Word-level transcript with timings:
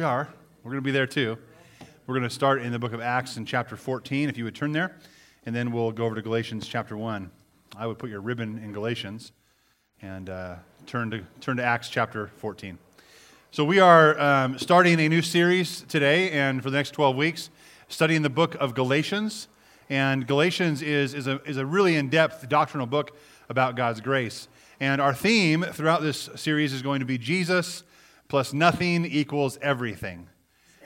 We 0.00 0.04
are. 0.04 0.30
We're 0.64 0.70
going 0.70 0.82
to 0.82 0.86
be 0.86 0.92
there 0.92 1.06
too. 1.06 1.36
We're 2.06 2.14
going 2.14 2.26
to 2.26 2.34
start 2.34 2.62
in 2.62 2.72
the 2.72 2.78
book 2.78 2.94
of 2.94 3.02
Acts 3.02 3.36
in 3.36 3.44
chapter 3.44 3.76
14, 3.76 4.30
if 4.30 4.38
you 4.38 4.44
would 4.44 4.54
turn 4.54 4.72
there, 4.72 4.96
and 5.44 5.54
then 5.54 5.72
we'll 5.72 5.92
go 5.92 6.06
over 6.06 6.14
to 6.14 6.22
Galatians 6.22 6.66
chapter 6.66 6.96
1. 6.96 7.30
I 7.76 7.86
would 7.86 7.98
put 7.98 8.08
your 8.08 8.22
ribbon 8.22 8.56
in 8.64 8.72
Galatians 8.72 9.32
and 10.00 10.30
uh, 10.30 10.54
turn, 10.86 11.10
to, 11.10 11.22
turn 11.42 11.58
to 11.58 11.62
Acts 11.62 11.90
chapter 11.90 12.28
14. 12.38 12.78
So, 13.50 13.62
we 13.62 13.78
are 13.78 14.18
um, 14.18 14.58
starting 14.58 14.98
a 15.00 15.08
new 15.10 15.20
series 15.20 15.82
today 15.82 16.30
and 16.30 16.62
for 16.62 16.70
the 16.70 16.78
next 16.78 16.92
12 16.92 17.14
weeks, 17.14 17.50
studying 17.88 18.22
the 18.22 18.30
book 18.30 18.54
of 18.54 18.74
Galatians. 18.74 19.48
And 19.90 20.26
Galatians 20.26 20.80
is, 20.80 21.12
is, 21.12 21.26
a, 21.26 21.42
is 21.42 21.58
a 21.58 21.66
really 21.66 21.96
in 21.96 22.08
depth 22.08 22.48
doctrinal 22.48 22.86
book 22.86 23.14
about 23.50 23.76
God's 23.76 24.00
grace. 24.00 24.48
And 24.80 24.98
our 24.98 25.12
theme 25.12 25.62
throughout 25.62 26.00
this 26.00 26.30
series 26.36 26.72
is 26.72 26.80
going 26.80 27.00
to 27.00 27.06
be 27.06 27.18
Jesus 27.18 27.82
plus 28.30 28.54
nothing 28.54 29.04
equals 29.04 29.58
everything. 29.60 30.28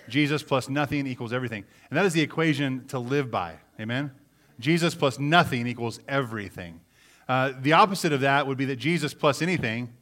Jesus 0.09 0.43
plus 0.43 0.69
nothing 0.69 1.07
equals 1.07 1.33
everything. 1.33 1.65
And 1.91 1.97
that 1.97 2.07
is 2.07 2.15
the 2.15 2.23
equation 2.23 2.87
to 2.89 2.99
live 2.99 3.31
by. 3.31 3.57
Amen? 3.79 4.11
Jesus 4.59 4.95
plus 4.95 5.19
nothing 5.19 5.67
equals 5.67 6.01
everything. 6.09 6.81
Uh, 7.29 7.53
the 7.61 7.75
opposite 7.75 8.13
of 8.13 8.23
that 8.23 8.47
would 8.47 8.59
be 8.59 8.65
that 8.67 8.77
Jesus 8.77 9.15
plus 9.15 9.43
anything, 9.43 9.93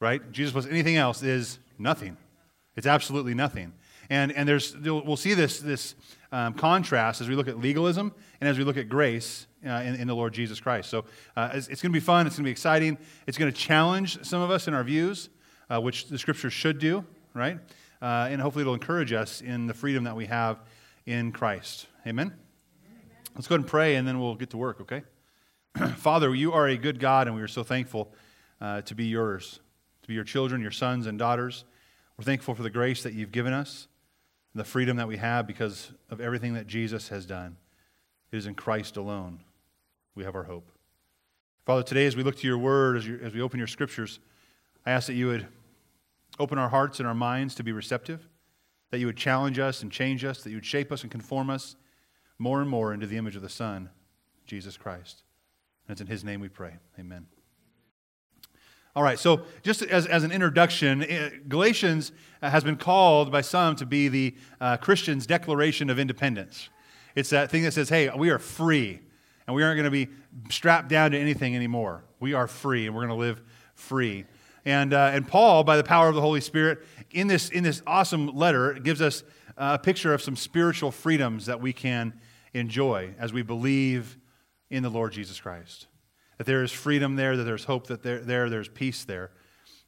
right? 0.00 0.30
Jesus 0.32 0.52
plus 0.52 0.66
anything 0.66 0.96
else 0.96 1.22
is 1.22 1.58
nothing. 1.78 2.16
It's 2.76 2.86
absolutely 2.86 3.34
nothing. 3.34 3.72
And, 4.08 4.32
and 4.32 4.48
there's, 4.48 4.76
we'll 4.76 5.16
see 5.16 5.34
this, 5.34 5.60
this 5.60 5.94
um, 6.32 6.54
contrast 6.54 7.20
as 7.20 7.28
we 7.28 7.36
look 7.36 7.48
at 7.48 7.58
legalism 7.58 8.12
and 8.40 8.48
as 8.48 8.58
we 8.58 8.64
look 8.64 8.76
at 8.76 8.88
grace 8.88 9.46
uh, 9.64 9.70
in, 9.70 9.94
in, 9.94 10.08
the 10.08 10.14
Lord 10.14 10.32
Jesus 10.32 10.60
Christ. 10.60 10.90
So 10.90 11.04
uh, 11.36 11.50
it's, 11.54 11.68
it's 11.68 11.82
going 11.82 11.92
to 11.92 11.96
be 11.96 12.04
fun. 12.04 12.26
It's 12.26 12.36
going 12.36 12.44
to 12.44 12.48
be 12.48 12.52
exciting. 12.52 12.98
It's 13.26 13.38
going 13.38 13.52
to 13.52 13.56
challenge 13.56 14.24
some 14.24 14.40
of 14.40 14.50
us 14.50 14.66
in 14.66 14.74
our 14.74 14.82
views 14.82 15.28
uh, 15.70 15.80
which 15.80 16.08
the 16.08 16.18
scriptures 16.18 16.52
should 16.52 16.78
do, 16.78 17.04
right? 17.34 17.58
Uh, 18.02 18.28
and 18.30 18.40
hopefully 18.40 18.62
it'll 18.62 18.74
encourage 18.74 19.12
us 19.12 19.40
in 19.40 19.66
the 19.66 19.74
freedom 19.74 20.04
that 20.04 20.16
we 20.16 20.26
have 20.26 20.58
in 21.06 21.32
Christ. 21.32 21.86
Amen? 22.06 22.26
Amen? 22.26 22.36
Let's 23.34 23.46
go 23.46 23.54
ahead 23.54 23.62
and 23.62 23.68
pray 23.68 23.96
and 23.96 24.06
then 24.06 24.18
we'll 24.18 24.34
get 24.34 24.50
to 24.50 24.56
work, 24.56 24.80
okay? 24.80 25.02
Father, 25.96 26.34
you 26.34 26.52
are 26.52 26.66
a 26.66 26.76
good 26.76 26.98
God 26.98 27.26
and 27.26 27.36
we 27.36 27.42
are 27.42 27.48
so 27.48 27.62
thankful 27.62 28.12
uh, 28.60 28.80
to 28.82 28.94
be 28.94 29.04
yours, 29.04 29.60
to 30.02 30.08
be 30.08 30.14
your 30.14 30.24
children, 30.24 30.60
your 30.60 30.70
sons 30.70 31.06
and 31.06 31.18
daughters. 31.18 31.64
We're 32.16 32.24
thankful 32.24 32.54
for 32.54 32.62
the 32.62 32.70
grace 32.70 33.02
that 33.02 33.14
you've 33.14 33.32
given 33.32 33.52
us, 33.52 33.86
the 34.54 34.64
freedom 34.64 34.96
that 34.96 35.08
we 35.08 35.18
have 35.18 35.46
because 35.46 35.92
of 36.10 36.20
everything 36.20 36.54
that 36.54 36.66
Jesus 36.66 37.08
has 37.08 37.26
done. 37.26 37.56
It 38.32 38.36
is 38.36 38.46
in 38.46 38.54
Christ 38.54 38.96
alone 38.96 39.40
we 40.14 40.24
have 40.24 40.34
our 40.34 40.44
hope. 40.44 40.70
Father, 41.66 41.82
today 41.82 42.06
as 42.06 42.16
we 42.16 42.22
look 42.22 42.36
to 42.36 42.46
your 42.46 42.58
word, 42.58 42.96
as, 42.96 43.06
you, 43.06 43.20
as 43.22 43.32
we 43.32 43.40
open 43.40 43.58
your 43.58 43.68
scriptures, 43.68 44.18
I 44.84 44.92
ask 44.92 45.06
that 45.06 45.14
you 45.14 45.26
would 45.28 45.46
Open 46.40 46.58
our 46.58 46.70
hearts 46.70 46.98
and 46.98 47.06
our 47.06 47.14
minds 47.14 47.54
to 47.56 47.62
be 47.62 47.70
receptive, 47.70 48.26
that 48.90 48.98
you 48.98 49.06
would 49.06 49.16
challenge 49.16 49.58
us 49.58 49.82
and 49.82 49.92
change 49.92 50.24
us, 50.24 50.42
that 50.42 50.50
you 50.50 50.56
would 50.56 50.64
shape 50.64 50.90
us 50.90 51.02
and 51.02 51.12
conform 51.12 51.50
us 51.50 51.76
more 52.38 52.62
and 52.62 52.70
more 52.70 52.94
into 52.94 53.06
the 53.06 53.18
image 53.18 53.36
of 53.36 53.42
the 53.42 53.48
Son, 53.50 53.90
Jesus 54.46 54.78
Christ. 54.78 55.22
And 55.86 55.92
it's 55.92 56.00
in 56.00 56.06
His 56.06 56.24
name 56.24 56.40
we 56.40 56.48
pray. 56.48 56.72
Amen. 56.98 57.26
All 58.96 59.02
right, 59.02 59.18
so 59.18 59.42
just 59.62 59.82
as, 59.82 60.06
as 60.06 60.24
an 60.24 60.32
introduction, 60.32 61.04
eh, 61.04 61.30
Galatians 61.46 62.10
has 62.42 62.64
been 62.64 62.76
called 62.76 63.30
by 63.30 63.42
some 63.42 63.76
to 63.76 63.86
be 63.86 64.08
the 64.08 64.34
uh, 64.60 64.78
Christian's 64.78 65.26
declaration 65.26 65.90
of 65.90 65.98
independence. 65.98 66.70
It's 67.14 67.30
that 67.30 67.50
thing 67.50 67.62
that 67.64 67.72
says, 67.72 67.88
hey, 67.90 68.10
we 68.16 68.30
are 68.30 68.38
free, 68.38 69.00
and 69.46 69.54
we 69.54 69.62
aren't 69.62 69.76
going 69.76 69.84
to 69.84 69.90
be 69.90 70.08
strapped 70.48 70.88
down 70.88 71.10
to 71.10 71.18
anything 71.18 71.54
anymore. 71.54 72.02
We 72.18 72.32
are 72.32 72.48
free, 72.48 72.86
and 72.86 72.94
we're 72.94 73.06
going 73.06 73.16
to 73.16 73.26
live 73.26 73.42
free. 73.74 74.24
And, 74.70 74.94
uh, 74.94 75.10
and 75.12 75.26
Paul, 75.26 75.64
by 75.64 75.76
the 75.76 75.82
power 75.82 76.08
of 76.08 76.14
the 76.14 76.20
Holy 76.20 76.40
Spirit, 76.40 76.78
in 77.10 77.26
this, 77.26 77.48
in 77.48 77.64
this 77.64 77.82
awesome 77.88 78.28
letter, 78.28 78.74
gives 78.74 79.02
us 79.02 79.24
a 79.56 79.80
picture 79.80 80.14
of 80.14 80.22
some 80.22 80.36
spiritual 80.36 80.92
freedoms 80.92 81.46
that 81.46 81.60
we 81.60 81.72
can 81.72 82.12
enjoy 82.54 83.12
as 83.18 83.32
we 83.32 83.42
believe 83.42 84.16
in 84.70 84.84
the 84.84 84.88
Lord 84.88 85.12
Jesus 85.12 85.40
Christ. 85.40 85.88
That 86.38 86.46
there 86.46 86.62
is 86.62 86.70
freedom 86.70 87.16
there, 87.16 87.36
that 87.36 87.42
there's 87.42 87.64
hope 87.64 87.88
that 87.88 88.04
there, 88.04 88.20
there 88.20 88.48
there's 88.48 88.68
peace 88.68 89.04
there. 89.04 89.32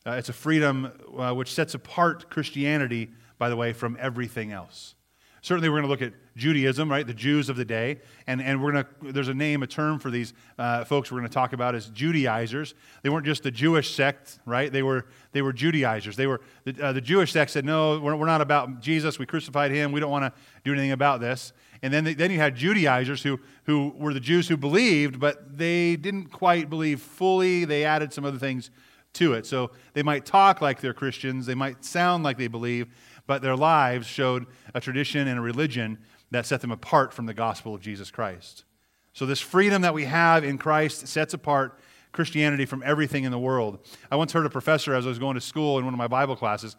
Uh, 0.04 0.12
it's 0.12 0.28
a 0.28 0.32
freedom 0.32 0.91
uh, 1.16 1.32
which 1.32 1.54
sets 1.54 1.75
apart 1.75 2.28
Christianity, 2.28 3.12
by 3.38 3.49
the 3.50 3.56
way, 3.56 3.72
from 3.72 3.97
everything 4.00 4.50
else. 4.50 4.97
Certainly, 5.42 5.70
we're 5.70 5.82
going 5.82 5.82
to 5.82 5.88
look 5.88 6.03
at 6.03 6.12
Judaism, 6.36 6.88
right? 6.88 7.04
The 7.04 7.12
Jews 7.12 7.48
of 7.48 7.56
the 7.56 7.64
day. 7.64 7.98
And, 8.28 8.41
and 8.41 8.62
we're 8.62 8.70
going 8.70 8.84
to, 8.84 9.12
there's 9.12 9.26
a 9.26 9.34
name, 9.34 9.64
a 9.64 9.66
term 9.66 9.98
for 9.98 10.08
these 10.08 10.34
uh, 10.56 10.84
folks 10.84 11.10
we're 11.10 11.19
going 11.19 11.28
to 11.28 11.34
talk 11.34 11.53
about 11.53 11.75
as 11.75 11.88
Judaizers. 11.88 12.75
They 13.03 13.10
weren't 13.10 13.26
just 13.26 13.42
the 13.42 13.50
Jewish 13.50 13.92
sect, 13.92 14.38
right? 14.47 14.72
They 14.72 14.84
were, 14.84 15.06
they 15.32 15.42
were 15.42 15.52
Judaizers. 15.52 16.14
They 16.14 16.28
were, 16.28 16.42
the, 16.64 16.81
uh, 16.81 16.92
the 16.92 17.00
Jewish 17.00 17.32
sect 17.32 17.50
said, 17.50 17.64
no, 17.64 17.98
we're, 17.98 18.14
we're 18.14 18.26
not 18.26 18.41
about 18.41 18.81
Jesus. 18.81 19.19
We 19.19 19.26
crucified 19.26 19.72
him. 19.72 19.91
We 19.91 19.98
don't 19.98 20.12
want 20.12 20.32
to 20.32 20.41
do 20.64 20.72
anything 20.72 20.92
about 20.92 21.20
this. 21.20 21.52
And 21.82 21.92
then, 21.92 22.04
then 22.04 22.31
you 22.31 22.38
had 22.38 22.54
Judaizers 22.54 23.25
who, 23.25 23.41
who 23.64 23.92
were 23.97 24.14
the 24.14 24.20
Jews 24.20 24.47
who 24.47 24.56
believed, 24.56 25.19
but 25.19 25.58
they 25.58 25.97
didn't 25.97 26.26
quite 26.26 26.70
believe 26.70 27.00
fully. 27.00 27.64
They 27.64 27.84
added 27.84 28.12
some 28.12 28.25
other 28.25 28.38
things 28.38 28.70
to 29.14 29.34
it. 29.34 29.47
So 29.47 29.72
they 29.92 30.02
might 30.02 30.25
talk 30.25 30.60
like 30.60 30.81
they're 30.81 30.94
Christians, 30.94 31.47
they 31.47 31.54
might 31.54 31.84
sound 31.84 32.25
like 32.25 32.38
they 32.38 32.48
believe, 32.48 32.86
but 33.27 33.43
their 33.43 33.56
lives 33.56 34.06
showed 34.06 34.47
a 34.75 34.81
tradition 34.81 35.28
and 35.28 35.38
a 35.38 35.43
religion 35.43 35.99
that 36.31 36.47
set 36.47 36.60
them 36.60 36.71
apart 36.71 37.12
from 37.12 37.27
the 37.27 37.34
gospel 37.34 37.75
of 37.75 37.81
Jesus 37.81 38.10
Christ. 38.10 38.65
So, 39.12 39.27
this 39.27 39.41
freedom 39.41 39.83
that 39.83 39.94
we 39.94 40.05
have 40.05 40.44
in 40.44 40.59
Christ 40.59 41.06
sets 41.06 41.34
apart 41.34 41.78
Christianity 42.12 42.66
from 42.66 42.82
everything 42.84 43.25
in 43.25 43.31
the 43.31 43.38
world. 43.38 43.78
I 44.11 44.16
once 44.16 44.32
heard 44.32 44.47
a 44.47 44.50
professor 44.50 44.94
as 44.94 45.06
I 45.06 45.09
was 45.09 45.19
going 45.19 45.34
to 45.34 45.41
school 45.41 45.78
in 45.78 45.84
one 45.84 45.94
of 45.94 45.99
my 45.99 46.09
Bible 46.09 46.37
classes. 46.37 46.77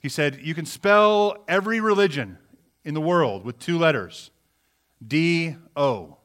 He 0.00 0.08
said, 0.08 0.40
You 0.42 0.54
can 0.54 0.66
spell 0.66 1.44
every 1.48 1.80
religion 1.80 2.38
in 2.84 2.94
the 2.94 3.00
world 3.00 3.44
with 3.44 3.58
two 3.58 3.78
letters 3.78 4.30
D 5.06 5.56
O. 5.76 6.18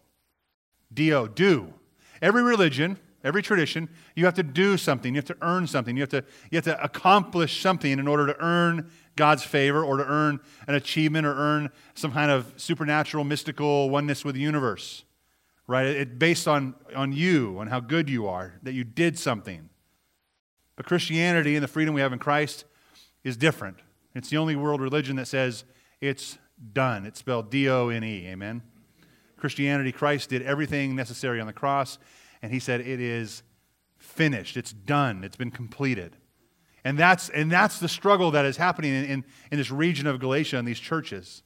D 0.94 1.14
O, 1.14 1.28
do. 1.28 1.74
Every 2.22 2.44
religion, 2.44 3.00
every 3.24 3.42
tradition, 3.42 3.90
you 4.16 4.26
have 4.26 4.34
to 4.36 4.44
do 4.44 4.78
something. 4.78 5.14
You 5.14 5.20
have 5.20 5.26
to 5.26 5.38
earn 5.42 5.68
something. 5.68 5.96
You 5.96 6.02
have 6.02 6.10
to, 6.10 6.24
you 6.52 6.58
have 6.58 6.66
to 6.66 6.84
accomplish 6.84 7.62
something 7.62 7.92
in 7.92 8.08
order 8.08 8.28
to 8.28 8.40
earn 8.44 8.92
God's 9.16 9.44
favor 9.44 9.84
or 9.84 9.98
to 9.98 10.06
earn 10.06 10.40
an 10.68 10.76
achievement 10.76 11.26
or 11.26 11.34
earn 11.36 11.70
some 11.94 12.12
kind 12.12 12.32
of 12.32 12.54
supernatural, 12.58 13.24
mystical 13.24 13.90
oneness 13.90 14.26
with 14.26 14.36
the 14.36 14.42
universe. 14.42 15.04
Right? 15.68 15.86
It's 15.86 16.12
based 16.14 16.48
on, 16.48 16.76
on 16.96 17.14
you, 17.14 17.58
on 17.60 17.68
how 17.68 17.80
good 17.80 18.10
you 18.10 18.28
are, 18.28 18.56
that 18.64 18.74
you 18.74 18.84
did 18.84 19.18
something. 19.18 19.70
But 20.76 20.86
Christianity 20.86 21.56
and 21.56 21.64
the 21.64 21.68
freedom 21.68 21.94
we 21.94 22.02
have 22.02 22.12
in 22.12 22.20
Christ 22.20 22.66
is 23.24 23.38
different. 23.38 23.78
It's 24.16 24.30
the 24.30 24.38
only 24.38 24.56
world 24.56 24.82
religion 24.82 25.16
that 25.16 25.28
says 25.28 25.64
it's 26.02 26.38
done. 26.74 27.06
It's 27.06 27.20
spelled 27.20 27.50
D 27.50 27.70
O 27.70 27.90
N 27.90 28.04
E. 28.04 28.28
Amen? 28.28 28.62
Christianity, 29.38 29.92
Christ 29.92 30.30
did 30.30 30.42
everything 30.42 30.96
necessary 30.96 31.42
on 31.42 31.48
the 31.48 31.54
cross, 31.54 31.98
and 32.44 32.52
he 32.52 32.60
said, 32.60 32.82
It 32.82 33.00
is 33.00 33.42
finished. 33.98 34.58
It's 34.58 34.74
done. 34.74 35.24
It's 35.24 35.38
been 35.38 35.50
completed. 35.50 36.18
And 36.84 37.00
that's, 37.00 37.30
and 37.30 37.50
that's 37.50 37.80
the 37.80 37.88
struggle 37.88 38.32
that 38.32 38.46
is 38.46 38.58
happening 38.58 38.94
in, 38.94 39.06
in, 39.06 39.26
in 39.52 39.58
this 39.58 39.72
region 39.72 40.06
of 40.06 40.20
Galatia 40.20 40.58
and 40.58 40.68
these 40.68 40.80
churches. 40.80 41.42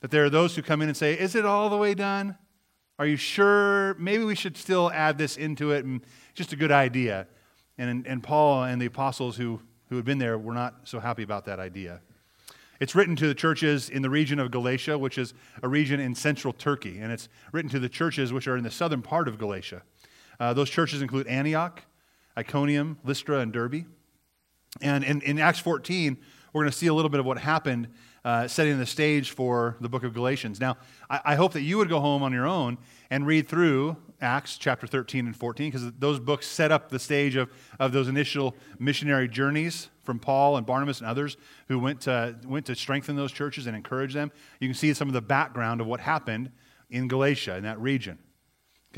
That 0.00 0.12
there 0.12 0.24
are 0.24 0.30
those 0.30 0.54
who 0.54 0.62
come 0.62 0.80
in 0.80 0.88
and 0.88 0.96
say, 0.96 1.18
Is 1.18 1.34
it 1.34 1.44
all 1.44 1.68
the 1.68 1.76
way 1.76 1.92
done? 1.92 2.38
Are 3.00 3.06
you 3.06 3.16
sure? 3.16 3.94
Maybe 3.94 4.24
we 4.24 4.36
should 4.36 4.56
still 4.56 4.90
add 4.92 5.18
this 5.18 5.36
into 5.36 5.72
it 5.72 5.84
and 5.84 6.00
just 6.34 6.52
a 6.52 6.56
good 6.56 6.72
idea. 6.72 7.26
And, 7.76 8.06
and 8.06 8.22
Paul 8.22 8.62
and 8.64 8.80
the 8.80 8.86
apostles 8.86 9.36
who, 9.36 9.60
who 9.88 9.96
had 9.96 10.04
been 10.04 10.18
there 10.18 10.38
were 10.38 10.54
not 10.54 10.74
so 10.84 11.00
happy 11.00 11.24
about 11.24 11.44
that 11.46 11.58
idea. 11.58 12.00
It's 12.80 12.94
written 12.94 13.16
to 13.16 13.26
the 13.26 13.34
churches 13.34 13.90
in 13.90 14.02
the 14.02 14.10
region 14.10 14.38
of 14.38 14.52
Galatia, 14.52 14.96
which 14.96 15.18
is 15.18 15.34
a 15.64 15.68
region 15.68 15.98
in 15.98 16.14
central 16.14 16.52
Turkey. 16.52 16.98
And 16.98 17.10
it's 17.10 17.28
written 17.50 17.68
to 17.70 17.80
the 17.80 17.88
churches 17.88 18.32
which 18.32 18.46
are 18.46 18.56
in 18.56 18.62
the 18.62 18.70
southern 18.70 19.02
part 19.02 19.26
of 19.26 19.36
Galatia. 19.36 19.82
Uh, 20.40 20.52
those 20.52 20.70
churches 20.70 21.02
include 21.02 21.26
Antioch, 21.26 21.82
Iconium, 22.36 22.98
Lystra, 23.04 23.40
and 23.40 23.52
Derbe. 23.52 23.84
And 24.80 25.02
in, 25.02 25.20
in 25.22 25.38
Acts 25.38 25.58
14, 25.58 26.16
we're 26.52 26.62
going 26.62 26.70
to 26.70 26.76
see 26.76 26.86
a 26.86 26.94
little 26.94 27.08
bit 27.08 27.20
of 27.20 27.26
what 27.26 27.38
happened, 27.38 27.88
uh, 28.24 28.48
setting 28.48 28.78
the 28.78 28.86
stage 28.86 29.30
for 29.30 29.76
the 29.80 29.88
book 29.88 30.04
of 30.04 30.14
Galatians. 30.14 30.60
Now, 30.60 30.76
I, 31.10 31.20
I, 31.24 31.34
hope 31.34 31.52
that 31.52 31.62
you 31.62 31.78
would 31.78 31.88
go 31.88 32.00
home 32.00 32.22
on 32.22 32.32
your 32.32 32.46
own 32.46 32.78
and 33.10 33.26
read 33.26 33.48
through 33.48 33.96
Acts 34.20 34.56
chapter 34.56 34.86
13 34.86 35.26
and 35.26 35.36
14, 35.36 35.70
because 35.70 35.92
those 35.98 36.18
books 36.18 36.46
set 36.46 36.72
up 36.72 36.90
the 36.90 36.98
stage 36.98 37.36
of, 37.36 37.50
of 37.78 37.92
those 37.92 38.08
initial 38.08 38.54
missionary 38.78 39.28
journeys 39.28 39.88
from 40.02 40.18
Paul 40.18 40.56
and 40.56 40.66
Barnabas 40.66 41.00
and 41.00 41.08
others 41.08 41.36
who 41.68 41.78
went 41.78 42.00
to, 42.02 42.36
went 42.44 42.66
to 42.66 42.74
strengthen 42.74 43.16
those 43.16 43.32
churches 43.32 43.66
and 43.66 43.76
encourage 43.76 44.14
them. 44.14 44.32
You 44.60 44.68
can 44.68 44.74
see 44.74 44.92
some 44.94 45.08
of 45.08 45.14
the 45.14 45.20
background 45.20 45.80
of 45.80 45.86
what 45.86 46.00
happened 46.00 46.50
in 46.90 47.08
Galatia, 47.08 47.56
in 47.56 47.64
that 47.64 47.78
region. 47.80 48.18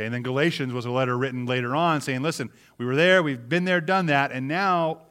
Okay, 0.01 0.07
and 0.07 0.15
then 0.15 0.23
Galatians 0.23 0.73
was 0.73 0.87
a 0.87 0.91
letter 0.91 1.19
written 1.19 1.45
later 1.45 1.77
on 1.77 2.01
saying, 2.01 2.23
listen, 2.23 2.49
we 2.79 2.87
were 2.87 2.97
there, 2.97 3.23
we've 3.23 3.51
been 3.51 3.67
there, 3.67 3.83
done 3.83 4.07
that, 4.07 4.33
and 4.33 4.49
now 4.49 5.03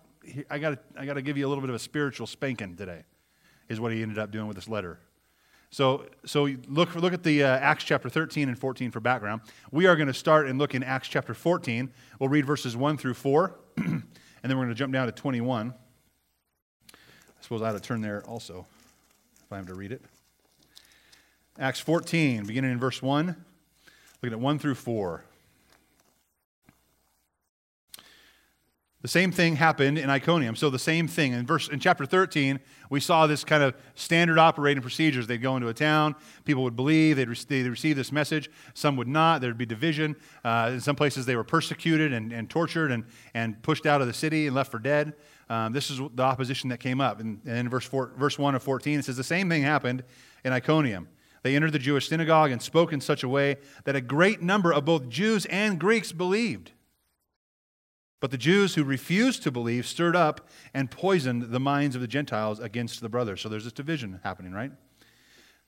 I 0.50 0.58
got 0.58 0.80
I 0.98 1.06
got 1.06 1.14
to 1.14 1.22
give 1.22 1.38
you 1.38 1.46
a 1.46 1.50
little 1.50 1.62
bit 1.62 1.70
of 1.70 1.76
a 1.76 1.80
spiritual 1.80 2.26
spanking 2.26 2.76
today, 2.76 3.04
is 3.68 3.80
what 3.80 3.92
he 3.92 4.02
ended 4.02 4.18
up 4.18 4.32
doing 4.32 4.48
with 4.48 4.56
this 4.56 4.68
letter. 4.68 4.98
So, 5.70 6.08
so 6.26 6.50
look, 6.68 6.96
look 6.96 7.14
at 7.14 7.22
the 7.22 7.44
uh, 7.44 7.60
Acts 7.60 7.84
chapter 7.84 8.10
13 8.10 8.50
and 8.50 8.58
14 8.58 8.90
for 8.90 9.00
background. 9.00 9.42
We 9.72 9.86
are 9.86 9.96
going 9.96 10.08
to 10.08 10.14
start 10.14 10.48
and 10.48 10.58
look 10.58 10.74
in 10.74 10.82
Acts 10.82 11.08
chapter 11.08 11.36
14. 11.36 11.92
We'll 12.20 12.30
read 12.30 12.48
verses 12.48 12.76
1 12.76 12.98
through 12.98 13.14
4, 13.14 13.60
and 13.78 14.04
then 14.42 14.58
we're 14.58 14.64
going 14.64 14.70
to 14.70 14.74
jump 14.74 14.92
down 14.92 15.06
to 15.06 15.12
21. 15.12 15.72
I 15.72 16.96
suppose 17.42 17.62
I 17.62 17.70
ought 17.70 17.74
to 17.74 17.80
turn 17.80 18.02
there 18.02 18.24
also 18.26 18.66
if 19.46 19.54
I 19.54 19.58
have 19.58 19.68
to 19.68 19.76
read 19.76 19.92
it. 19.92 20.02
Acts 21.60 21.80
14, 21.80 22.48
beginning 22.48 22.72
in 22.72 22.80
verse 22.80 23.04
1, 23.04 23.36
looking 24.22 24.34
at 24.34 24.40
1 24.40 24.60
through 24.60 24.76
4. 24.76 25.24
The 29.02 29.08
same 29.08 29.32
thing 29.32 29.56
happened 29.56 29.98
in 29.98 30.10
Iconium. 30.10 30.58
So 30.58 30.70
the 30.70 30.78
same 30.78 31.08
thing 31.08 31.32
in 31.32 31.46
verse 31.46 31.70
in 31.70 31.80
chapter 31.80 32.06
13, 32.06 32.60
we 32.90 33.00
saw 33.00 33.28
this 33.28 33.46
kind 33.46 33.64
of 33.64 33.74
standard 33.96 34.38
operating 34.38 34.82
procedures. 34.82 35.26
They'd 35.26 35.42
go 35.42 35.56
into 35.56 35.70
a 35.70 35.74
town, 35.74 36.16
people 36.44 36.64
would 36.64 36.76
believe, 36.76 37.16
they'd, 37.16 37.30
re- 37.30 37.38
they'd 37.48 37.70
receive 37.70 37.96
this 37.96 38.12
message. 38.12 38.52
Some 38.74 38.98
would 38.98 39.08
not. 39.08 39.40
There'd 39.40 39.58
be 39.58 39.66
division. 39.66 40.18
Uh, 40.44 40.72
in 40.74 40.82
some 40.82 40.98
places, 40.98 41.26
they 41.26 41.38
were 41.38 41.46
persecuted 41.46 42.12
and, 42.12 42.34
and 42.34 42.50
tortured 42.50 42.92
and, 42.92 43.06
and 43.34 43.62
pushed 43.62 43.86
out 43.86 44.02
of 44.02 44.08
the 44.08 44.14
city 44.14 44.48
and 44.48 44.56
left 44.56 44.70
for 44.70 44.80
dead. 44.80 45.14
Um, 45.50 45.72
this 45.72 45.90
is 45.90 46.02
the 46.14 46.24
opposition 46.24 46.70
that 46.70 46.82
came 46.82 47.00
up. 47.00 47.22
And, 47.22 47.40
and 47.46 47.58
in 47.58 47.70
verse, 47.70 47.86
four, 47.86 48.12
verse 48.18 48.38
1 48.38 48.54
of 48.54 48.64
14, 48.64 49.00
it 49.00 49.06
says, 49.06 49.16
The 49.16 49.24
same 49.24 49.48
thing 49.48 49.64
happened 49.64 50.04
in 50.44 50.52
Iconium. 50.52 51.08
They 51.44 51.56
entered 51.56 51.72
the 51.72 51.80
Jewish 51.80 52.10
synagogue 52.10 52.52
and 52.52 52.62
spoke 52.62 52.92
in 52.92 53.02
such 53.02 53.24
a 53.24 53.30
way 53.30 53.58
that 53.86 53.96
a 53.96 54.02
great 54.02 54.42
number 54.42 54.74
of 54.74 54.86
both 54.86 55.10
Jews 55.10 55.46
and 55.46 55.80
Greeks 55.80 56.12
believed. 56.12 56.72
But 58.20 58.32
the 58.32 58.38
Jews 58.38 58.76
who 58.76 58.84
refused 58.84 59.44
to 59.44 59.52
believe 59.52 59.86
stirred 59.86 60.16
up 60.16 60.50
and 60.74 60.92
poisoned 60.92 61.52
the 61.52 61.60
minds 61.60 61.96
of 61.96 62.02
the 62.02 62.08
Gentiles 62.08 62.60
against 62.60 63.00
the 63.00 63.10
brothers. 63.10 63.42
So 63.42 63.48
there's 63.48 63.64
this 63.64 63.74
division 63.74 64.20
happening, 64.24 64.52
right? 64.52 64.72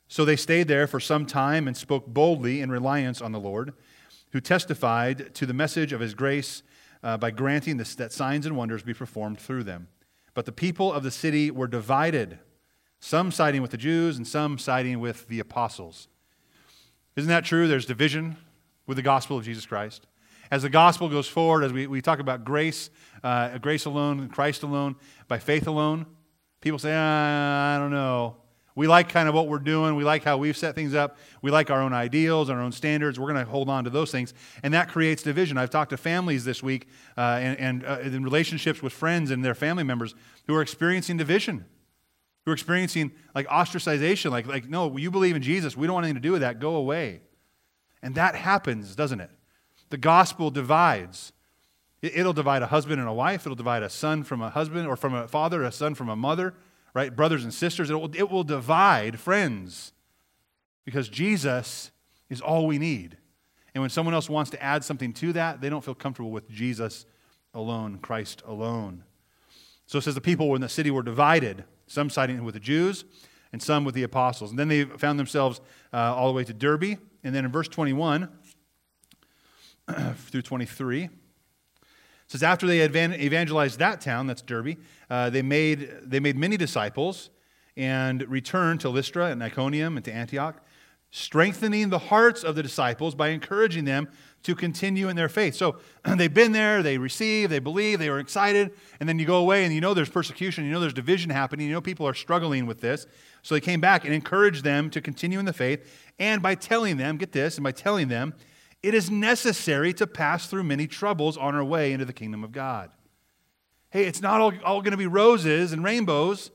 So 0.09 0.25
they 0.25 0.35
stayed 0.35 0.67
there 0.67 0.87
for 0.87 0.99
some 0.99 1.25
time 1.25 1.67
and 1.67 1.77
spoke 1.77 2.05
boldly 2.07 2.59
in 2.59 2.69
reliance 2.69 3.21
on 3.21 3.31
the 3.31 3.39
Lord, 3.39 3.73
who 4.31 4.41
testified 4.41 5.33
to 5.35 5.45
the 5.45 5.53
message 5.53 5.93
of 5.93 6.01
his 6.01 6.13
grace 6.13 6.63
uh, 7.01 7.17
by 7.17 7.31
granting 7.31 7.77
this, 7.77 7.95
that 7.95 8.11
signs 8.11 8.45
and 8.45 8.57
wonders 8.57 8.83
be 8.83 8.93
performed 8.93 9.39
through 9.39 9.63
them. 9.63 9.87
But 10.33 10.45
the 10.45 10.51
people 10.51 10.91
of 10.91 11.03
the 11.03 11.11
city 11.11 11.49
were 11.49 11.67
divided, 11.67 12.39
some 13.01 13.33
siding 13.33 13.61
with 13.61 13.71
the 13.71 13.77
Jews 13.77 14.15
and 14.15 14.25
some 14.25 14.57
siding 14.57 15.01
with 15.01 15.27
the 15.27 15.41
apostles. 15.41 16.07
Isn't 17.17 17.29
that 17.29 17.43
true? 17.43 17.67
There's 17.67 17.85
division 17.85 18.37
with 18.87 18.95
the 18.95 19.03
gospel 19.03 19.37
of 19.37 19.43
Jesus 19.43 19.65
Christ 19.65 20.07
as 20.51 20.63
the 20.63 20.69
gospel 20.69 21.07
goes 21.07 21.27
forward, 21.27 21.63
as 21.63 21.71
we, 21.71 21.87
we 21.87 22.01
talk 22.01 22.19
about 22.19 22.43
grace, 22.43 22.89
uh, 23.23 23.57
grace 23.57 23.85
alone, 23.85 24.27
Christ 24.27 24.63
alone, 24.63 24.97
by 25.29 25.39
faith 25.39 25.65
alone, 25.65 26.05
people 26.59 26.77
say, 26.77 26.93
ah, 26.93 27.75
I 27.75 27.79
don't 27.79 27.91
know. 27.91 28.35
We 28.75 28.87
like 28.87 29.09
kind 29.09 29.27
of 29.27 29.35
what 29.35 29.47
we're 29.47 29.59
doing. 29.59 29.95
We 29.95 30.03
like 30.03 30.23
how 30.23 30.37
we've 30.37 30.55
set 30.55 30.75
things 30.75 30.93
up. 30.93 31.17
We 31.41 31.51
like 31.51 31.69
our 31.69 31.81
own 31.81 31.93
ideals, 31.93 32.49
our 32.49 32.59
own 32.59 32.71
standards. 32.71 33.19
We're 33.19 33.31
going 33.31 33.43
to 33.43 33.49
hold 33.49 33.69
on 33.69 33.85
to 33.85 33.89
those 33.89 34.11
things. 34.11 34.33
And 34.63 34.73
that 34.73 34.89
creates 34.89 35.23
division. 35.23 35.57
I've 35.57 35.69
talked 35.69 35.89
to 35.91 35.97
families 35.97 36.45
this 36.45 36.61
week 36.61 36.87
uh, 37.17 37.39
and, 37.41 37.59
and 37.59 37.85
uh, 37.85 37.99
in 38.01 38.23
relationships 38.23 38.81
with 38.81 38.93
friends 38.93 39.31
and 39.31 39.43
their 39.43 39.55
family 39.55 39.83
members 39.83 40.15
who 40.47 40.55
are 40.55 40.61
experiencing 40.61 41.17
division, 41.17 41.65
who 42.45 42.51
are 42.51 42.53
experiencing 42.53 43.11
like 43.35 43.47
ostracization, 43.47 44.31
like, 44.31 44.47
like 44.47 44.69
no, 44.69 44.97
you 44.97 45.11
believe 45.11 45.35
in 45.35 45.41
Jesus. 45.41 45.77
We 45.77 45.87
don't 45.87 45.93
want 45.93 46.05
anything 46.05 46.21
to 46.21 46.27
do 46.27 46.31
with 46.31 46.41
that. 46.41 46.59
Go 46.59 46.75
away. 46.75 47.21
And 48.01 48.15
that 48.15 48.35
happens, 48.35 48.95
doesn't 48.95 49.19
it? 49.19 49.29
The 49.89 49.97
gospel 49.97 50.49
divides. 50.49 51.33
It'll 52.01 52.33
divide 52.33 52.63
a 52.63 52.67
husband 52.67 52.99
and 52.99 53.07
a 53.07 53.13
wife. 53.13 53.45
It'll 53.45 53.55
divide 53.55 53.83
a 53.83 53.89
son 53.89 54.23
from 54.23 54.41
a 54.41 54.49
husband 54.49 54.87
or 54.87 54.95
from 54.95 55.13
a 55.13 55.27
father, 55.27 55.63
a 55.63 55.71
son 55.71 55.93
from 55.93 56.09
a 56.09 56.15
mother, 56.15 56.55
right? 56.95 57.15
Brothers 57.15 57.43
and 57.43 57.53
sisters. 57.53 57.89
It 57.89 57.93
will, 57.93 58.15
it 58.15 58.31
will 58.31 58.43
divide 58.43 59.19
friends 59.19 59.93
because 60.83 61.09
Jesus 61.09 61.91
is 62.29 62.41
all 62.41 62.65
we 62.65 62.79
need. 62.79 63.17
And 63.75 63.81
when 63.81 63.89
someone 63.89 64.15
else 64.15 64.29
wants 64.29 64.49
to 64.51 64.61
add 64.61 64.83
something 64.83 65.13
to 65.13 65.33
that, 65.33 65.61
they 65.61 65.69
don't 65.69 65.83
feel 65.83 65.95
comfortable 65.95 66.31
with 66.31 66.49
Jesus 66.49 67.05
alone, 67.53 67.99
Christ 67.99 68.41
alone. 68.47 69.03
So 69.85 69.97
it 69.97 70.01
says 70.01 70.15
the 70.15 70.21
people 70.21 70.55
in 70.55 70.61
the 70.61 70.69
city 70.69 70.89
were 70.89 71.03
divided, 71.03 71.65
some 71.91 72.09
siding 72.09 72.43
with 72.43 72.53
the 72.53 72.59
Jews 72.59 73.03
and 73.51 73.61
some 73.61 73.83
with 73.83 73.95
the 73.95 74.03
apostles. 74.03 74.49
And 74.49 74.59
then 74.59 74.67
they 74.67 74.85
found 74.85 75.19
themselves 75.19 75.59
uh, 75.93 76.15
all 76.15 76.27
the 76.27 76.33
way 76.33 76.43
to 76.43 76.53
Derbe. 76.53 76.97
And 77.23 77.35
then 77.35 77.45
in 77.45 77.51
verse 77.51 77.67
21, 77.67 78.29
through 80.15 80.41
23. 80.41 81.03
It 81.03 81.09
says, 82.27 82.43
after 82.43 82.65
they 82.65 82.83
evangelized 82.85 83.79
that 83.79 83.99
town, 83.99 84.27
that's 84.27 84.41
Derbe, 84.41 84.77
uh, 85.09 85.29
they, 85.29 85.41
made, 85.41 85.91
they 86.03 86.21
made 86.21 86.37
many 86.37 86.55
disciples 86.55 87.29
and 87.75 88.27
returned 88.29 88.79
to 88.81 88.89
Lystra 88.89 89.27
and 89.27 89.43
Iconium 89.43 89.97
and 89.97 90.05
to 90.05 90.13
Antioch, 90.13 90.63
strengthening 91.11 91.89
the 91.89 91.99
hearts 91.99 92.43
of 92.43 92.55
the 92.55 92.63
disciples 92.63 93.13
by 93.13 93.29
encouraging 93.29 93.85
them 93.85 94.07
to 94.43 94.55
continue 94.55 95.09
in 95.09 95.15
their 95.15 95.29
faith. 95.29 95.55
So 95.55 95.77
they've 96.15 96.33
been 96.33 96.53
there, 96.53 96.81
they 96.81 96.97
receive, 96.97 97.49
they 97.49 97.59
believe, 97.59 97.99
they 97.99 98.09
were 98.09 98.19
excited, 98.19 98.71
and 98.99 99.07
then 99.07 99.19
you 99.19 99.25
go 99.25 99.35
away 99.35 99.65
and 99.65 99.73
you 99.73 99.81
know 99.81 99.93
there's 99.93 100.09
persecution, 100.09 100.65
you 100.65 100.71
know 100.71 100.79
there's 100.79 100.93
division 100.93 101.29
happening, 101.29 101.67
you 101.67 101.73
know 101.73 101.81
people 101.81 102.07
are 102.07 102.13
struggling 102.13 102.65
with 102.65 102.81
this. 102.81 103.05
So 103.43 103.55
they 103.55 103.61
came 103.61 103.81
back 103.81 104.05
and 104.05 104.13
encouraged 104.13 104.63
them 104.63 104.89
to 104.91 105.01
continue 105.01 105.37
in 105.37 105.45
the 105.45 105.53
faith, 105.53 106.11
and 106.17 106.41
by 106.41 106.55
telling 106.55 106.97
them, 106.97 107.17
get 107.17 107.33
this, 107.33 107.57
and 107.57 107.63
by 107.63 107.71
telling 107.71 108.07
them 108.07 108.33
it 108.81 108.95
is 108.95 109.11
necessary 109.11 109.93
to 109.93 110.07
pass 110.07 110.47
through 110.47 110.63
many 110.63 110.87
troubles 110.87 111.37
on 111.37 111.53
our 111.53 111.63
way 111.63 111.91
into 111.91 112.05
the 112.05 112.13
kingdom 112.13 112.43
of 112.43 112.51
God. 112.51 112.89
Hey, 113.91 114.05
it's 114.05 114.21
not 114.21 114.41
all, 114.41 114.53
all 114.63 114.81
going 114.81 114.91
to 114.91 114.97
be 114.97 115.05
roses 115.05 115.71
and 115.71 115.83
rainbows 115.83 116.49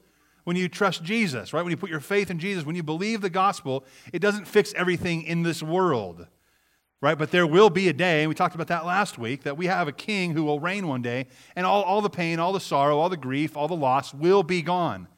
when 0.47 0.55
you 0.55 0.69
trust 0.69 1.03
Jesus, 1.03 1.53
right? 1.53 1.63
When 1.63 1.73
you 1.73 1.77
put 1.77 1.91
your 1.91 1.99
faith 1.99 2.31
in 2.31 2.39
Jesus, 2.39 2.65
when 2.65 2.77
you 2.77 2.85
believe 2.85 3.21
the 3.21 3.29
gospel, 3.29 3.85
it 4.13 4.21
doesn't 4.21 4.47
fix 4.47 4.73
everything 4.77 5.25
in 5.25 5.43
this 5.43 5.61
world, 5.61 6.29
right? 7.01 7.19
But 7.19 7.33
there 7.33 7.49
will 7.49 7.69
be 7.69 7.89
a 7.89 7.93
day, 7.93 8.21
and 8.21 8.29
we 8.29 8.37
talked 8.37 8.55
about 8.55 8.69
that 8.69 8.87
last 8.87 9.19
week, 9.19 9.43
that 9.43 9.57
we 9.57 9.67
have 9.67 9.89
a 9.89 9.93
king 9.93 10.35
who 10.35 10.45
will 10.45 10.61
reign 10.61 10.87
one 10.87 11.03
day, 11.03 11.27
and 11.57 11.67
all, 11.67 11.83
all 11.83 12.01
the 12.01 12.09
pain, 12.09 12.39
all 12.39 12.53
the 12.53 12.61
sorrow, 12.61 12.97
all 12.97 13.09
the 13.09 13.17
grief, 13.17 13.57
all 13.57 13.67
the 13.67 13.75
loss 13.75 14.15
will 14.15 14.45
be 14.45 14.63
gone. 14.63 15.09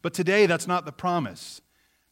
But 0.00 0.14
today, 0.14 0.46
that's 0.46 0.66
not 0.66 0.86
the 0.86 0.92
promise. 0.92 1.60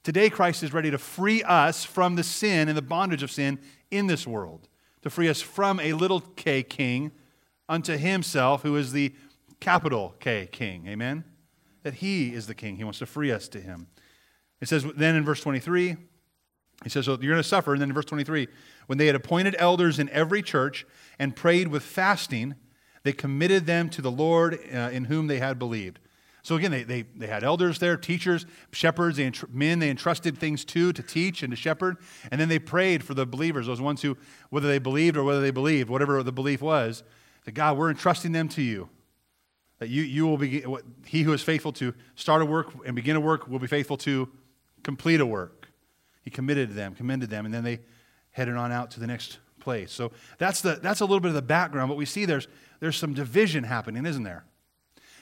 Today, 0.02 0.28
Christ 0.28 0.62
is 0.62 0.74
ready 0.74 0.90
to 0.90 0.98
free 0.98 1.42
us 1.44 1.82
from 1.82 2.16
the 2.16 2.22
sin 2.22 2.68
and 2.68 2.76
the 2.76 2.82
bondage 2.82 3.22
of 3.22 3.30
sin 3.30 3.58
in 3.90 4.06
this 4.06 4.26
world, 4.26 4.68
to 5.00 5.08
free 5.08 5.30
us 5.30 5.40
from 5.40 5.80
a 5.80 5.94
little 5.94 6.20
k 6.20 6.62
king 6.62 7.10
unto 7.70 7.96
himself, 7.96 8.60
who 8.60 8.76
is 8.76 8.92
the 8.92 9.14
capital 9.60 10.14
K 10.20 10.46
king. 10.52 10.86
Amen? 10.88 11.24
That 11.86 11.94
he 11.94 12.34
is 12.34 12.48
the 12.48 12.54
king. 12.56 12.78
He 12.78 12.82
wants 12.82 12.98
to 12.98 13.06
free 13.06 13.30
us 13.30 13.46
to 13.46 13.60
him. 13.60 13.86
It 14.60 14.66
says 14.66 14.84
then 14.96 15.14
in 15.14 15.24
verse 15.24 15.40
23, 15.40 15.94
he 16.82 16.90
says, 16.90 17.04
So 17.04 17.12
you're 17.12 17.30
going 17.30 17.36
to 17.36 17.44
suffer. 17.44 17.74
And 17.74 17.80
then 17.80 17.90
in 17.90 17.94
verse 17.94 18.06
23, 18.06 18.48
when 18.88 18.98
they 18.98 19.06
had 19.06 19.14
appointed 19.14 19.54
elders 19.56 20.00
in 20.00 20.08
every 20.08 20.42
church 20.42 20.84
and 21.20 21.36
prayed 21.36 21.68
with 21.68 21.84
fasting, 21.84 22.56
they 23.04 23.12
committed 23.12 23.66
them 23.66 23.88
to 23.90 24.02
the 24.02 24.10
Lord 24.10 24.58
uh, 24.74 24.90
in 24.92 25.04
whom 25.04 25.28
they 25.28 25.38
had 25.38 25.60
believed. 25.60 26.00
So 26.42 26.56
again, 26.56 26.72
they, 26.72 26.82
they, 26.82 27.02
they 27.02 27.28
had 27.28 27.44
elders 27.44 27.78
there, 27.78 27.96
teachers, 27.96 28.46
shepherds, 28.72 29.18
they 29.18 29.30
men 29.52 29.78
they 29.78 29.88
entrusted 29.88 30.38
things 30.38 30.64
to 30.64 30.92
to 30.92 31.02
teach 31.04 31.44
and 31.44 31.52
to 31.52 31.56
shepherd. 31.56 31.98
And 32.32 32.40
then 32.40 32.48
they 32.48 32.58
prayed 32.58 33.04
for 33.04 33.14
the 33.14 33.26
believers, 33.26 33.68
those 33.68 33.80
ones 33.80 34.02
who, 34.02 34.16
whether 34.50 34.66
they 34.66 34.80
believed 34.80 35.16
or 35.16 35.22
whether 35.22 35.40
they 35.40 35.52
believed, 35.52 35.88
whatever 35.88 36.20
the 36.24 36.32
belief 36.32 36.60
was, 36.60 37.04
that 37.44 37.52
God, 37.52 37.78
we're 37.78 37.90
entrusting 37.90 38.32
them 38.32 38.48
to 38.48 38.62
you. 38.62 38.88
That 39.78 39.90
you, 39.90 40.02
you 40.02 40.26
will 40.26 40.38
be, 40.38 40.64
he 41.04 41.22
who 41.22 41.32
is 41.32 41.42
faithful 41.42 41.72
to 41.74 41.92
start 42.14 42.40
a 42.40 42.46
work 42.46 42.72
and 42.86 42.96
begin 42.96 43.16
a 43.16 43.20
work 43.20 43.46
will 43.46 43.58
be 43.58 43.66
faithful 43.66 43.98
to 43.98 44.28
complete 44.82 45.20
a 45.20 45.26
work. 45.26 45.68
He 46.22 46.30
committed 46.30 46.72
them, 46.72 46.94
commended 46.94 47.28
them, 47.28 47.44
and 47.44 47.52
then 47.52 47.62
they 47.62 47.80
headed 48.30 48.56
on 48.56 48.72
out 48.72 48.90
to 48.92 49.00
the 49.00 49.06
next 49.06 49.38
place. 49.60 49.92
So 49.92 50.12
that's, 50.38 50.60
the, 50.60 50.78
that's 50.82 51.00
a 51.00 51.04
little 51.04 51.20
bit 51.20 51.28
of 51.28 51.34
the 51.34 51.42
background, 51.42 51.88
but 51.88 51.96
we 51.96 52.06
see 52.06 52.24
there's, 52.24 52.48
there's 52.80 52.96
some 52.96 53.14
division 53.14 53.64
happening, 53.64 54.06
isn't 54.06 54.22
there? 54.22 54.44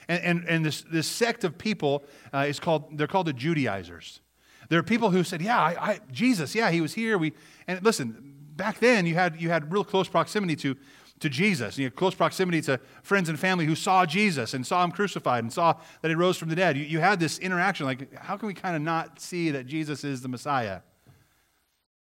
And, 0.07 0.23
and, 0.23 0.45
and 0.47 0.65
this, 0.65 0.83
this 0.83 1.07
sect 1.07 1.43
of 1.43 1.57
people 1.57 2.03
uh, 2.33 2.45
is 2.47 2.59
called, 2.59 2.97
they're 2.97 3.07
called 3.07 3.27
the 3.27 3.33
Judaizers. 3.33 4.21
There 4.69 4.79
are 4.79 4.83
people 4.83 5.09
who 5.09 5.23
said, 5.23 5.41
yeah, 5.41 5.59
I, 5.59 5.91
I, 5.91 5.99
Jesus, 6.11 6.55
yeah, 6.55 6.71
he 6.71 6.81
was 6.81 6.93
here. 6.93 7.17
We, 7.17 7.33
and 7.67 7.83
listen, 7.83 8.35
back 8.55 8.79
then 8.79 9.05
you 9.05 9.15
had, 9.15 9.41
you 9.41 9.49
had 9.49 9.71
real 9.71 9.83
close 9.83 10.07
proximity 10.07 10.55
to, 10.57 10.75
to 11.19 11.29
Jesus. 11.29 11.77
You 11.77 11.85
had 11.85 11.95
close 11.95 12.13
proximity 12.13 12.61
to 12.61 12.79
friends 13.01 13.29
and 13.29 13.39
family 13.39 13.65
who 13.65 13.75
saw 13.75 14.05
Jesus 14.05 14.53
and 14.53 14.65
saw 14.67 14.83
him 14.83 14.91
crucified 14.91 15.43
and 15.43 15.51
saw 15.51 15.75
that 16.01 16.09
he 16.09 16.15
rose 16.15 16.37
from 16.37 16.49
the 16.49 16.55
dead. 16.55 16.77
You, 16.77 16.83
you 16.83 16.99
had 16.99 17.19
this 17.19 17.39
interaction 17.39 17.85
like, 17.85 18.13
how 18.15 18.37
can 18.37 18.47
we 18.47 18.53
kind 18.53 18.75
of 18.75 18.81
not 18.81 19.19
see 19.19 19.51
that 19.51 19.65
Jesus 19.65 20.03
is 20.03 20.21
the 20.21 20.27
Messiah? 20.27 20.81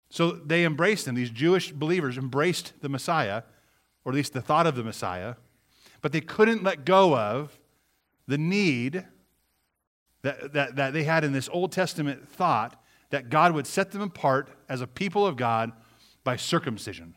So 0.10 0.32
they 0.32 0.65
embraced 0.65 1.08
him. 1.08 1.15
These 1.15 1.29
Jewish 1.29 1.72
believers 1.72 2.17
embraced 2.17 2.74
the 2.82 2.89
Messiah, 2.89 3.43
or 4.05 4.12
at 4.12 4.15
least 4.15 4.34
the 4.34 4.41
thought 4.41 4.67
of 4.67 4.75
the 4.75 4.84
Messiah, 4.84 5.36
but 6.01 6.12
they 6.12 6.22
couldn't 6.22 6.63
let 6.63 6.86
go 6.86 7.17
of 7.17 7.58
the 8.27 8.38
need 8.38 9.05
that, 10.22 10.53
that, 10.53 10.75
that 10.75 10.93
they 10.93 11.03
had 11.03 11.24
in 11.24 11.34
this 11.34 11.50
Old 11.51 11.72
Testament 11.72 12.27
thought 12.27 12.82
that 13.10 13.29
God 13.29 13.53
would 13.53 13.67
set 13.67 13.91
them 13.91 14.01
apart 14.01 14.50
as 14.67 14.82
a 14.82 14.88
people 14.88 15.25
of 15.25 15.36
God 15.36 15.72
by 16.24 16.36
circumcision. 16.36 17.15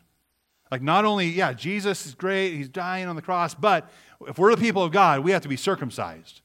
Like, 0.71 0.81
not 0.81 1.05
only, 1.05 1.27
yeah, 1.27 1.53
Jesus 1.53 2.05
is 2.05 2.13
great, 2.13 2.55
he's 2.55 2.69
dying 2.69 3.07
on 3.07 3.15
the 3.15 3.21
cross, 3.21 3.55
but 3.55 3.89
if 4.27 4.37
we're 4.37 4.51
the 4.51 4.61
people 4.61 4.83
of 4.83 4.91
God, 4.91 5.21
we 5.21 5.31
have 5.31 5.41
to 5.43 5.47
be 5.47 5.57
circumcised. 5.57 6.41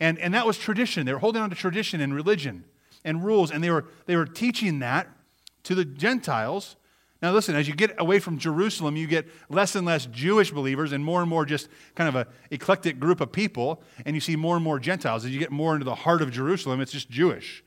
And, 0.00 0.18
and 0.18 0.34
that 0.34 0.46
was 0.46 0.58
tradition. 0.58 1.06
They 1.06 1.12
were 1.12 1.18
holding 1.18 1.42
on 1.42 1.50
to 1.50 1.56
tradition 1.56 2.00
and 2.00 2.14
religion 2.14 2.64
and 3.04 3.24
rules, 3.24 3.50
and 3.50 3.62
they 3.62 3.70
were, 3.70 3.86
they 4.06 4.16
were 4.16 4.26
teaching 4.26 4.78
that 4.80 5.08
to 5.64 5.74
the 5.74 5.84
Gentiles. 5.84 6.76
Now, 7.22 7.32
listen, 7.32 7.56
as 7.56 7.66
you 7.66 7.74
get 7.74 7.94
away 7.98 8.18
from 8.18 8.38
Jerusalem, 8.38 8.96
you 8.96 9.06
get 9.06 9.26
less 9.48 9.74
and 9.74 9.86
less 9.86 10.06
Jewish 10.06 10.50
believers 10.50 10.92
and 10.92 11.04
more 11.04 11.20
and 11.20 11.30
more 11.30 11.44
just 11.44 11.68
kind 11.94 12.08
of 12.08 12.16
an 12.16 12.26
eclectic 12.50 13.00
group 13.00 13.20
of 13.20 13.32
people, 13.32 13.82
and 14.04 14.14
you 14.14 14.20
see 14.20 14.36
more 14.36 14.56
and 14.56 14.64
more 14.64 14.78
Gentiles. 14.78 15.24
As 15.24 15.30
you 15.30 15.38
get 15.38 15.50
more 15.50 15.74
into 15.74 15.84
the 15.84 15.94
heart 15.94 16.22
of 16.22 16.30
Jerusalem, 16.30 16.80
it's 16.80 16.92
just 16.92 17.08
Jewish. 17.08 17.64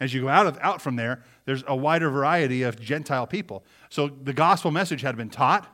As 0.00 0.12
you 0.12 0.22
go 0.22 0.28
out, 0.28 0.46
of, 0.46 0.58
out 0.60 0.82
from 0.82 0.96
there, 0.96 1.22
there's 1.44 1.62
a 1.66 1.76
wider 1.76 2.10
variety 2.10 2.62
of 2.62 2.80
Gentile 2.80 3.26
people. 3.26 3.64
So 3.88 4.08
the 4.08 4.32
gospel 4.32 4.70
message 4.70 5.02
had 5.02 5.16
been 5.16 5.30
taught, 5.30 5.66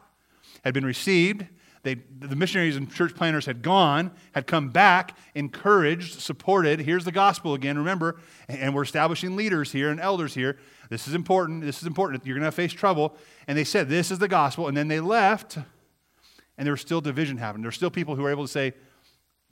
had 0.65 0.75
been 0.75 0.85
received. 0.85 1.47
They, 1.83 1.95
the 1.95 2.37
missionaries 2.37 2.77
and 2.77 2.93
church 2.93 3.15
planters 3.15 3.47
had 3.47 3.63
gone, 3.63 4.11
had 4.33 4.47
come 4.47 4.69
back, 4.69 5.17
encouraged, 5.35 6.21
supported. 6.21 6.81
Here's 6.81 7.07
the 7.07 7.13
gospel 7.13 7.55
again, 7.55 7.79
remember, 7.79 8.21
and 8.49 8.75
we're 8.75 8.83
establishing 8.83 9.37
leaders 9.37 9.73
here 9.73 9.89
and 9.91 9.99
elders 9.99 10.35
here 10.35 10.59
this 10.91 11.07
is 11.07 11.15
important. 11.15 11.63
This 11.63 11.81
is 11.81 11.87
important. 11.87 12.27
You're 12.27 12.37
going 12.37 12.45
to 12.45 12.53
face 12.53 12.73
trouble. 12.73 13.17
And 13.47 13.57
they 13.57 13.65
said, 13.65 13.89
This 13.89 14.11
is 14.11 14.19
the 14.19 14.29
gospel. 14.29 14.69
And 14.69 14.77
then 14.77 14.89
they 14.89 15.01
left, 15.01 15.57
and 15.57 16.67
there 16.67 16.73
was 16.73 16.81
still 16.81 17.01
division 17.01 17.39
happening. 17.39 17.63
There 17.63 17.69
were 17.69 17.73
still 17.73 17.91
people 17.91 18.17
who 18.17 18.23
were 18.25 18.31
able 18.31 18.45
to 18.45 18.53
say, 18.53 18.75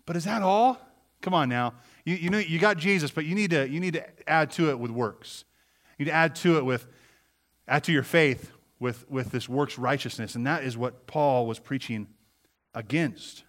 But 0.05 0.17
is 0.17 0.25
that 0.25 0.43
all? 0.43 0.79
Come 1.23 1.35
on 1.35 1.49
now. 1.49 1.75
You, 2.09 2.17
you 2.17 2.31
know 2.31 2.39
you 2.39 2.59
got 2.59 2.79
Jesus, 2.79 3.11
but 3.11 3.25
you 3.25 3.35
need 3.35 3.51
to 3.51 3.69
you 3.69 3.81
need 3.81 3.93
to 3.95 4.29
add 4.29 4.51
to 4.53 4.71
it 4.71 4.79
with 4.79 4.91
works. 4.91 5.45
You 5.99 6.05
need 6.05 6.11
to 6.11 6.17
add 6.17 6.35
to 6.37 6.57
it 6.57 6.65
with 6.65 6.87
add 7.69 7.85
to 7.85 7.93
your 7.93 8.03
faith 8.03 8.53
with, 8.81 9.11
with 9.11 9.31
this 9.31 9.49
works 9.49 9.79
righteousness. 9.79 10.35
And 10.35 10.47
that 10.47 10.65
is 10.65 10.77
what 10.77 11.07
Paul 11.07 11.47
was 11.47 11.59
preaching 11.59 12.09
against. 12.75 13.45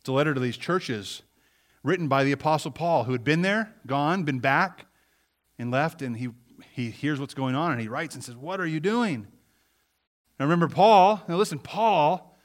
It's 0.00 0.08
a 0.08 0.12
letter 0.12 0.34
to 0.34 0.40
these 0.40 0.56
churches 0.56 1.22
written 1.82 2.08
by 2.08 2.24
the 2.24 2.32
Apostle 2.32 2.70
Paul, 2.70 3.04
who 3.04 3.12
had 3.12 3.22
been 3.22 3.42
there, 3.42 3.72
gone, 3.86 4.24
been 4.24 4.40
back, 4.40 4.86
and 5.58 5.70
left, 5.70 6.02
and 6.02 6.16
he, 6.16 6.30
he 6.72 6.90
hears 6.90 7.20
what's 7.20 7.34
going 7.34 7.54
on, 7.54 7.72
and 7.72 7.80
he 7.80 7.88
writes 7.88 8.14
and 8.14 8.24
says, 8.24 8.34
What 8.34 8.60
are 8.60 8.66
you 8.66 8.80
doing? 8.80 9.26
Now 10.38 10.46
remember, 10.46 10.68
Paul, 10.68 11.22
now 11.28 11.36
listen, 11.36 11.58
Paul 11.58 12.36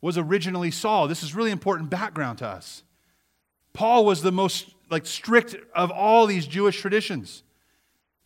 was 0.00 0.16
originally 0.16 0.70
Saul. 0.70 1.08
This 1.08 1.22
is 1.22 1.34
really 1.34 1.50
important 1.50 1.90
background 1.90 2.38
to 2.38 2.46
us. 2.46 2.82
Paul 3.74 4.06
was 4.06 4.22
the 4.22 4.32
most 4.32 4.74
like 4.90 5.04
strict 5.04 5.56
of 5.74 5.90
all 5.90 6.26
these 6.26 6.46
Jewish 6.46 6.80
traditions. 6.80 7.42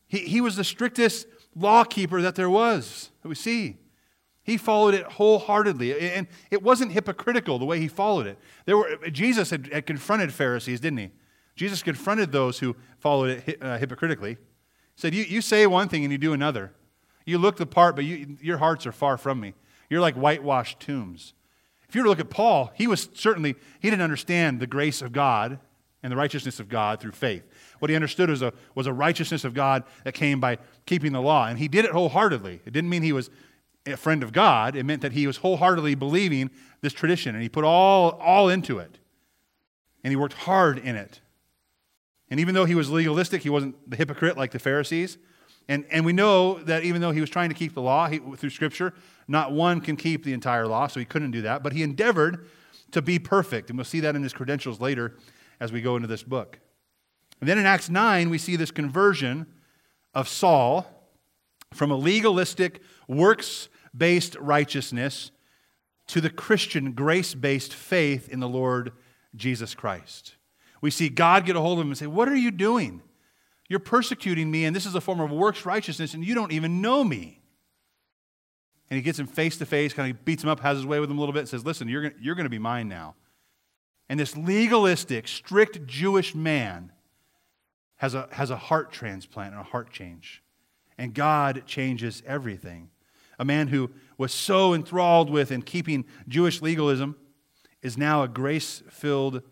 He, 0.07 0.19
he 0.19 0.41
was 0.41 0.55
the 0.55 0.65
strictest 0.65 1.27
law 1.57 1.83
keeper 1.83 2.23
that 2.23 2.37
there 2.37 2.51
was, 2.51 3.11
that 3.23 3.29
we 3.29 3.35
see. 3.35 3.79
He 4.43 4.57
followed 4.57 4.95
it 4.95 5.05
wholeheartedly. 5.05 5.99
And 5.99 6.27
it 6.51 6.63
wasn't 6.63 6.93
hypocritical 6.93 7.59
the 7.59 7.65
way 7.65 7.81
he 7.81 7.89
followed 7.89 8.27
it. 8.27 8.39
There 8.65 8.77
were, 8.77 8.97
Jesus 9.11 9.51
had, 9.51 9.71
had 9.73 9.87
confronted 9.87 10.33
Pharisees, 10.33 10.81
didn't 10.81 10.99
he? 10.99 11.11
Jesus 11.57 11.83
confronted 11.83 12.33
those 12.33 12.59
who 12.61 12.77
followed 12.99 13.43
it 13.47 13.59
uh, 13.61 13.79
hypocritically. 13.79 14.35
He 14.35 15.01
said, 15.01 15.15
you, 15.15 15.25
you 15.25 15.43
say 15.43 15.67
one 15.67 15.89
thing 15.89 16.05
and 16.05 16.13
you 16.13 16.19
do 16.19 16.33
another. 16.33 16.73
You 17.27 17.39
look 17.39 17.57
the 17.57 17.67
part, 17.67 17.95
but 17.95 18.05
you, 18.05 18.39
your 18.41 18.59
hearts 18.59 18.87
are 18.87 18.93
far 18.93 19.19
from 19.19 19.41
me. 19.41 19.55
You're 19.91 20.01
like 20.01 20.15
whitewashed 20.15 20.81
tombs. 20.81 21.35
If 21.89 21.95
you 21.95 22.03
were 22.03 22.05
to 22.05 22.11
look 22.11 22.21
at 22.21 22.31
Paul, 22.31 22.71
he 22.75 22.87
was 22.87 23.09
certainly, 23.15 23.57
he 23.81 23.89
didn't 23.91 24.03
understand 24.03 24.61
the 24.61 24.67
grace 24.67 25.01
of 25.01 25.13
God 25.13 25.59
and 26.03 26.13
the 26.13 26.17
righteousness 26.17 26.61
of 26.61 26.69
God 26.69 27.01
through 27.01 27.13
faith. 27.13 27.45
What 27.79 27.91
he 27.91 27.97
understood 27.97 28.29
was 28.29 28.43
a, 28.43 28.53
was 28.75 28.87
a 28.87 28.93
righteousness 28.93 29.45
of 29.45 29.55
God 29.55 29.85
that 30.05 30.13
came 30.13 30.39
by 30.39 30.59
keeping 30.87 31.13
the 31.13 31.21
law. 31.21 31.47
And 31.47 31.59
he 31.59 31.67
did 31.67 31.85
it 31.85 31.93
wholeheartedly. 31.93 32.61
It 32.65 32.73
didn't 32.73 32.91
mean 32.91 33.03
he 33.03 33.13
was 33.13 33.31
a 33.87 33.97
friend 33.97 34.23
of 34.23 34.33
God, 34.33 34.77
it 34.77 34.85
meant 34.85 35.01
that 35.01 35.13
he 35.13 35.27
was 35.27 35.39
wholeheartedly 35.39 35.95
believing 35.95 36.51
this 36.83 36.93
tradition 36.93 37.35
and 37.35 37.43
he 37.43 37.49
put 37.49 37.65
all, 37.65 38.11
all 38.21 38.51
into 38.51 38.79
it. 38.79 38.99
And 40.05 40.13
he 40.13 40.17
worked 40.17 40.35
hard 40.35 40.79
in 40.79 40.95
it. 40.95 41.21
And 42.31 42.39
even 42.39 42.55
though 42.55 42.67
he 42.67 42.75
was 42.75 42.91
legalistic, 42.91 43.43
he 43.43 43.49
wasn't 43.49 43.89
the 43.89 43.97
hypocrite 43.97 44.37
like 44.37 44.51
the 44.51 44.59
Pharisees. 44.59 45.17
And, 45.69 45.85
and 45.91 46.05
we 46.05 46.13
know 46.13 46.59
that 46.61 46.85
even 46.85 47.01
though 47.01 47.11
he 47.11 47.21
was 47.21 47.31
trying 47.31 47.49
to 47.49 47.55
keep 47.55 47.75
the 47.75 47.83
law 47.83 48.09
he, 48.09 48.19
through 48.19 48.51
Scripture, 48.51 48.95
not 49.29 49.53
one 49.53 49.81
can 49.81 49.97
keep 49.97 50.25
the 50.25 50.33
entire 50.33 50.67
law, 50.67 50.87
so 50.87 50.99
he 50.99 51.07
couldn't 51.07 51.31
do 51.31 51.43
that. 51.43 51.63
But 51.63 51.75
he 51.75 51.83
endeavored 51.83 52.49
to 52.93 53.03
be 53.03 53.19
perfect. 53.19 53.69
And 53.69 53.79
we'll 53.79 53.85
see 53.85 54.01
that 54.01 54.17
in 54.17 54.23
his 54.23 54.33
credentials 54.33 54.81
later 54.81 55.17
as 55.61 55.71
we 55.71 55.83
go 55.83 55.97
into 55.97 56.09
this 56.09 56.23
book. 56.23 56.59
And 57.41 57.49
then 57.49 57.59
in 57.59 57.67
Acts 57.67 57.91
9, 57.91 58.31
we 58.31 58.39
see 58.39 58.57
this 58.57 58.71
conversion 58.71 59.47
of 60.15 60.29
Saul 60.29 60.87
from 61.73 61.91
a 61.91 61.97
legalistic, 61.97 62.81
works 63.07 63.69
based 63.97 64.37
righteousness 64.37 65.31
to 66.09 66.21
the 66.21 66.31
Christian, 66.31 66.93
grace 66.93 67.35
based 67.35 67.75
faith 67.75 68.29
in 68.29 68.41
the 68.41 68.49
Lord 68.49 68.93
Jesus 69.37 69.75
Christ. 69.75 70.37
We 70.81 70.91
see 70.91 71.09
God 71.09 71.45
get 71.45 71.57
a 71.57 71.61
hold 71.61 71.79
of 71.79 71.85
him 71.85 71.91
and 71.91 71.99
say, 71.99 72.07
What 72.07 72.29
are 72.29 72.37
you 72.37 72.51
doing? 72.51 73.03
You're 73.69 73.81
persecuting 73.81 74.51
me, 74.51 74.65
and 74.65 74.75
this 74.75 74.87
is 74.87 74.95
a 74.95 75.01
form 75.01 75.21
of 75.21 75.31
works 75.31 75.67
righteousness, 75.67 76.15
and 76.15 76.25
you 76.25 76.35
don't 76.35 76.53
even 76.53 76.81
know 76.81 77.05
me. 77.05 77.38
And 78.91 78.97
he 78.97 79.03
gets 79.03 79.19
him 79.19 79.27
face 79.27 79.59
to 79.59 79.67
face, 79.67 79.93
kind 79.93 80.11
of 80.11 80.25
beats 80.25 80.43
him 80.43 80.49
up, 80.49 80.61
has 80.61 80.79
his 80.79 80.87
way 80.87 81.01
with 81.01 81.11
him 81.11 81.19
a 81.19 81.21
little 81.21 81.33
bit, 81.33 81.41
and 81.41 81.49
says, 81.49 81.65
Listen, 81.65 81.89
you're, 81.89 82.13
you're 82.21 82.35
going 82.35 82.45
to 82.45 82.51
be 82.51 82.59
mine 82.59 82.89
now. 82.89 83.15
And 84.09 84.19
this 84.19 84.37
legalistic, 84.37 85.29
strict 85.29 85.87
Jewish 85.87 86.35
man 86.35 86.93
has 87.97 88.15
a, 88.15 88.29
has 88.33 88.51
a 88.51 88.57
heart 88.57 88.93
transplant 88.93 89.53
and 89.53 89.61
a 89.61 89.65
heart 89.65 89.91
change. 89.91 90.43
And 90.97 91.13
God 91.13 91.65
changes 91.67 92.23
everything. 92.27 92.91
A 93.39 93.45
man 93.45 93.69
who 93.69 93.91
was 94.17 94.33
so 94.33 94.75
enthralled 94.75 95.31
with 95.31 95.51
and 95.51 95.65
keeping 95.65 96.05
Jewish 96.27 96.63
legalism 96.63 97.17
is 97.83 97.97
now 97.97 98.23
a 98.23 98.29
grace 98.29 98.83
filled 98.89 99.43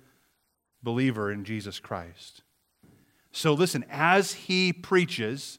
believer 0.82 1.30
in 1.30 1.44
Jesus 1.44 1.78
Christ. 1.78 2.42
So 3.30 3.52
listen, 3.52 3.84
as 3.90 4.32
he 4.32 4.72
preaches 4.72 5.58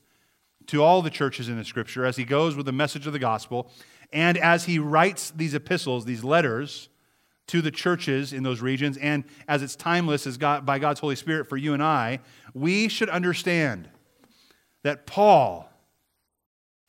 to 0.67 0.83
all 0.83 1.01
the 1.01 1.09
churches 1.09 1.49
in 1.49 1.57
the 1.57 1.65
scripture, 1.65 2.05
as 2.05 2.17
he 2.17 2.23
goes 2.23 2.55
with 2.55 2.65
the 2.65 2.71
message 2.71 3.07
of 3.07 3.13
the 3.13 3.19
gospel, 3.19 3.71
and 4.11 4.37
as 4.37 4.65
he 4.65 4.79
writes 4.79 5.31
these 5.31 5.53
epistles, 5.53 6.05
these 6.05 6.23
letters 6.23 6.89
to 7.47 7.61
the 7.61 7.71
churches 7.71 8.33
in 8.33 8.43
those 8.43 8.61
regions, 8.61 8.97
and 8.97 9.23
as 9.47 9.63
it's 9.63 9.75
timeless 9.75 10.27
as 10.27 10.37
God, 10.37 10.65
by 10.65 10.79
God's 10.79 10.99
Holy 10.99 11.15
Spirit 11.15 11.47
for 11.47 11.57
you 11.57 11.73
and 11.73 11.81
I, 11.81 12.19
we 12.53 12.87
should 12.87 13.09
understand 13.09 13.89
that 14.83 15.05
Paul 15.05 15.69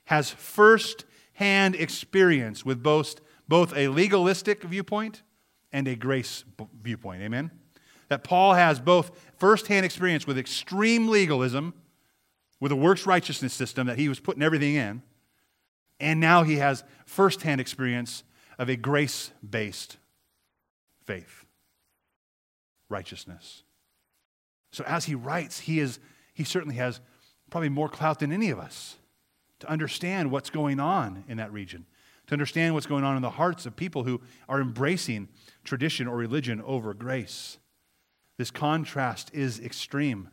has 0.07 0.31
first 0.31 1.05
hand 1.35 1.77
experience 1.77 2.65
with 2.65 2.83
both, 2.83 3.21
both 3.47 3.77
a 3.77 3.89
legalistic 3.89 4.65
viewpoint 4.65 5.23
and 5.71 5.87
a 5.87 5.95
grace 5.95 6.45
viewpoint. 6.83 7.23
Amen? 7.23 7.51
that 8.09 8.25
Paul 8.25 8.55
has 8.55 8.81
both 8.81 9.11
firsthand 9.37 9.85
experience 9.87 10.27
with 10.27 10.39
extreme 10.39 11.09
legalism, 11.09 11.75
with 12.61 12.73
a 12.73 12.77
works 12.77 13.07
righteousness 13.07 13.53
system 13.53 13.87
that 13.87 13.99
he 13.99 14.09
was 14.09 14.21
putting 14.21 14.43
everything 14.43 14.75
in, 14.75 15.03
and 16.01 16.21
now 16.21 16.43
he 16.43 16.57
has 16.57 16.85
firsthand 17.07 17.61
experience 17.61 18.25
of 18.59 18.69
a 18.69 18.77
grace 18.77 19.31
based 19.49 19.97
faith, 21.05 21.45
righteousness. 22.89 23.63
So 24.73 24.85
as 24.85 25.07
he 25.07 25.15
writes, 25.15 25.61
he, 25.61 25.81
is, 25.81 25.99
he 26.35 26.45
certainly 26.45 26.77
has 26.77 27.01
probably 27.51 27.71
more 27.71 27.89
clout 27.89 28.19
than 28.19 28.33
any 28.33 28.51
of 28.51 28.59
us 28.59 28.97
to 29.61 29.69
understand 29.69 30.31
what's 30.31 30.51
going 30.51 30.79
on 30.79 31.25
in 31.29 31.39
that 31.39 31.53
region, 31.53 31.87
to 32.27 32.35
understand 32.35 32.75
what's 32.75 32.87
going 32.87 33.05
on 33.05 33.17
in 33.17 33.23
the 33.23 33.31
hearts 33.31 33.67
of 33.67 33.75
people 33.75 34.05
who 34.05 34.21
are 34.49 34.61
embracing 34.61 35.29
tradition 35.65 36.07
or 36.07 36.17
religion 36.17 36.61
over 36.63 36.93
grace. 36.95 37.59
This 38.37 38.51
contrast 38.51 39.31
is 39.33 39.59
extreme. 39.59 40.29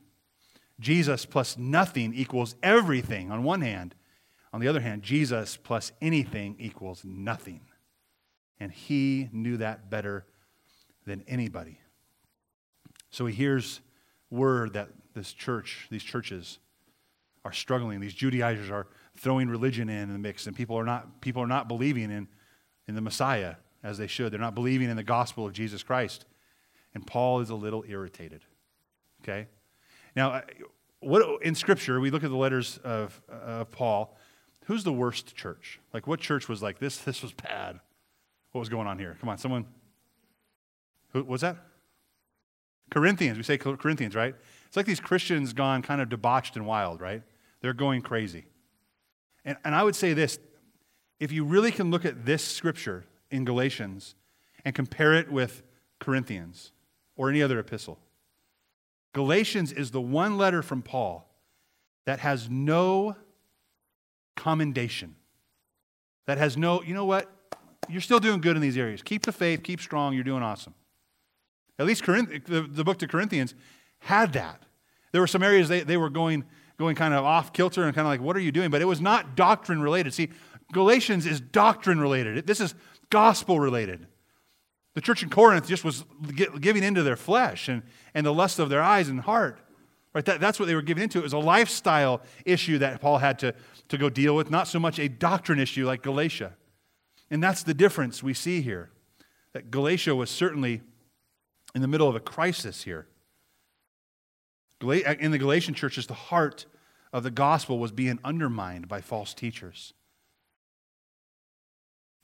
Jesus 0.80 1.26
plus 1.26 1.58
nothing 1.58 2.14
equals 2.14 2.56
everything 2.62 3.32
on 3.32 3.44
one 3.44 3.62
hand. 3.62 3.96
On 4.52 4.60
the 4.60 4.68
other 4.68 4.82
hand, 4.82 5.04
Jesus 5.04 5.58
plus 5.58 5.92
anything 6.02 6.56
equals 6.60 7.04
nothing. 7.04 7.62
And 8.60 8.72
he 8.72 9.30
knew 9.32 9.58
that 9.58 9.90
better 9.90 10.26
than 11.06 11.24
anybody. 11.28 11.80
So 13.10 13.26
he 13.26 13.34
hears 13.34 13.82
word 14.30 14.74
that 14.74 14.90
this 15.14 15.34
church, 15.34 15.88
these 15.90 16.04
churches, 16.04 16.60
are 17.44 17.54
struggling. 17.54 18.00
These 18.00 18.14
Judaizers 18.14 18.70
are 18.70 18.88
throwing 19.18 19.50
religion 19.50 19.88
in 19.88 20.12
the 20.12 20.20
mix, 20.20 20.48
and 20.48 20.56
people 20.56 20.78
are 20.78 20.84
not, 20.84 21.22
people 21.22 21.42
are 21.42 21.48
not 21.48 21.68
believing 21.68 22.12
in, 22.12 22.28
in 22.88 22.96
the 22.96 23.02
Messiah 23.02 23.56
as 23.84 23.98
they 23.98 24.08
should. 24.08 24.34
They're 24.34 24.40
not 24.40 24.56
believing 24.56 24.90
in 24.90 24.98
the 24.98 25.04
gospel 25.04 25.46
of 25.46 25.54
Jesus 25.54 25.84
Christ. 25.84 26.26
And 26.94 27.06
Paul 27.06 27.40
is 27.40 27.50
a 27.50 27.56
little 27.56 27.86
irritated. 27.88 28.42
Okay? 29.22 29.48
Now, 30.16 30.42
what, 31.00 31.42
in 31.44 31.56
Scripture, 31.56 32.00
we 32.00 32.10
look 32.10 32.24
at 32.24 32.30
the 32.30 32.36
letters 32.36 32.80
of, 32.84 33.22
of 33.30 33.72
Paul. 33.72 34.18
Who's 34.66 34.84
the 34.84 34.94
worst 34.94 35.36
church? 35.36 35.80
Like, 35.94 36.08
what 36.08 36.20
church 36.20 36.48
was 36.48 36.62
like, 36.62 36.80
this, 36.80 36.98
this 36.98 37.22
was 37.22 37.34
bad? 37.34 37.80
What 38.52 38.60
was 38.60 38.70
going 38.70 38.88
on 38.88 38.98
here? 38.98 39.18
Come 39.20 39.30
on, 39.30 39.38
someone. 39.38 39.66
Who 41.14 41.24
was 41.24 41.42
that? 41.42 41.58
Corinthians. 42.90 43.38
We 43.38 43.44
say 43.44 43.58
Corinthians, 43.58 44.16
right? 44.16 44.36
It's 44.68 44.78
like 44.78 44.86
these 44.86 45.00
Christians 45.00 45.54
gone 45.54 45.82
kind 45.82 46.02
of 46.02 46.10
debauched 46.10 46.56
and 46.56 46.66
wild, 46.66 47.02
right? 47.02 47.22
They're 47.62 47.74
going 47.74 48.02
crazy. 48.02 48.46
And, 49.44 49.58
and 49.64 49.76
I 49.76 49.84
would 49.84 49.96
say 49.96 50.14
this 50.14 50.40
if 51.20 51.32
you 51.32 51.46
really 51.46 51.72
can 51.72 51.92
look 51.92 52.06
at 52.06 52.26
this 52.26 52.44
scripture 52.44 53.06
in 53.32 53.46
Galatians 53.46 54.16
and 54.64 54.76
compare 54.76 55.14
it 55.14 55.32
with 55.32 55.64
Corinthians, 56.00 56.72
or 57.16 57.30
any 57.30 57.42
other 57.42 57.60
epistle. 57.60 58.00
Galatians 59.16 59.72
is 59.72 59.92
the 59.92 60.02
one 60.02 60.38
letter 60.38 60.62
from 60.62 60.82
Paul 60.82 61.26
that 62.06 62.20
has 62.20 62.50
no 62.50 63.16
commendation. 64.36 65.16
That 66.28 66.38
has 66.38 66.58
no, 66.58 66.84
you 66.84 66.94
know 66.94 67.06
what? 67.06 67.32
You're 67.88 68.02
still 68.02 68.20
doing 68.20 68.42
good 68.42 68.58
in 68.58 68.62
these 68.62 68.78
areas. 68.78 69.02
Keep 69.02 69.24
the 69.24 69.32
faith, 69.32 69.64
keep 69.64 69.80
strong, 69.80 70.14
you're 70.14 70.26
doing 70.26 70.44
awesome. 70.44 70.74
At 71.80 71.86
least 71.86 72.04
Corinth, 72.04 72.44
the, 72.46 72.64
the 72.64 72.84
book 72.84 73.00
to 73.00 73.08
Corinthians 73.08 73.56
had 74.00 74.34
that. 74.34 74.64
There 75.14 75.22
were 75.22 75.28
some 75.28 75.44
areas 75.44 75.70
they, 75.70 75.84
they 75.84 75.96
were 75.96 76.10
going, 76.10 76.44
going 76.78 76.98
kind 76.98 77.14
of 77.14 77.24
off 77.24 77.54
kilter 77.54 77.84
and 77.84 77.96
kind 77.96 78.06
of 78.06 78.12
like, 78.12 78.20
what 78.20 78.36
are 78.36 78.42
you 78.42 78.52
doing? 78.52 78.70
But 78.70 78.82
it 78.82 78.86
was 78.86 79.00
not 79.00 79.38
doctrine 79.38 79.82
related. 79.82 80.14
See, 80.14 80.30
Galatians 80.74 81.26
is 81.26 81.40
doctrine 81.40 82.02
related. 82.02 82.46
This 82.46 82.60
is 82.60 82.76
gospel 83.10 83.62
related. 83.62 84.08
The 84.96 85.02
church 85.02 85.22
in 85.22 85.30
Corinth 85.30 85.68
just 85.68 85.84
was 85.84 86.06
giving 86.60 86.84
into 86.84 87.04
their 87.04 87.18
flesh 87.18 87.68
and, 87.68 87.84
and 88.14 88.26
the 88.26 88.34
lust 88.34 88.60
of 88.60 88.70
their 88.70 88.82
eyes 88.82 89.10
and 89.10 89.22
heart. 89.22 89.60
Right? 90.14 90.24
That, 90.24 90.40
that's 90.40 90.58
what 90.58 90.68
they 90.68 90.76
were 90.76 90.82
giving 90.82 91.04
into. 91.04 91.20
It 91.20 91.24
was 91.24 91.34
a 91.34 91.38
lifestyle 91.38 92.22
issue 92.46 92.78
that 92.78 93.02
Paul 93.02 93.18
had 93.18 93.38
to, 93.40 93.54
to 93.90 93.98
go 93.98 94.10
deal 94.10 94.36
with, 94.36 94.50
not 94.50 94.70
so 94.70 94.80
much 94.80 94.98
a 94.98 95.10
doctrine 95.10 95.60
issue 95.60 95.86
like 95.86 96.02
Galatia. 96.02 96.54
And 97.30 97.44
that's 97.44 97.64
the 97.64 97.74
difference 97.74 98.24
we 98.24 98.34
see 98.34 98.62
here. 98.62 98.90
That 99.52 99.70
Galatia 99.70 100.16
was 100.16 100.30
certainly 100.30 100.82
in 101.76 101.82
the 101.82 101.88
middle 101.90 102.08
of 102.08 102.16
a 102.16 102.22
crisis 102.22 102.84
here. 102.84 103.08
In 104.82 105.32
the 105.32 105.38
Galatian 105.38 105.74
churches, 105.74 106.08
the 106.08 106.14
heart 106.14 106.66
of 107.12 107.24
the 107.24 107.32
gospel 107.32 107.80
was 107.80 107.92
being 107.92 108.20
undermined 108.24 108.88
by 108.88 109.02
false 109.02 109.34
teachers. 109.34 109.94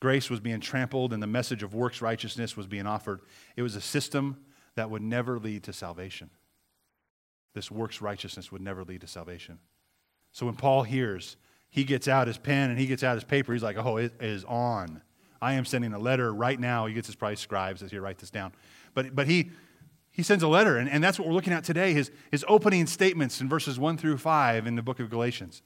Grace 0.02 0.32
was 0.32 0.40
being 0.40 0.60
trampled, 0.60 1.14
and 1.14 1.22
the 1.22 1.28
message 1.28 1.62
of 1.62 1.76
works 1.76 2.02
righteousness 2.02 2.58
was 2.58 2.66
being 2.68 2.88
offered. 2.88 3.22
It 3.56 3.62
was 3.62 3.76
a 3.76 3.82
system 3.82 4.38
that 4.76 4.90
would 4.90 5.04
never 5.04 5.40
lead 5.40 5.64
to 5.64 5.74
salvation. 5.74 6.32
This 7.54 7.70
works 7.70 8.02
righteousness 8.02 8.52
would 8.52 8.62
never 8.62 8.84
lead 8.84 9.02
to 9.02 9.08
salvation. 9.08 9.60
So 10.32 10.48
when 10.48 10.56
Paul 10.56 10.84
hears, 10.84 11.38
he 11.70 11.84
gets 11.84 12.08
out 12.08 12.28
his 12.28 12.40
pen 12.40 12.72
and 12.72 12.80
he 12.80 12.88
gets 12.88 13.04
out 13.04 13.14
his 13.14 13.24
paper, 13.24 13.54
he's 13.54 13.62
like, 13.62 13.78
oh, 13.78 13.98
it 13.98 14.14
is 14.20 14.44
on. 14.46 15.04
I 15.40 15.54
am 15.54 15.66
sending 15.66 15.94
a 15.94 16.00
letter 16.00 16.34
right 16.34 16.60
now. 16.60 16.88
He 16.88 16.94
gets 16.96 17.08
his 17.08 17.16
probably 17.16 17.36
scribes 17.36 17.84
as 17.84 17.92
he 17.92 17.98
write 18.00 18.18
this 18.18 18.32
down. 18.32 18.54
But, 18.96 19.16
but 19.16 19.28
he, 19.28 19.52
he 20.12 20.24
sends 20.24 20.42
a 20.42 20.48
letter, 20.48 20.78
and, 20.78 20.90
and 20.90 21.04
that's 21.04 21.20
what 21.20 21.28
we're 21.28 21.34
looking 21.34 21.54
at 21.54 21.64
today 21.64 21.94
his, 21.94 22.10
his 22.32 22.44
opening 22.48 22.88
statements 22.88 23.40
in 23.40 23.48
verses 23.48 23.78
1 23.78 23.98
through 23.98 24.18
5 24.18 24.66
in 24.66 24.76
the 24.76 24.82
book 24.82 25.00
of 25.00 25.12
Galatians. 25.12 25.62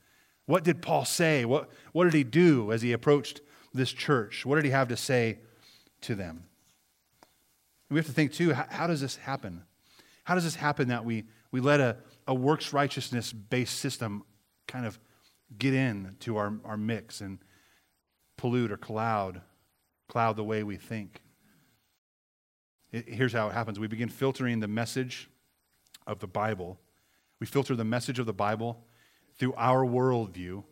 What 0.46 0.64
did 0.66 0.82
Paul 0.82 1.06
say? 1.06 1.46
What, 1.46 1.70
what 1.94 2.04
did 2.04 2.14
he 2.14 2.24
do 2.24 2.72
as 2.72 2.82
he 2.82 2.92
approached 2.92 3.42
this 3.76 3.92
church? 3.92 4.46
What 4.46 4.56
did 4.56 4.66
he 4.66 4.72
have 4.72 4.88
to 4.90 4.98
say 4.98 5.40
to 6.02 6.16
them? 6.16 6.46
we 7.90 7.98
have 7.98 8.08
to 8.08 8.12
think, 8.12 8.34
too, 8.34 8.54
how, 8.54 8.66
how 8.70 8.88
does 8.88 9.00
this 9.00 9.16
happen? 9.16 9.64
How 10.24 10.34
does 10.34 10.44
this 10.44 10.56
happen 10.56 10.88
that 10.88 11.06
we, 11.06 11.26
we 11.52 11.62
let 11.62 11.80
a, 11.80 11.98
a 12.28 12.34
works 12.34 12.74
righteousness 12.74 13.32
based 13.32 13.78
system 13.78 14.24
kind 14.68 14.86
of 14.86 15.00
get 15.58 15.74
in 15.74 16.16
to 16.22 16.38
our, 16.38 16.54
our 16.66 16.78
mix 16.78 17.22
and 17.22 17.38
pollute 18.38 18.72
or 18.72 18.78
cloud, 18.78 19.42
cloud 20.08 20.36
the 20.36 20.44
way 20.44 20.64
we 20.64 20.78
think? 20.78 21.22
Here's 22.92 23.34
how 23.34 23.50
it 23.50 23.54
happens 23.54 23.80
we 23.80 23.88
begin 23.88 24.10
filtering 24.10 24.62
the 24.62 24.68
message 24.68 25.30
of 26.08 26.20
the 26.20 26.28
Bible. 26.28 26.80
We 27.40 27.46
filter 27.46 27.76
the 27.76 27.84
message 27.84 28.20
of 28.20 28.26
the 28.26 28.34
Bible 28.34 28.84
through 29.38 29.54
our 29.54 29.86
worldview 29.86 30.64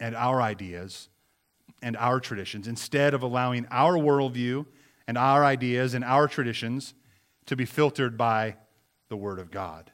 and 0.00 0.14
our 0.14 0.40
ideas 0.40 1.08
and 1.82 1.96
our 1.96 2.20
traditions 2.20 2.66
instead 2.66 3.14
of 3.14 3.22
allowing 3.22 3.66
our 3.70 3.94
worldview 3.94 4.66
and 5.06 5.16
our 5.16 5.44
ideas 5.44 5.94
and 5.94 6.04
our 6.04 6.28
traditions 6.28 6.94
to 7.46 7.56
be 7.56 7.64
filtered 7.64 8.16
by 8.16 8.56
the 9.08 9.16
Word 9.16 9.38
of 9.38 9.50
God. 9.50 9.90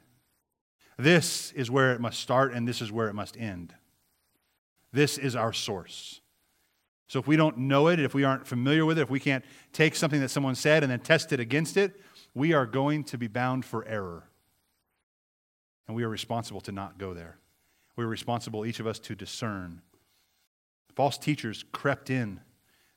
This 0.97 1.51
is 1.51 1.69
where 1.69 1.93
it 1.93 2.01
must 2.01 2.19
start, 2.19 2.53
and 2.53 2.67
this 2.67 2.81
is 2.81 2.91
where 2.91 3.07
it 3.07 3.13
must 3.13 3.37
end. 3.37 3.73
This 4.91 5.17
is 5.17 5.35
our 5.35 5.53
source. 5.53 6.21
So 7.07 7.19
if 7.19 7.27
we 7.27 7.35
don't 7.35 7.57
know 7.57 7.87
it, 7.89 7.99
if 7.99 8.13
we 8.13 8.23
aren't 8.23 8.47
familiar 8.47 8.85
with 8.85 8.97
it, 8.97 9.03
if 9.03 9.09
we 9.09 9.19
can't 9.19 9.43
take 9.71 9.95
something 9.95 10.21
that 10.21 10.29
someone 10.29 10.55
said 10.55 10.83
and 10.83 10.91
then 10.91 10.99
test 10.99 11.31
it 11.31 11.39
against 11.39 11.77
it, 11.77 11.99
we 12.33 12.53
are 12.53 12.65
going 12.65 13.03
to 13.05 13.17
be 13.17 13.27
bound 13.27 13.65
for 13.65 13.85
error. 13.85 14.23
And 15.87 15.95
we 15.95 16.03
are 16.03 16.09
responsible 16.09 16.61
to 16.61 16.71
not 16.71 16.97
go 16.97 17.13
there. 17.13 17.37
We 17.95 18.03
are 18.03 18.07
responsible, 18.07 18.65
each 18.65 18.79
of 18.79 18.87
us, 18.87 18.97
to 18.99 19.15
discern. 19.15 19.81
False 20.95 21.17
teachers 21.17 21.65
crept 21.71 22.09
in, 22.09 22.39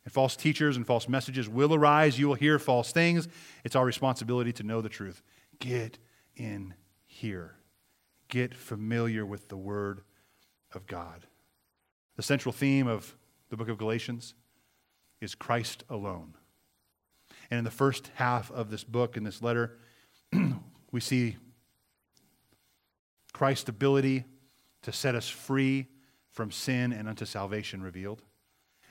and 0.04 0.12
false 0.12 0.36
teachers 0.36 0.76
and 0.76 0.86
false 0.86 1.08
messages 1.08 1.48
will 1.48 1.74
arise. 1.74 2.18
You 2.18 2.28
will 2.28 2.34
hear 2.34 2.58
false 2.58 2.92
things. 2.92 3.28
It's 3.64 3.74
our 3.74 3.84
responsibility 3.84 4.52
to 4.54 4.62
know 4.62 4.80
the 4.80 4.88
truth. 4.88 5.22
Get 5.58 5.98
in 6.36 6.74
here. 7.06 7.56
Get 8.28 8.54
familiar 8.54 9.24
with 9.24 9.48
the 9.48 9.56
Word 9.56 10.02
of 10.72 10.86
God. 10.86 11.26
The 12.16 12.22
central 12.22 12.52
theme 12.52 12.86
of 12.86 13.16
the 13.50 13.56
book 13.56 13.68
of 13.68 13.78
Galatians 13.78 14.34
is 15.20 15.34
Christ 15.34 15.84
alone. 15.88 16.34
And 17.50 17.58
in 17.58 17.64
the 17.64 17.70
first 17.70 18.10
half 18.14 18.50
of 18.50 18.70
this 18.70 18.84
book, 18.84 19.16
in 19.16 19.24
this 19.24 19.42
letter, 19.42 19.78
we 20.92 21.00
see 21.00 21.36
Christ's 23.32 23.68
ability 23.68 24.24
to 24.82 24.92
set 24.92 25.14
us 25.14 25.28
free 25.28 25.88
from 26.36 26.52
sin 26.52 26.92
and 26.92 27.08
unto 27.08 27.24
salvation 27.24 27.82
revealed. 27.82 28.22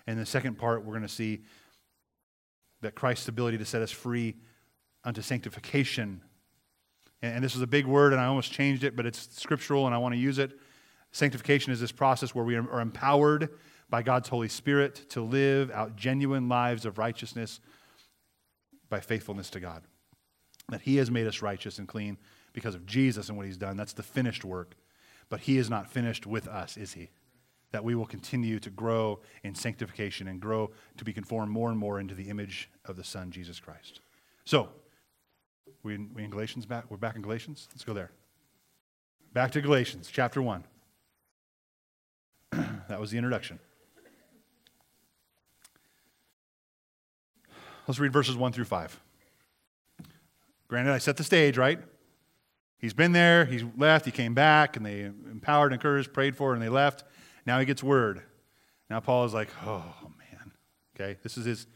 And 0.05 0.19
the 0.19 0.25
second 0.25 0.57
part, 0.57 0.83
we're 0.83 0.93
going 0.93 1.01
to 1.03 1.07
see 1.07 1.43
that 2.81 2.95
Christ's 2.95 3.29
ability 3.29 3.57
to 3.59 3.65
set 3.65 3.81
us 3.81 3.91
free 3.91 4.35
unto 5.03 5.21
sanctification 5.21 6.21
and 7.33 7.43
this 7.43 7.55
is 7.55 7.61
a 7.61 7.67
big 7.67 7.85
word, 7.85 8.13
and 8.13 8.21
I 8.21 8.25
almost 8.25 8.51
changed 8.51 8.83
it, 8.83 8.95
but 8.95 9.05
it's 9.05 9.29
scriptural, 9.39 9.85
and 9.85 9.95
I 9.95 9.97
want 9.97 10.13
to 10.13 10.19
use 10.19 10.37
it. 10.37 10.51
Sanctification 11.11 11.71
is 11.71 11.79
this 11.79 11.91
process 11.91 12.35
where 12.35 12.45
we 12.45 12.55
are 12.55 12.81
empowered 12.81 13.49
by 13.89 14.03
God's 14.03 14.29
Holy 14.29 14.49
Spirit 14.49 15.09
to 15.09 15.21
live 15.21 15.71
out 15.71 15.95
genuine 15.95 16.49
lives 16.49 16.85
of 16.85 16.97
righteousness 16.97 17.59
by 18.89 18.99
faithfulness 18.99 19.49
to 19.51 19.59
God. 19.59 19.83
That 20.69 20.81
He 20.81 20.97
has 20.97 21.09
made 21.09 21.25
us 21.25 21.41
righteous 21.41 21.79
and 21.79 21.87
clean 21.87 22.17
because 22.53 22.75
of 22.75 22.85
Jesus 22.85 23.29
and 23.29 23.37
what 23.37 23.45
He's 23.45 23.57
done. 23.57 23.77
That's 23.77 23.93
the 23.93 24.03
finished 24.03 24.43
work. 24.43 24.75
But 25.29 25.41
He 25.41 25.57
is 25.57 25.69
not 25.69 25.89
finished 25.89 26.27
with 26.27 26.47
us, 26.47 26.75
is 26.77 26.93
He? 26.93 27.09
That 27.75 27.83
we 27.83 27.93
will 27.93 28.05
continue 28.05 28.57
to 28.61 28.69
grow 28.69 29.19
in 29.43 29.53
sanctification 29.53 30.29
and 30.29 30.39
grow 30.39 30.71
to 30.95 31.03
be 31.03 31.11
conformed 31.11 31.51
more 31.51 31.69
and 31.69 31.77
more 31.77 31.99
into 31.99 32.15
the 32.15 32.29
image 32.29 32.69
of 32.85 32.95
the 32.95 33.03
Son, 33.03 33.31
Jesus 33.31 33.59
Christ. 33.59 33.99
So, 34.45 34.69
we 35.83 35.95
in, 35.95 36.09
we 36.13 36.23
in 36.23 36.29
Galatians 36.29 36.65
back? 36.65 36.85
We're 36.87 36.95
back 36.95 37.17
in 37.17 37.21
Galatians? 37.21 37.67
Let's 37.73 37.83
go 37.83 37.93
there. 37.93 38.11
Back 39.33 39.51
to 39.51 39.61
Galatians, 39.61 40.09
chapter 40.09 40.41
1. 40.41 40.63
that 42.87 42.97
was 42.97 43.11
the 43.11 43.17
introduction. 43.17 43.59
Let's 47.89 47.99
read 47.99 48.13
verses 48.13 48.37
1 48.37 48.53
through 48.53 48.63
5. 48.63 49.01
Granted, 50.69 50.93
I 50.93 50.99
set 50.99 51.17
the 51.17 51.25
stage, 51.25 51.57
right? 51.57 51.79
He's 52.77 52.93
been 52.93 53.11
there, 53.11 53.43
he's 53.43 53.65
left, 53.75 54.05
he 54.05 54.13
came 54.13 54.33
back, 54.33 54.77
and 54.77 54.85
they 54.85 55.01
empowered, 55.01 55.73
encouraged, 55.73 56.13
prayed 56.13 56.37
for, 56.37 56.53
and 56.53 56.61
they 56.61 56.69
left. 56.69 57.03
Now 57.45 57.59
he 57.59 57.65
gets 57.65 57.83
word. 57.83 58.21
Now 58.89 58.99
Paul 58.99 59.25
is 59.25 59.33
like, 59.33 59.49
oh, 59.65 59.83
man. 60.17 60.51
Okay, 60.95 61.17
this 61.23 61.37
is 61.37 61.45
his, 61.45 61.67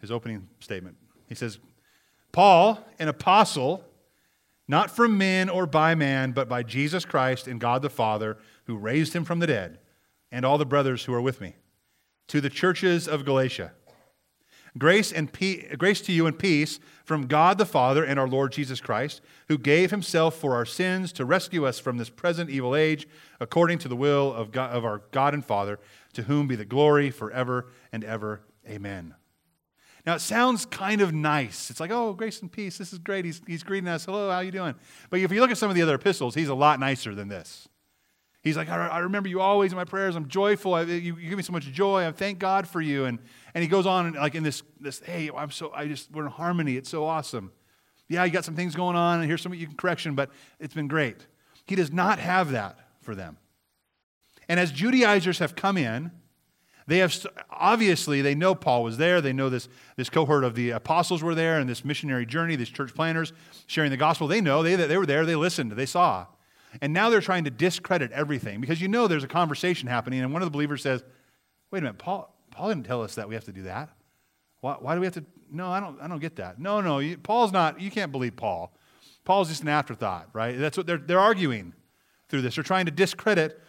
his 0.00 0.10
opening 0.10 0.48
statement. 0.60 0.96
He 1.28 1.34
says, 1.34 1.58
Paul, 2.32 2.84
an 2.98 3.08
apostle, 3.08 3.84
not 4.68 4.90
from 4.90 5.16
men 5.16 5.48
or 5.48 5.66
by 5.66 5.94
man, 5.94 6.32
but 6.32 6.48
by 6.48 6.62
Jesus 6.62 7.04
Christ 7.04 7.46
and 7.46 7.60
God 7.60 7.82
the 7.82 7.90
Father, 7.90 8.36
who 8.64 8.76
raised 8.76 9.12
him 9.12 9.24
from 9.24 9.38
the 9.38 9.46
dead, 9.46 9.78
and 10.32 10.44
all 10.44 10.58
the 10.58 10.66
brothers 10.66 11.04
who 11.04 11.14
are 11.14 11.20
with 11.20 11.40
me, 11.40 11.54
to 12.28 12.40
the 12.40 12.50
churches 12.50 13.06
of 13.06 13.24
Galatia. 13.24 13.72
Grace, 14.76 15.12
and 15.12 15.32
pe- 15.32 15.76
grace 15.76 16.00
to 16.00 16.12
you 16.12 16.26
and 16.26 16.36
peace 16.36 16.80
from 17.04 17.26
God 17.26 17.58
the 17.58 17.66
Father 17.66 18.04
and 18.04 18.18
our 18.18 18.26
Lord 18.26 18.50
Jesus 18.50 18.80
Christ, 18.80 19.20
who 19.48 19.56
gave 19.56 19.92
himself 19.92 20.34
for 20.34 20.54
our 20.54 20.66
sins 20.66 21.12
to 21.12 21.24
rescue 21.24 21.64
us 21.64 21.78
from 21.78 21.96
this 21.96 22.10
present 22.10 22.50
evil 22.50 22.74
age, 22.74 23.06
according 23.38 23.78
to 23.78 23.88
the 23.88 23.94
will 23.94 24.32
of, 24.32 24.50
God, 24.50 24.74
of 24.74 24.84
our 24.84 25.02
God 25.12 25.32
and 25.32 25.44
Father, 25.44 25.78
to 26.14 26.24
whom 26.24 26.48
be 26.48 26.56
the 26.56 26.64
glory 26.64 27.10
forever 27.10 27.66
and 27.92 28.02
ever. 28.02 28.40
Amen. 28.68 29.14
Now, 30.06 30.16
it 30.16 30.20
sounds 30.20 30.66
kind 30.66 31.00
of 31.00 31.14
nice. 31.14 31.70
It's 31.70 31.80
like, 31.80 31.90
oh, 31.90 32.12
grace 32.12 32.42
and 32.42 32.50
peace. 32.50 32.76
This 32.76 32.92
is 32.92 32.98
great. 32.98 33.24
He's, 33.24 33.40
he's 33.46 33.62
greeting 33.62 33.88
us. 33.88 34.04
Hello, 34.04 34.30
how 34.30 34.40
you 34.40 34.50
doing? 34.50 34.74
But 35.08 35.20
if 35.20 35.32
you 35.32 35.40
look 35.40 35.50
at 35.50 35.56
some 35.56 35.70
of 35.70 35.76
the 35.76 35.82
other 35.82 35.94
epistles, 35.94 36.34
he's 36.34 36.48
a 36.48 36.54
lot 36.54 36.80
nicer 36.80 37.14
than 37.14 37.28
this. 37.28 37.68
He's 38.44 38.58
like, 38.58 38.68
I, 38.68 38.86
I 38.86 38.98
remember 39.00 39.28
you 39.28 39.40
always 39.40 39.72
in 39.72 39.76
my 39.76 39.84
prayers. 39.84 40.14
I'm 40.14 40.28
joyful. 40.28 40.74
I, 40.74 40.82
you, 40.82 41.16
you, 41.16 41.30
give 41.30 41.38
me 41.38 41.42
so 41.42 41.52
much 41.52 41.64
joy. 41.72 42.06
I 42.06 42.12
thank 42.12 42.38
God 42.38 42.68
for 42.68 42.80
you. 42.80 43.06
And, 43.06 43.18
and 43.54 43.62
he 43.62 43.68
goes 43.68 43.86
on 43.86 44.06
and 44.06 44.16
like 44.16 44.34
in 44.34 44.42
this, 44.42 44.62
this, 44.78 45.00
hey, 45.00 45.30
I'm 45.34 45.50
so, 45.50 45.72
I 45.74 45.88
just, 45.88 46.12
we're 46.12 46.26
in 46.26 46.30
harmony. 46.30 46.76
It's 46.76 46.90
so 46.90 47.06
awesome. 47.06 47.52
Yeah, 48.06 48.22
you 48.24 48.30
got 48.30 48.44
some 48.44 48.54
things 48.54 48.74
going 48.74 48.96
on, 48.96 49.20
and 49.20 49.28
here's 49.28 49.40
some 49.40 49.54
you 49.54 49.66
can 49.66 49.76
correction, 49.76 50.14
but 50.14 50.30
it's 50.60 50.74
been 50.74 50.88
great. 50.88 51.26
He 51.64 51.74
does 51.74 51.90
not 51.90 52.18
have 52.18 52.50
that 52.50 52.78
for 53.00 53.14
them. 53.14 53.38
And 54.46 54.60
as 54.60 54.70
Judaizers 54.70 55.38
have 55.38 55.56
come 55.56 55.78
in, 55.78 56.10
they 56.86 56.98
have 56.98 57.16
obviously 57.50 58.20
they 58.20 58.34
know 58.34 58.54
Paul 58.54 58.82
was 58.82 58.98
there. 58.98 59.22
They 59.22 59.32
know 59.32 59.48
this, 59.48 59.70
this 59.96 60.10
cohort 60.10 60.44
of 60.44 60.54
the 60.54 60.70
apostles 60.70 61.22
were 61.22 61.34
there 61.34 61.58
and 61.58 61.68
this 61.68 61.82
missionary 61.82 62.26
journey, 62.26 62.56
these 62.56 62.68
church 62.68 62.94
planners 62.94 63.32
sharing 63.66 63.90
the 63.90 63.96
gospel. 63.96 64.28
They 64.28 64.42
know 64.42 64.62
they, 64.62 64.76
they 64.76 64.98
were 64.98 65.06
there, 65.06 65.24
they 65.24 65.34
listened, 65.34 65.72
they 65.72 65.86
saw. 65.86 66.26
And 66.80 66.92
now 66.92 67.10
they're 67.10 67.20
trying 67.20 67.44
to 67.44 67.50
discredit 67.50 68.12
everything 68.12 68.60
because 68.60 68.80
you 68.80 68.88
know 68.88 69.06
there's 69.06 69.24
a 69.24 69.28
conversation 69.28 69.88
happening, 69.88 70.20
and 70.20 70.32
one 70.32 70.42
of 70.42 70.46
the 70.46 70.50
believers 70.50 70.82
says, 70.82 71.02
Wait 71.70 71.80
a 71.80 71.82
minute, 71.82 71.98
Paul, 71.98 72.32
Paul 72.52 72.68
didn't 72.68 72.86
tell 72.86 73.02
us 73.02 73.16
that 73.16 73.28
we 73.28 73.34
have 73.34 73.44
to 73.44 73.52
do 73.52 73.64
that. 73.64 73.90
Why, 74.60 74.76
why 74.78 74.94
do 74.94 75.00
we 75.00 75.06
have 75.06 75.14
to? 75.14 75.24
No, 75.50 75.70
I 75.70 75.80
don't, 75.80 76.00
I 76.00 76.06
don't 76.06 76.20
get 76.20 76.36
that. 76.36 76.58
No, 76.58 76.80
no, 76.80 77.00
you, 77.00 77.18
Paul's 77.18 77.52
not, 77.52 77.80
you 77.80 77.90
can't 77.90 78.12
believe 78.12 78.36
Paul. 78.36 78.72
Paul's 79.24 79.48
just 79.48 79.62
an 79.62 79.68
afterthought, 79.68 80.28
right? 80.32 80.56
That's 80.56 80.76
what 80.76 80.86
they're, 80.86 80.98
they're 80.98 81.20
arguing 81.20 81.72
through 82.28 82.42
this. 82.42 82.54
They're 82.54 82.64
trying 82.64 82.86
to 82.86 82.92
discredit 82.92 83.60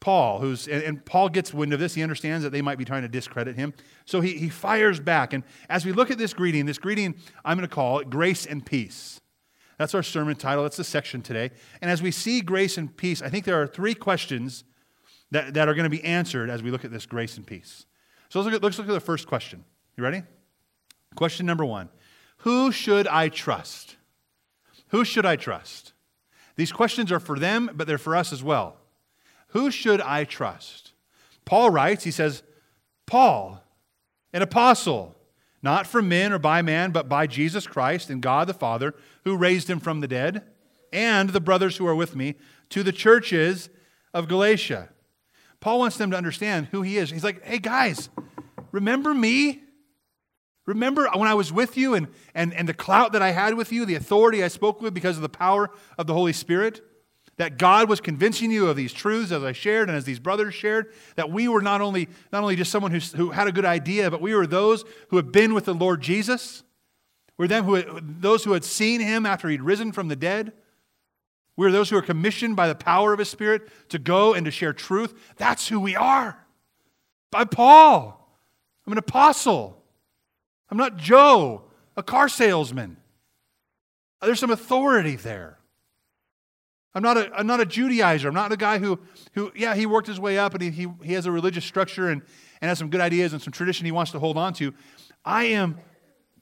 Paul, 0.00 0.40
who's, 0.40 0.66
and, 0.66 0.82
and, 0.82 1.04
Paul 1.04 1.28
gets 1.28 1.54
wind 1.54 1.72
of 1.72 1.78
this. 1.78 1.94
He 1.94 2.02
understands 2.02 2.42
that 2.42 2.50
they 2.50 2.60
might 2.60 2.76
be 2.76 2.84
trying 2.84 3.02
to 3.02 3.08
discredit 3.08 3.54
him. 3.54 3.72
So 4.04 4.20
he, 4.20 4.36
he 4.36 4.48
fires 4.48 4.98
back. 4.98 5.32
And 5.32 5.44
as 5.70 5.86
we 5.86 5.92
look 5.92 6.10
at 6.10 6.18
this 6.18 6.34
greeting, 6.34 6.66
this 6.66 6.78
greeting, 6.78 7.14
I'm 7.44 7.56
going 7.56 7.68
to 7.68 7.72
call 7.72 8.00
it 8.00 8.10
grace 8.10 8.44
and 8.44 8.66
peace. 8.66 9.21
That's 9.82 9.96
our 9.96 10.02
sermon 10.04 10.36
title. 10.36 10.62
That's 10.62 10.76
the 10.76 10.84
section 10.84 11.22
today. 11.22 11.50
And 11.80 11.90
as 11.90 12.00
we 12.00 12.12
see 12.12 12.40
grace 12.40 12.78
and 12.78 12.96
peace, 12.96 13.20
I 13.20 13.28
think 13.28 13.44
there 13.44 13.60
are 13.60 13.66
three 13.66 13.94
questions 13.94 14.62
that, 15.32 15.54
that 15.54 15.68
are 15.68 15.74
going 15.74 15.82
to 15.82 15.90
be 15.90 16.04
answered 16.04 16.50
as 16.50 16.62
we 16.62 16.70
look 16.70 16.84
at 16.84 16.92
this 16.92 17.04
grace 17.04 17.36
and 17.36 17.44
peace. 17.44 17.84
So 18.28 18.38
let's 18.38 18.46
look 18.46 18.54
at, 18.54 18.62
let's 18.62 18.78
look 18.78 18.86
at 18.86 18.92
the 18.92 19.00
first 19.00 19.26
question. 19.26 19.64
You 19.96 20.04
ready? 20.04 20.22
Question 21.16 21.46
number 21.46 21.64
one 21.64 21.88
Who 22.38 22.70
should 22.70 23.08
I 23.08 23.28
trust? 23.28 23.96
Who 24.90 25.04
should 25.04 25.26
I 25.26 25.34
trust? 25.34 25.94
These 26.54 26.70
questions 26.70 27.10
are 27.10 27.18
for 27.18 27.36
them, 27.36 27.68
but 27.74 27.88
they're 27.88 27.98
for 27.98 28.14
us 28.14 28.32
as 28.32 28.40
well. 28.40 28.76
Who 29.48 29.72
should 29.72 30.00
I 30.00 30.22
trust? 30.22 30.92
Paul 31.44 31.70
writes, 31.70 32.04
he 32.04 32.12
says, 32.12 32.44
Paul, 33.04 33.64
an 34.32 34.42
apostle, 34.42 35.16
not 35.62 35.86
from 35.86 36.08
men 36.08 36.32
or 36.32 36.38
by 36.38 36.60
man, 36.62 36.90
but 36.90 37.08
by 37.08 37.26
Jesus 37.26 37.66
Christ 37.66 38.10
and 38.10 38.20
God 38.20 38.48
the 38.48 38.54
Father, 38.54 38.94
who 39.24 39.36
raised 39.36 39.70
him 39.70 39.80
from 39.80 40.00
the 40.00 40.08
dead, 40.08 40.42
and 40.92 41.30
the 41.30 41.40
brothers 41.40 41.76
who 41.76 41.86
are 41.86 41.94
with 41.94 42.16
me, 42.16 42.34
to 42.70 42.82
the 42.82 42.92
churches 42.92 43.70
of 44.12 44.28
Galatia. 44.28 44.88
Paul 45.60 45.78
wants 45.78 45.96
them 45.96 46.10
to 46.10 46.16
understand 46.16 46.68
who 46.72 46.82
he 46.82 46.98
is. 46.98 47.10
He's 47.10 47.24
like, 47.24 47.44
hey 47.44 47.58
guys, 47.58 48.10
remember 48.72 49.14
me? 49.14 49.62
Remember 50.66 51.08
when 51.14 51.28
I 51.28 51.34
was 51.34 51.52
with 51.52 51.76
you 51.76 51.94
and, 51.94 52.08
and, 52.34 52.52
and 52.54 52.68
the 52.68 52.74
clout 52.74 53.12
that 53.12 53.22
I 53.22 53.30
had 53.30 53.54
with 53.54 53.72
you, 53.72 53.84
the 53.84 53.94
authority 53.94 54.44
I 54.44 54.48
spoke 54.48 54.80
with 54.80 54.94
because 54.94 55.16
of 55.16 55.22
the 55.22 55.28
power 55.28 55.70
of 55.98 56.06
the 56.06 56.14
Holy 56.14 56.32
Spirit? 56.32 56.82
That 57.42 57.58
God 57.58 57.88
was 57.88 58.00
convincing 58.00 58.52
you 58.52 58.68
of 58.68 58.76
these 58.76 58.92
truths 58.92 59.32
as 59.32 59.42
I 59.42 59.50
shared 59.50 59.88
and 59.88 59.98
as 59.98 60.04
these 60.04 60.20
brothers 60.20 60.54
shared, 60.54 60.92
that 61.16 61.32
we 61.32 61.48
were 61.48 61.60
not 61.60 61.80
only, 61.80 62.08
not 62.32 62.44
only 62.44 62.54
just 62.54 62.70
someone 62.70 62.92
who, 62.92 63.00
who 63.00 63.30
had 63.30 63.48
a 63.48 63.52
good 63.52 63.64
idea, 63.64 64.12
but 64.12 64.20
we 64.20 64.32
were 64.32 64.46
those 64.46 64.84
who 65.08 65.16
had 65.16 65.32
been 65.32 65.52
with 65.52 65.64
the 65.64 65.74
Lord 65.74 66.00
Jesus. 66.00 66.62
We're 67.36 67.48
them 67.48 67.64
who, 67.64 67.82
those 68.00 68.44
who 68.44 68.52
had 68.52 68.62
seen 68.62 69.00
him 69.00 69.26
after 69.26 69.48
he'd 69.48 69.60
risen 69.60 69.90
from 69.90 70.06
the 70.06 70.14
dead. 70.14 70.52
We 71.56 71.66
are 71.66 71.72
those 71.72 71.90
who 71.90 71.96
are 71.96 72.02
commissioned 72.02 72.54
by 72.54 72.68
the 72.68 72.76
power 72.76 73.12
of 73.12 73.18
his 73.18 73.28
Spirit 73.28 73.68
to 73.88 73.98
go 73.98 74.34
and 74.34 74.44
to 74.44 74.52
share 74.52 74.72
truth. 74.72 75.12
That's 75.36 75.66
who 75.66 75.80
we 75.80 75.96
are. 75.96 76.46
By 77.32 77.44
Paul. 77.44 78.38
I'm 78.86 78.92
an 78.92 78.98
apostle. 78.98 79.82
I'm 80.70 80.78
not 80.78 80.96
Joe, 80.96 81.64
a 81.96 82.04
car 82.04 82.28
salesman. 82.28 82.98
There's 84.20 84.38
some 84.38 84.52
authority 84.52 85.16
there. 85.16 85.58
I'm 86.94 87.02
not 87.02 87.16
a, 87.16 87.30
I'm 87.34 87.46
not 87.46 87.60
a 87.60 87.66
Judaizer. 87.66 88.26
I'm 88.26 88.34
not 88.34 88.52
a 88.52 88.56
guy 88.56 88.78
who, 88.78 89.00
who 89.32 89.50
yeah, 89.54 89.74
he 89.74 89.86
worked 89.86 90.06
his 90.06 90.20
way 90.20 90.38
up 90.38 90.54
and 90.54 90.62
he, 90.62 90.70
he, 90.70 90.88
he 91.02 91.12
has 91.14 91.26
a 91.26 91.32
religious 91.32 91.64
structure 91.64 92.08
and, 92.08 92.22
and 92.60 92.68
has 92.68 92.78
some 92.78 92.90
good 92.90 93.00
ideas 93.00 93.32
and 93.32 93.40
some 93.40 93.52
tradition 93.52 93.86
he 93.86 93.92
wants 93.92 94.12
to 94.12 94.18
hold 94.18 94.36
on 94.36 94.52
to. 94.54 94.74
I 95.24 95.44
am 95.44 95.78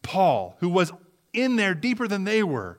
Paul, 0.02 0.56
who 0.60 0.68
was 0.68 0.92
in 1.32 1.56
there 1.56 1.74
deeper 1.74 2.08
than 2.08 2.24
they 2.24 2.42
were 2.42 2.78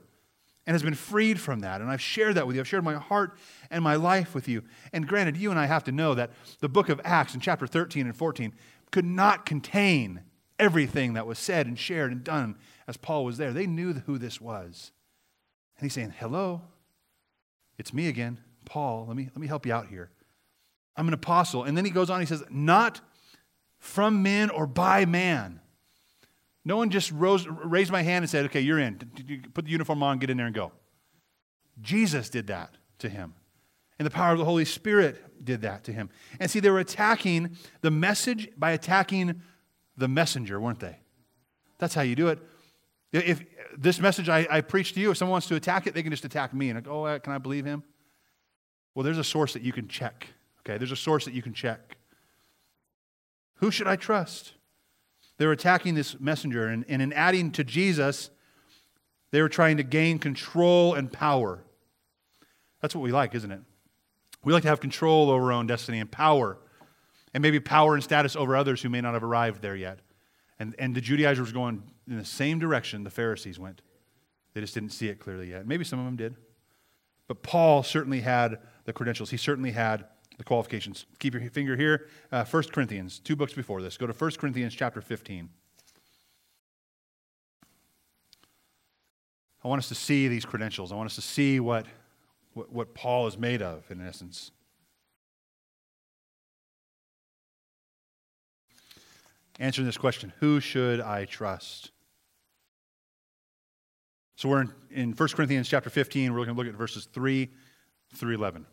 and 0.66 0.74
has 0.74 0.82
been 0.82 0.94
freed 0.94 1.40
from 1.40 1.60
that. 1.60 1.80
And 1.80 1.90
I've 1.90 2.00
shared 2.00 2.36
that 2.36 2.46
with 2.46 2.56
you. 2.56 2.60
I've 2.60 2.68
shared 2.68 2.84
my 2.84 2.94
heart 2.94 3.36
and 3.70 3.82
my 3.82 3.96
life 3.96 4.34
with 4.34 4.48
you. 4.48 4.62
And 4.92 5.08
granted, 5.08 5.36
you 5.36 5.50
and 5.50 5.58
I 5.58 5.66
have 5.66 5.84
to 5.84 5.92
know 5.92 6.14
that 6.14 6.30
the 6.60 6.68
book 6.68 6.88
of 6.88 7.00
Acts 7.04 7.34
in 7.34 7.40
chapter 7.40 7.66
13 7.66 8.06
and 8.06 8.16
14 8.16 8.52
could 8.90 9.04
not 9.04 9.46
contain 9.46 10.20
everything 10.58 11.14
that 11.14 11.26
was 11.26 11.38
said 11.38 11.66
and 11.66 11.78
shared 11.78 12.12
and 12.12 12.22
done 12.22 12.56
as 12.86 12.96
Paul 12.96 13.24
was 13.24 13.38
there. 13.38 13.52
They 13.52 13.66
knew 13.66 13.94
who 13.94 14.18
this 14.18 14.40
was. 14.40 14.92
And 15.78 15.86
he's 15.86 15.94
saying, 15.94 16.14
Hello, 16.18 16.62
it's 17.82 17.92
me 17.92 18.06
again, 18.06 18.38
Paul. 18.64 19.06
Let 19.08 19.16
me, 19.16 19.24
let 19.24 19.38
me 19.38 19.48
help 19.48 19.66
you 19.66 19.72
out 19.72 19.88
here. 19.88 20.08
I'm 20.96 21.08
an 21.08 21.14
apostle. 21.14 21.64
And 21.64 21.76
then 21.76 21.84
he 21.84 21.90
goes 21.90 22.10
on, 22.10 22.20
he 22.20 22.26
says, 22.26 22.44
Not 22.48 23.00
from 23.80 24.22
men 24.22 24.50
or 24.50 24.68
by 24.68 25.04
man. 25.04 25.60
No 26.64 26.76
one 26.76 26.90
just 26.90 27.10
rose, 27.10 27.44
raised 27.48 27.90
my 27.90 28.02
hand 28.02 28.22
and 28.22 28.30
said, 28.30 28.44
Okay, 28.46 28.60
you're 28.60 28.78
in. 28.78 29.00
Put 29.52 29.64
the 29.64 29.70
uniform 29.72 30.00
on, 30.00 30.20
get 30.20 30.30
in 30.30 30.36
there 30.36 30.46
and 30.46 30.54
go. 30.54 30.70
Jesus 31.80 32.30
did 32.30 32.46
that 32.46 32.76
to 33.00 33.08
him. 33.08 33.34
And 33.98 34.06
the 34.06 34.10
power 34.10 34.30
of 34.30 34.38
the 34.38 34.44
Holy 34.44 34.64
Spirit 34.64 35.44
did 35.44 35.62
that 35.62 35.82
to 35.84 35.92
him. 35.92 36.08
And 36.38 36.48
see, 36.48 36.60
they 36.60 36.70
were 36.70 36.78
attacking 36.78 37.56
the 37.80 37.90
message 37.90 38.48
by 38.56 38.70
attacking 38.70 39.42
the 39.96 40.06
messenger, 40.06 40.60
weren't 40.60 40.78
they? 40.78 40.98
That's 41.78 41.96
how 41.96 42.02
you 42.02 42.14
do 42.14 42.28
it. 42.28 42.38
If 43.12 43.42
this 43.76 44.00
message 44.00 44.28
I, 44.28 44.46
I 44.50 44.60
preach 44.60 44.92
to 44.94 45.00
you, 45.00 45.10
if 45.10 45.16
someone 45.16 45.32
wants 45.32 45.48
to 45.48 45.54
attack 45.54 45.86
it, 45.86 45.94
they 45.94 46.02
can 46.02 46.10
just 46.12 46.24
attack 46.24 46.52
me 46.54 46.70
and 46.70 46.82
go, 46.82 47.02
oh, 47.02 47.04
uh, 47.04 47.18
can 47.18 47.32
I 47.32 47.38
believe 47.38 47.64
him? 47.64 47.82
Well, 48.94 49.04
there's 49.04 49.18
a 49.18 49.24
source 49.24 49.52
that 49.54 49.62
you 49.62 49.72
can 49.72 49.88
check. 49.88 50.28
Okay, 50.60 50.78
there's 50.78 50.92
a 50.92 50.96
source 50.96 51.24
that 51.24 51.34
you 51.34 51.42
can 51.42 51.54
check. 51.54 51.96
Who 53.56 53.70
should 53.70 53.86
I 53.86 53.96
trust? 53.96 54.52
They're 55.38 55.52
attacking 55.52 55.94
this 55.94 56.20
messenger, 56.20 56.68
and, 56.68 56.84
and 56.88 57.00
in 57.02 57.12
adding 57.12 57.50
to 57.52 57.64
Jesus, 57.64 58.30
they 59.30 59.40
were 59.40 59.48
trying 59.48 59.78
to 59.78 59.82
gain 59.82 60.18
control 60.18 60.94
and 60.94 61.12
power. 61.12 61.64
That's 62.80 62.94
what 62.94 63.02
we 63.02 63.12
like, 63.12 63.34
isn't 63.34 63.50
it? 63.50 63.60
We 64.44 64.52
like 64.52 64.62
to 64.62 64.68
have 64.68 64.80
control 64.80 65.30
over 65.30 65.46
our 65.46 65.52
own 65.52 65.66
destiny 65.66 66.00
and 66.00 66.10
power 66.10 66.58
and 67.34 67.42
maybe 67.42 67.60
power 67.60 67.94
and 67.94 68.02
status 68.02 68.36
over 68.36 68.56
others 68.56 68.82
who 68.82 68.88
may 68.88 69.00
not 69.00 69.14
have 69.14 69.24
arrived 69.24 69.62
there 69.62 69.76
yet. 69.76 70.00
And, 70.58 70.74
and 70.78 70.94
the 70.94 71.00
Judaizers 71.00 71.52
going 71.52 71.82
in 72.08 72.18
the 72.18 72.24
same 72.24 72.58
direction 72.58 73.04
the 73.04 73.10
Pharisees 73.10 73.58
went. 73.58 73.82
They 74.54 74.60
just 74.60 74.74
didn't 74.74 74.90
see 74.90 75.08
it 75.08 75.18
clearly 75.18 75.50
yet. 75.50 75.66
Maybe 75.66 75.84
some 75.84 75.98
of 75.98 76.04
them 76.04 76.16
did. 76.16 76.36
But 77.28 77.42
Paul 77.42 77.82
certainly 77.82 78.20
had 78.20 78.58
the 78.84 78.92
credentials, 78.92 79.30
he 79.30 79.36
certainly 79.36 79.70
had 79.72 80.04
the 80.38 80.44
qualifications. 80.44 81.06
Keep 81.18 81.34
your 81.34 81.50
finger 81.50 81.76
here. 81.76 82.08
Uh, 82.30 82.44
1 82.44 82.62
Corinthians, 82.64 83.18
two 83.18 83.36
books 83.36 83.52
before 83.52 83.80
this. 83.82 83.96
Go 83.96 84.06
to 84.06 84.12
1 84.12 84.30
Corinthians 84.32 84.74
chapter 84.74 85.00
15. 85.00 85.48
I 89.64 89.68
want 89.68 89.78
us 89.78 89.88
to 89.88 89.94
see 89.94 90.28
these 90.28 90.44
credentials. 90.44 90.90
I 90.90 90.96
want 90.96 91.06
us 91.06 91.14
to 91.14 91.22
see 91.22 91.60
what, 91.60 91.86
what, 92.54 92.72
what 92.72 92.94
Paul 92.94 93.28
is 93.28 93.38
made 93.38 93.62
of, 93.62 93.88
in 93.90 94.04
essence. 94.04 94.50
Answering 99.62 99.86
this 99.86 99.96
question 99.96 100.32
Who 100.40 100.60
should 100.60 101.00
I 101.00 101.24
trust? 101.24 101.92
So 104.36 104.48
we're 104.48 104.62
in, 104.62 104.72
in 104.90 105.12
1 105.12 105.28
Corinthians 105.30 105.68
chapter 105.68 105.88
15. 105.88 106.32
We're 106.32 106.44
going 106.44 106.48
to 106.48 106.54
look 106.54 106.66
at 106.66 106.74
verses 106.74 107.06
3 107.12 107.48
through 108.14 108.34
11. 108.34 108.66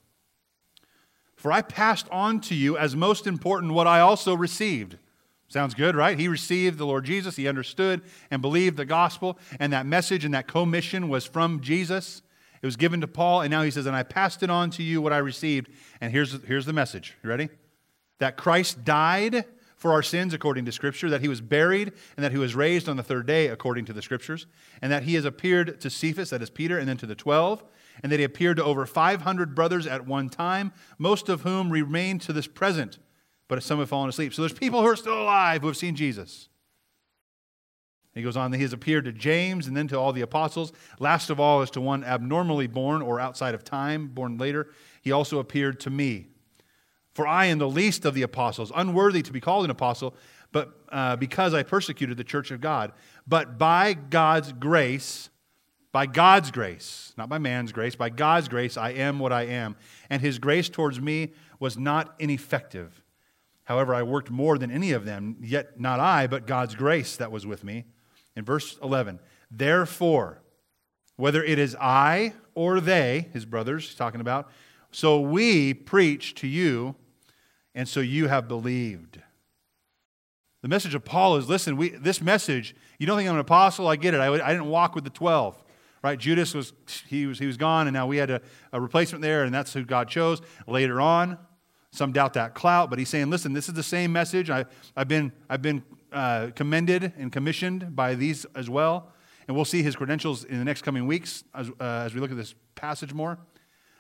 For 1.36 1.52
I 1.52 1.62
passed 1.62 2.08
on 2.12 2.42
to 2.42 2.56
you 2.56 2.78
as 2.78 2.96
most 2.96 3.28
important 3.28 3.74
what 3.74 3.86
I 3.86 4.00
also 4.00 4.34
received. 4.34 4.98
Sounds 5.48 5.74
good, 5.74 5.96
right? 5.96 6.20
He 6.20 6.28
received 6.28 6.78
the 6.78 6.86
Lord 6.86 7.06
Jesus. 7.06 7.36
He 7.36 7.48
understood 7.48 8.02
and 8.32 8.42
believed 8.42 8.78
the 8.78 8.86
gospel, 8.86 9.38
and 9.60 9.72
that 9.72 9.86
message 9.86 10.26
and 10.26 10.34
that 10.34 10.48
commission 10.48 11.08
was 11.08 11.26
from 11.26 11.62
Jesus. 11.62 12.24
It 12.62 12.66
was 12.66 12.76
given 12.76 13.02
to 13.02 13.08
Paul, 13.08 13.42
and 13.42 13.52
now 13.52 13.62
he 13.62 13.72
says, 13.72 13.86
And 13.86 13.96
I 13.96 14.04
passed 14.04 14.44
it 14.44 14.50
on 14.50 14.70
to 14.72 14.84
you 14.84 15.02
what 15.02 15.14
I 15.14 15.20
received. 15.20 15.70
And 16.02 16.12
here's, 16.12 16.44
here's 16.44 16.66
the 16.66 16.74
message. 16.74 17.16
You 17.24 17.30
ready? 17.30 17.50
That 18.18 18.38
Christ 18.38 18.84
died 18.84 19.46
for 19.80 19.94
our 19.94 20.04
sins 20.04 20.34
according 20.34 20.66
to 20.66 20.72
Scripture, 20.72 21.10
that 21.10 21.22
he 21.22 21.28
was 21.28 21.42
buried, 21.42 21.94
and 22.16 22.24
that 22.24 22.32
he 22.32 22.38
was 22.38 22.54
raised 22.54 22.88
on 22.88 22.98
the 22.98 23.04
third 23.04 23.26
day 23.26 23.48
according 23.48 23.86
to 23.86 23.94
the 23.94 24.02
Scriptures, 24.02 24.46
and 24.82 24.92
that 24.92 25.04
he 25.04 25.16
has 25.16 25.26
appeared 25.26 25.82
to 25.82 25.90
Cephas, 25.90 26.30
that 26.30 26.42
is 26.42 26.50
Peter, 26.50 26.78
and 26.78 26.88
then 26.88 26.98
to 26.98 27.08
the 27.08 27.16
twelve, 27.16 27.64
and 28.04 28.12
that 28.12 28.20
he 28.20 28.26
appeared 28.26 28.58
to 28.58 28.64
over 28.64 28.86
500 28.86 29.56
brothers 29.56 29.88
at 29.88 30.06
one 30.06 30.30
time, 30.30 30.74
most 30.98 31.30
of 31.30 31.42
whom 31.42 31.72
remain 31.72 32.20
to 32.20 32.34
this 32.34 32.48
present, 32.48 33.00
but 33.48 33.64
some 33.64 33.80
have 33.80 33.90
fallen 33.90 34.10
asleep. 34.10 34.34
So 34.34 34.42
there's 34.42 34.54
people 34.54 34.82
who 34.82 34.88
are 34.88 34.96
still 34.96 35.22
alive 35.22 35.62
who 35.62 35.68
have 35.68 35.78
seen 35.78 35.96
Jesus. 35.96 36.50
He 38.14 38.22
goes 38.22 38.36
on, 38.36 38.52
that 38.52 38.58
he 38.58 38.64
has 38.64 38.74
appeared 38.74 39.06
to 39.06 39.14
James 39.14 39.66
and 39.68 39.78
then 39.78 39.88
to 39.88 39.98
all 39.98 40.12
the 40.12 40.22
apostles. 40.22 40.74
Last 41.00 41.30
of 41.30 41.40
all, 41.40 41.62
as 41.62 41.72
to 41.72 41.82
one 41.82 42.04
abnormally 42.04 42.68
born 42.68 43.02
or 43.02 43.20
outside 43.20 43.56
of 43.56 43.64
time, 43.64 44.08
born 44.08 44.38
later, 44.38 44.72
he 45.02 45.12
also 45.12 45.40
appeared 45.40 45.80
to 45.82 45.90
me. 45.90 46.29
For 47.14 47.28
I 47.28 47.46
am 47.46 47.58
the 47.58 47.70
least 47.70 48.06
of 48.06 48.14
the 48.14 48.22
apostles, 48.22 48.72
unworthy 48.76 49.22
to 49.22 49.34
be 49.34 49.42
called 49.42 49.66
an 49.66 49.72
apostle, 49.72 50.16
but 50.52 50.72
uh, 50.90 51.16
because 51.16 51.54
I 51.54 51.64
persecuted 51.64 52.18
the 52.18 52.24
church 52.24 52.52
of 52.52 52.62
God. 52.62 52.92
But 53.28 53.58
by 53.58 53.94
God's 53.94 54.54
grace, 54.54 55.30
by 55.92 56.06
God's 56.06 56.52
grace, 56.52 57.14
not 57.18 57.30
by 57.30 57.38
man's 57.38 57.72
grace, 57.72 57.96
by 57.96 58.10
God's 58.10 58.48
grace, 58.48 58.78
I 58.78 58.92
am 58.92 59.20
what 59.20 59.34
I 59.34 59.44
am. 59.44 59.76
And 60.10 60.22
his 60.22 60.40
grace 60.40 60.70
towards 60.70 61.02
me 61.02 61.34
was 61.60 61.78
not 61.78 62.16
ineffective. 62.20 63.04
However, 63.66 63.94
I 63.94 64.04
worked 64.04 64.32
more 64.32 64.58
than 64.58 64.72
any 64.72 64.92
of 64.92 65.06
them, 65.06 65.38
yet 65.42 65.80
not 65.80 66.00
I, 66.00 66.28
but 66.28 66.48
God's 66.48 66.76
grace 66.76 67.16
that 67.18 67.32
was 67.32 67.46
with 67.46 67.64
me. 67.64 67.86
In 68.36 68.44
verse 68.46 68.78
11, 68.82 69.20
therefore, 69.52 70.42
whether 71.18 71.44
it 71.44 71.60
is 71.60 71.76
I 71.80 72.34
or 72.56 72.80
they, 72.80 73.30
his 73.34 73.46
brothers, 73.46 73.86
he's 73.86 73.96
talking 73.96 74.22
about, 74.22 74.50
so 74.92 75.20
we 75.20 75.74
preach 75.74 76.36
to 76.36 76.48
you, 76.48 76.96
and 77.76 77.88
so 77.88 78.00
you 78.00 78.28
have 78.28 78.48
believed. 78.48 79.22
The 80.62 80.68
message 80.68 80.94
of 80.96 81.06
Paul 81.06 81.38
is 81.38 81.48
listen, 81.48 81.78
we, 81.78 81.90
this 81.90 82.22
message, 82.22 82.76
you 82.98 83.08
don't 83.08 83.18
think 83.18 83.30
I'm 83.30 83.36
an 83.36 83.42
apostle? 83.42 83.88
I 83.88 83.96
get 83.96 84.14
it. 84.14 84.18
I, 84.18 84.34
I 84.34 84.52
didn't 84.52 84.68
walk 84.68 84.96
with 84.96 85.04
the 85.04 85.10
12. 85.10 85.64
Right? 86.02 86.18
Judas 86.18 86.54
was 86.54 86.74
he, 87.08 87.26
was, 87.26 87.40
he 87.40 87.46
was 87.46 87.58
gone, 87.58 87.88
and 87.88 87.94
now 87.94 88.08
we 88.08 88.18
had 88.18 88.30
a, 88.30 88.42
a 88.72 88.80
replacement 88.80 89.22
there, 89.22 89.44
and 89.44 89.54
that's 89.54 89.74
who 89.74 89.84
God 89.84 90.08
chose. 90.08 90.42
Later 90.66 91.02
on, 91.02 91.38
some 91.92 92.12
doubt 92.12 92.34
that 92.34 92.54
clout, 92.54 92.90
but 92.90 93.00
he's 93.00 93.10
saying, 93.10 93.30
listen, 93.30 93.54
this 93.54 93.68
is 93.68 93.74
the 93.74 93.84
same 93.84 94.12
message. 94.12 94.50
I, 94.50 94.66
have 94.96 95.08
been, 95.08 95.32
I've 95.50 95.62
been 95.62 95.84
uh, 96.12 96.50
commended 96.56 97.14
and 97.18 97.32
commissioned 97.32 97.96
by 97.96 98.16
these 98.16 98.46
as 98.56 98.70
well. 98.70 99.12
And 99.48 99.56
we'll 99.56 99.66
see 99.66 99.82
his 99.82 99.96
credentials 99.96 100.44
in 100.44 100.60
the 100.60 100.66
next 100.66 100.84
coming 100.84 101.08
weeks 101.08 101.44
as, 101.56 101.70
uh, 101.80 102.04
as 102.06 102.14
we 102.14 102.22
look 102.22 102.32
at 102.32 102.38
this 102.38 102.54
passage 102.76 103.14
more. 103.14 103.40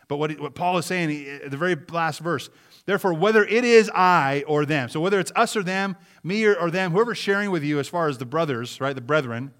But 0.10 0.18
what, 0.18 0.38
what 0.40 0.56
Paul 0.56 0.78
is 0.80 0.86
saying, 0.86 1.40
the 1.48 1.56
very 1.56 1.78
last 1.92 2.20
verse, 2.20 2.50
therefore, 2.86 3.14
whether 3.14 3.46
it 3.46 3.64
is 3.64 3.90
I 3.94 4.44
or 4.48 4.66
them, 4.66 4.90
so 4.90 5.00
whether 5.00 5.20
it's 5.20 5.32
us 5.36 5.56
or 5.56 5.64
them, 5.64 5.96
me 6.24 6.44
or, 6.46 6.56
or 6.56 6.70
them, 6.70 6.92
whoever's 6.92 7.20
sharing 7.20 7.52
with 7.52 7.64
you 7.64 7.80
as 7.80 7.88
far 7.88 8.10
as 8.10 8.18
the 8.18 8.26
brothers, 8.26 8.82
right, 8.82 8.96
the 8.96 9.02
brethren, 9.02 9.54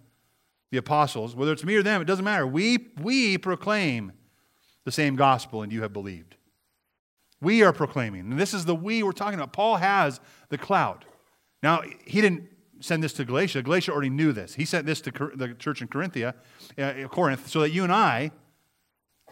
the 0.72 0.78
apostles, 0.78 1.36
whether 1.36 1.54
it's 1.54 1.64
me 1.64 1.76
or 1.76 1.84
them, 1.84 2.02
it 2.02 2.06
doesn't 2.06 2.26
matter. 2.26 2.48
We, 2.48 2.90
we 3.00 3.38
proclaim 3.38 4.12
the 4.86 4.92
same 4.92 5.16
gospel 5.16 5.62
and 5.62 5.72
you 5.72 5.84
have 5.84 5.94
believed. 5.94 6.36
We 7.42 7.62
are 7.64 7.72
proclaiming. 7.72 8.22
And 8.32 8.40
this 8.40 8.54
is 8.54 8.66
the 8.66 8.76
we 8.76 9.04
we're 9.04 9.12
talking 9.12 9.36
about. 9.36 9.54
Paul 9.54 9.78
has 9.78 10.20
the 10.50 10.58
cloud. 10.58 11.06
Now, 11.62 11.84
he 12.06 12.22
didn't 12.22 12.50
send 12.80 13.04
this 13.04 13.14
to 13.14 13.26
Galatia. 13.26 13.62
Galatia 13.62 13.92
already 13.92 14.10
knew 14.10 14.32
this. 14.32 14.56
He 14.56 14.66
sent 14.66 14.88
this 14.88 15.00
to 15.02 15.12
the 15.12 15.54
church 15.60 15.82
in 15.82 15.88
Corinthia, 15.88 16.34
uh, 16.78 17.08
Corinth, 17.08 17.48
so 17.50 17.62
that 17.62 17.70
you 17.70 17.84
and 17.84 17.94
I, 17.94 18.32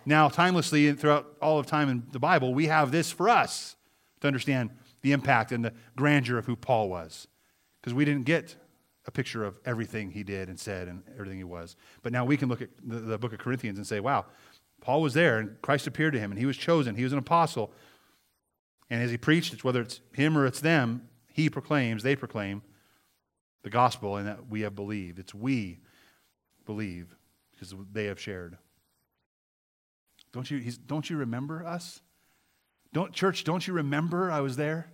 now 0.08 0.30
timelessly 0.30 0.92
throughout 0.94 1.28
all 1.42 1.60
of 1.60 1.66
time 1.66 1.90
in 1.90 2.04
the 2.12 2.20
Bible, 2.20 2.54
we 2.54 2.68
have 2.68 2.92
this 2.92 3.12
for 3.12 3.28
us 3.28 3.76
to 4.22 4.28
understand 4.28 4.72
the 5.02 5.12
impact 5.12 5.52
and 5.52 5.66
the 5.66 5.74
grandeur 5.96 6.38
of 6.38 6.46
who 6.46 6.56
Paul 6.56 6.90
was. 6.90 7.28
Because 7.82 7.94
we 7.94 8.06
didn't 8.06 8.24
get 8.24 8.56
a 9.06 9.12
picture 9.12 9.44
of 9.44 9.60
everything 9.66 10.12
he 10.12 10.24
did 10.24 10.48
and 10.48 10.58
said 10.58 10.88
and 10.88 11.04
everything 11.14 11.38
he 11.38 11.44
was. 11.44 11.76
But 12.04 12.14
now 12.14 12.24
we 12.24 12.38
can 12.38 12.48
look 12.48 12.62
at 12.62 12.70
the, 12.84 13.00
the 13.00 13.18
book 13.18 13.34
of 13.34 13.40
Corinthians 13.40 13.78
and 13.78 13.86
say, 13.86 14.00
wow, 14.00 14.26
Paul 14.80 15.02
was 15.02 15.14
there 15.14 15.40
and 15.40 15.62
Christ 15.62 15.88
appeared 15.88 16.14
to 16.14 16.20
him 16.20 16.32
and 16.32 16.40
he 16.40 16.46
was 16.46 16.58
chosen. 16.58 16.96
He 16.96 17.04
was 17.04 17.14
an 17.14 17.20
apostle. 17.20 17.74
And 18.90 19.04
as 19.04 19.12
he 19.12 19.18
preached, 19.18 19.54
it's 19.54 19.64
whether 19.64 19.82
it's 19.82 20.00
him 20.14 20.38
or 20.38 20.46
it's 20.46 20.62
them, 20.62 21.10
he 21.34 21.50
proclaims, 21.50 22.04
they 22.04 22.16
proclaim 22.16 22.62
the 23.64 23.70
gospel 23.70 24.16
and 24.16 24.28
that 24.28 24.48
we 24.50 24.62
have 24.62 24.76
believed. 24.76 25.20
It's 25.20 25.34
we 25.34 25.80
believe 26.66 27.14
because 27.52 27.76
they 27.92 28.06
have 28.06 28.20
shared. 28.20 28.58
Don't 30.32 30.50
you, 30.52 30.72
don't 30.86 31.10
you 31.10 31.18
remember 31.18 31.66
us? 31.66 32.02
Don't, 32.94 33.14
church, 33.14 33.44
don't 33.44 33.68
you 33.68 33.74
remember 33.74 34.32
I 34.32 34.42
was 34.42 34.56
there? 34.56 34.92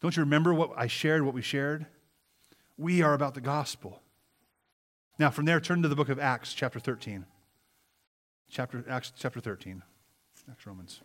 Don't 0.00 0.16
you 0.16 0.22
remember 0.22 0.52
what 0.52 0.70
I 0.76 0.86
shared, 0.86 1.22
what 1.22 1.34
we 1.34 1.42
shared? 1.42 1.86
We 2.76 3.02
are 3.02 3.14
about 3.14 3.34
the 3.34 3.40
gospel. 3.40 4.02
Now, 5.18 5.30
from 5.30 5.44
there, 5.44 5.60
turn 5.60 5.82
to 5.82 5.88
the 5.88 5.96
book 5.96 6.08
of 6.08 6.18
Acts, 6.18 6.52
chapter 6.52 6.80
13. 6.80 7.24
Chapter, 8.50 8.84
Acts 8.88 9.12
chapter 9.16 9.40
13. 9.40 9.82
Acts, 10.50 10.66
Romans. 10.66 11.00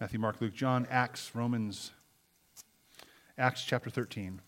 Matthew, 0.00 0.18
Mark, 0.18 0.40
Luke, 0.40 0.54
John, 0.54 0.86
Acts, 0.90 1.30
Romans, 1.34 1.90
Acts 3.36 3.64
chapter 3.64 3.90
13. 3.90 4.40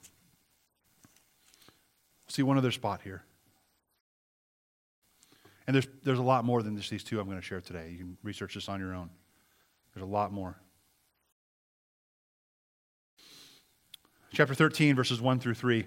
See 2.29 2.43
one 2.43 2.57
other 2.57 2.71
spot 2.71 3.03
here. 3.03 3.25
And 5.67 5.75
there's, 5.75 5.87
there's 6.03 6.19
a 6.19 6.23
lot 6.23 6.45
more 6.45 6.63
than 6.63 6.77
just 6.77 6.91
these 6.91 7.05
two 7.05 7.21
I'm 7.21 7.27
going 7.27 7.39
to 7.39 7.45
share 7.45 7.61
today. 7.61 7.91
You 7.91 7.99
can 7.99 8.19
research 8.23 8.55
this 8.55 8.69
on 8.69 8.81
your 8.81 8.95
own. 8.95 9.11
There's 9.95 10.03
a 10.03 10.11
lot 10.11 10.33
more. 10.33 10.61
Chapter 14.33 14.55
13, 14.55 14.97
verses 14.97 15.21
1 15.21 15.41
through 15.41 15.55
3. 15.55 15.87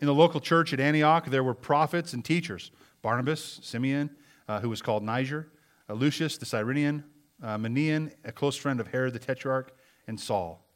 In 0.00 0.06
the 0.06 0.14
local 0.14 0.40
church 0.40 0.72
at 0.72 0.78
Antioch, 0.78 1.26
there 1.26 1.42
were 1.42 1.54
prophets 1.54 2.12
and 2.12 2.24
teachers 2.24 2.70
Barnabas, 3.00 3.60
Simeon, 3.62 4.10
uh, 4.48 4.60
who 4.60 4.68
was 4.68 4.82
called 4.82 5.02
Niger, 5.02 5.48
uh, 5.88 5.94
Lucius 5.94 6.36
the 6.36 6.46
Cyrenian, 6.46 7.04
uh, 7.42 7.56
Manaen, 7.56 8.12
a 8.24 8.32
close 8.32 8.56
friend 8.56 8.80
of 8.80 8.88
Herod 8.88 9.14
the 9.14 9.18
Tetrarch, 9.18 9.72
and 10.06 10.18
Saul. 10.18 10.66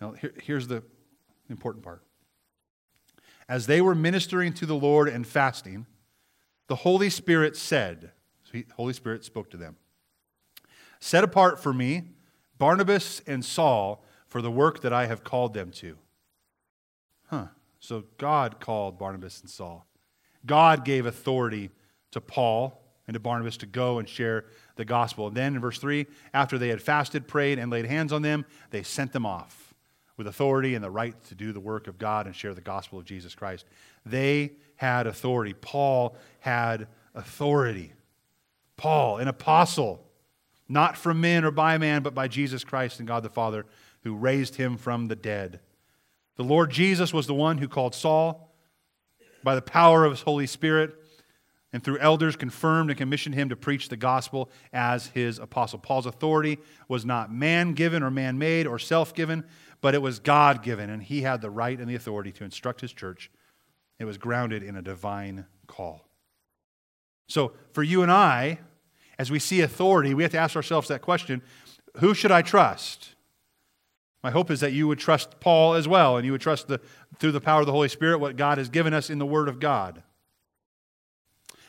Now, 0.00 0.12
here, 0.12 0.34
here's 0.42 0.66
the 0.66 0.82
important 1.48 1.84
part. 1.84 2.02
As 3.50 3.66
they 3.66 3.80
were 3.80 3.96
ministering 3.96 4.52
to 4.54 4.64
the 4.64 4.76
Lord 4.76 5.08
and 5.08 5.26
fasting, 5.26 5.86
the 6.68 6.76
Holy 6.76 7.10
Spirit 7.10 7.56
said, 7.56 8.12
so 8.44 8.60
Holy 8.76 8.92
Spirit 8.92 9.24
spoke 9.24 9.50
to 9.50 9.56
them, 9.56 9.74
Set 11.00 11.24
apart 11.24 11.58
for 11.58 11.72
me 11.72 12.04
Barnabas 12.58 13.20
and 13.26 13.44
Saul 13.44 14.04
for 14.28 14.40
the 14.40 14.52
work 14.52 14.82
that 14.82 14.92
I 14.92 15.06
have 15.06 15.24
called 15.24 15.52
them 15.52 15.72
to. 15.72 15.98
Huh. 17.26 17.46
So 17.80 18.04
God 18.18 18.60
called 18.60 19.00
Barnabas 19.00 19.40
and 19.40 19.50
Saul. 19.50 19.84
God 20.46 20.84
gave 20.84 21.04
authority 21.04 21.70
to 22.12 22.20
Paul 22.20 22.80
and 23.08 23.14
to 23.14 23.20
Barnabas 23.20 23.56
to 23.58 23.66
go 23.66 23.98
and 23.98 24.08
share 24.08 24.44
the 24.76 24.84
gospel. 24.84 25.26
And 25.26 25.36
then 25.36 25.56
in 25.56 25.60
verse 25.60 25.80
3, 25.80 26.06
after 26.32 26.56
they 26.56 26.68
had 26.68 26.80
fasted, 26.80 27.26
prayed, 27.26 27.58
and 27.58 27.68
laid 27.68 27.86
hands 27.86 28.12
on 28.12 28.22
them, 28.22 28.44
they 28.70 28.84
sent 28.84 29.12
them 29.12 29.26
off 29.26 29.69
with 30.20 30.26
authority 30.26 30.74
and 30.74 30.84
the 30.84 30.90
right 30.90 31.14
to 31.24 31.34
do 31.34 31.50
the 31.50 31.58
work 31.58 31.86
of 31.86 31.96
God 31.96 32.26
and 32.26 32.36
share 32.36 32.52
the 32.52 32.60
gospel 32.60 32.98
of 32.98 33.06
Jesus 33.06 33.34
Christ. 33.34 33.64
They 34.04 34.52
had 34.76 35.06
authority. 35.06 35.54
Paul 35.54 36.14
had 36.40 36.88
authority. 37.14 37.94
Paul, 38.76 39.16
an 39.16 39.28
apostle, 39.28 40.06
not 40.68 40.98
from 40.98 41.22
men 41.22 41.42
or 41.42 41.50
by 41.50 41.78
man, 41.78 42.02
but 42.02 42.14
by 42.14 42.28
Jesus 42.28 42.64
Christ 42.64 42.98
and 42.98 43.08
God 43.08 43.22
the 43.22 43.30
Father, 43.30 43.64
who 44.02 44.14
raised 44.14 44.56
him 44.56 44.76
from 44.76 45.08
the 45.08 45.16
dead. 45.16 45.60
The 46.36 46.44
Lord 46.44 46.70
Jesus 46.70 47.14
was 47.14 47.26
the 47.26 47.32
one 47.32 47.56
who 47.56 47.66
called 47.66 47.94
Saul 47.94 48.52
by 49.42 49.54
the 49.54 49.62
power 49.62 50.04
of 50.04 50.12
his 50.12 50.20
Holy 50.20 50.46
Spirit 50.46 51.00
and 51.72 51.82
through 51.82 51.98
elders 51.98 52.36
confirmed 52.36 52.90
and 52.90 52.98
commissioned 52.98 53.34
him 53.34 53.48
to 53.48 53.56
preach 53.56 53.88
the 53.88 53.96
gospel 53.96 54.50
as 54.72 55.08
his 55.08 55.38
apostle. 55.38 55.78
Paul's 55.78 56.06
authority 56.06 56.58
was 56.88 57.04
not 57.04 57.32
man 57.32 57.74
given 57.74 58.02
or 58.02 58.10
man 58.10 58.38
made 58.38 58.66
or 58.66 58.78
self 58.78 59.14
given, 59.14 59.44
but 59.80 59.94
it 59.94 60.02
was 60.02 60.18
God 60.18 60.62
given, 60.62 60.90
and 60.90 61.02
he 61.02 61.22
had 61.22 61.40
the 61.40 61.50
right 61.50 61.78
and 61.78 61.88
the 61.88 61.94
authority 61.94 62.32
to 62.32 62.44
instruct 62.44 62.80
his 62.80 62.92
church. 62.92 63.30
It 63.98 64.04
was 64.04 64.18
grounded 64.18 64.62
in 64.62 64.76
a 64.76 64.82
divine 64.82 65.46
call. 65.66 66.06
So, 67.28 67.52
for 67.72 67.82
you 67.82 68.02
and 68.02 68.10
I, 68.10 68.58
as 69.18 69.30
we 69.30 69.38
see 69.38 69.60
authority, 69.60 70.14
we 70.14 70.22
have 70.22 70.32
to 70.32 70.38
ask 70.38 70.56
ourselves 70.56 70.88
that 70.88 71.02
question 71.02 71.42
who 71.96 72.14
should 72.14 72.30
I 72.30 72.42
trust? 72.42 73.14
My 74.22 74.30
hope 74.30 74.50
is 74.50 74.60
that 74.60 74.72
you 74.72 74.86
would 74.86 74.98
trust 74.98 75.40
Paul 75.40 75.74
as 75.74 75.88
well, 75.88 76.16
and 76.16 76.26
you 76.26 76.32
would 76.32 76.40
trust 76.40 76.68
the, 76.68 76.80
through 77.18 77.32
the 77.32 77.40
power 77.40 77.60
of 77.60 77.66
the 77.66 77.72
Holy 77.72 77.88
Spirit 77.88 78.18
what 78.20 78.36
God 78.36 78.58
has 78.58 78.68
given 78.68 78.92
us 78.92 79.10
in 79.10 79.18
the 79.18 79.26
Word 79.26 79.48
of 79.48 79.58
God. 79.58 80.02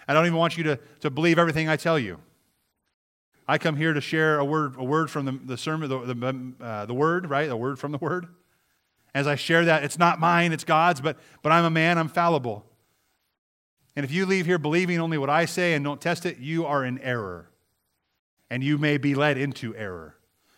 I 0.08 0.14
don't 0.14 0.26
even 0.26 0.38
want 0.38 0.58
you 0.58 0.64
to, 0.66 0.80
to 1.00 1.10
believe 1.10 1.40
everything 1.40 1.70
I 1.70 1.78
tell 1.78 1.98
you. 1.98 2.20
I 3.48 3.58
come 3.58 3.76
here 3.76 3.94
to 3.94 4.02
share 4.02 4.40
a 4.40 4.46
word, 4.46 4.76
a 4.78 4.84
word 4.84 5.10
from 5.10 5.26
the, 5.26 5.32
the 5.32 5.58
sermon, 5.58 5.90
the, 5.90 6.14
the, 6.14 6.66
uh, 6.66 6.86
the 6.86 6.94
word, 6.94 7.30
right? 7.30 7.50
A 7.50 7.58
word 7.58 7.80
from 7.80 7.92
the 7.92 7.98
word. 7.98 8.28
As 9.14 9.28
I 9.28 9.36
share 9.36 9.66
that, 9.66 9.84
it's 9.84 10.00
not 10.00 10.20
mine, 10.20 10.54
it's 10.54 10.64
God's, 10.64 11.02
but, 11.02 11.18
but 11.42 11.52
I'm 11.52 11.66
a 11.66 11.70
man, 11.70 11.98
I'm 11.98 12.08
fallible. 12.08 12.66
And 13.96 14.06
if 14.06 14.12
you 14.12 14.26
leave 14.26 14.46
here 14.46 14.58
believing 14.58 15.00
only 15.00 15.18
what 15.18 15.30
I 15.30 15.46
say 15.46 15.74
and 15.74 15.84
don't 15.84 16.00
test 16.00 16.26
it, 16.26 16.38
you 16.38 16.66
are 16.66 16.86
in 16.86 16.98
error. 17.00 17.50
And 18.50 18.64
you 18.64 18.78
may 18.78 18.98
be 18.98 19.16
led 19.16 19.38
into 19.38 19.76
error. 19.76 20.16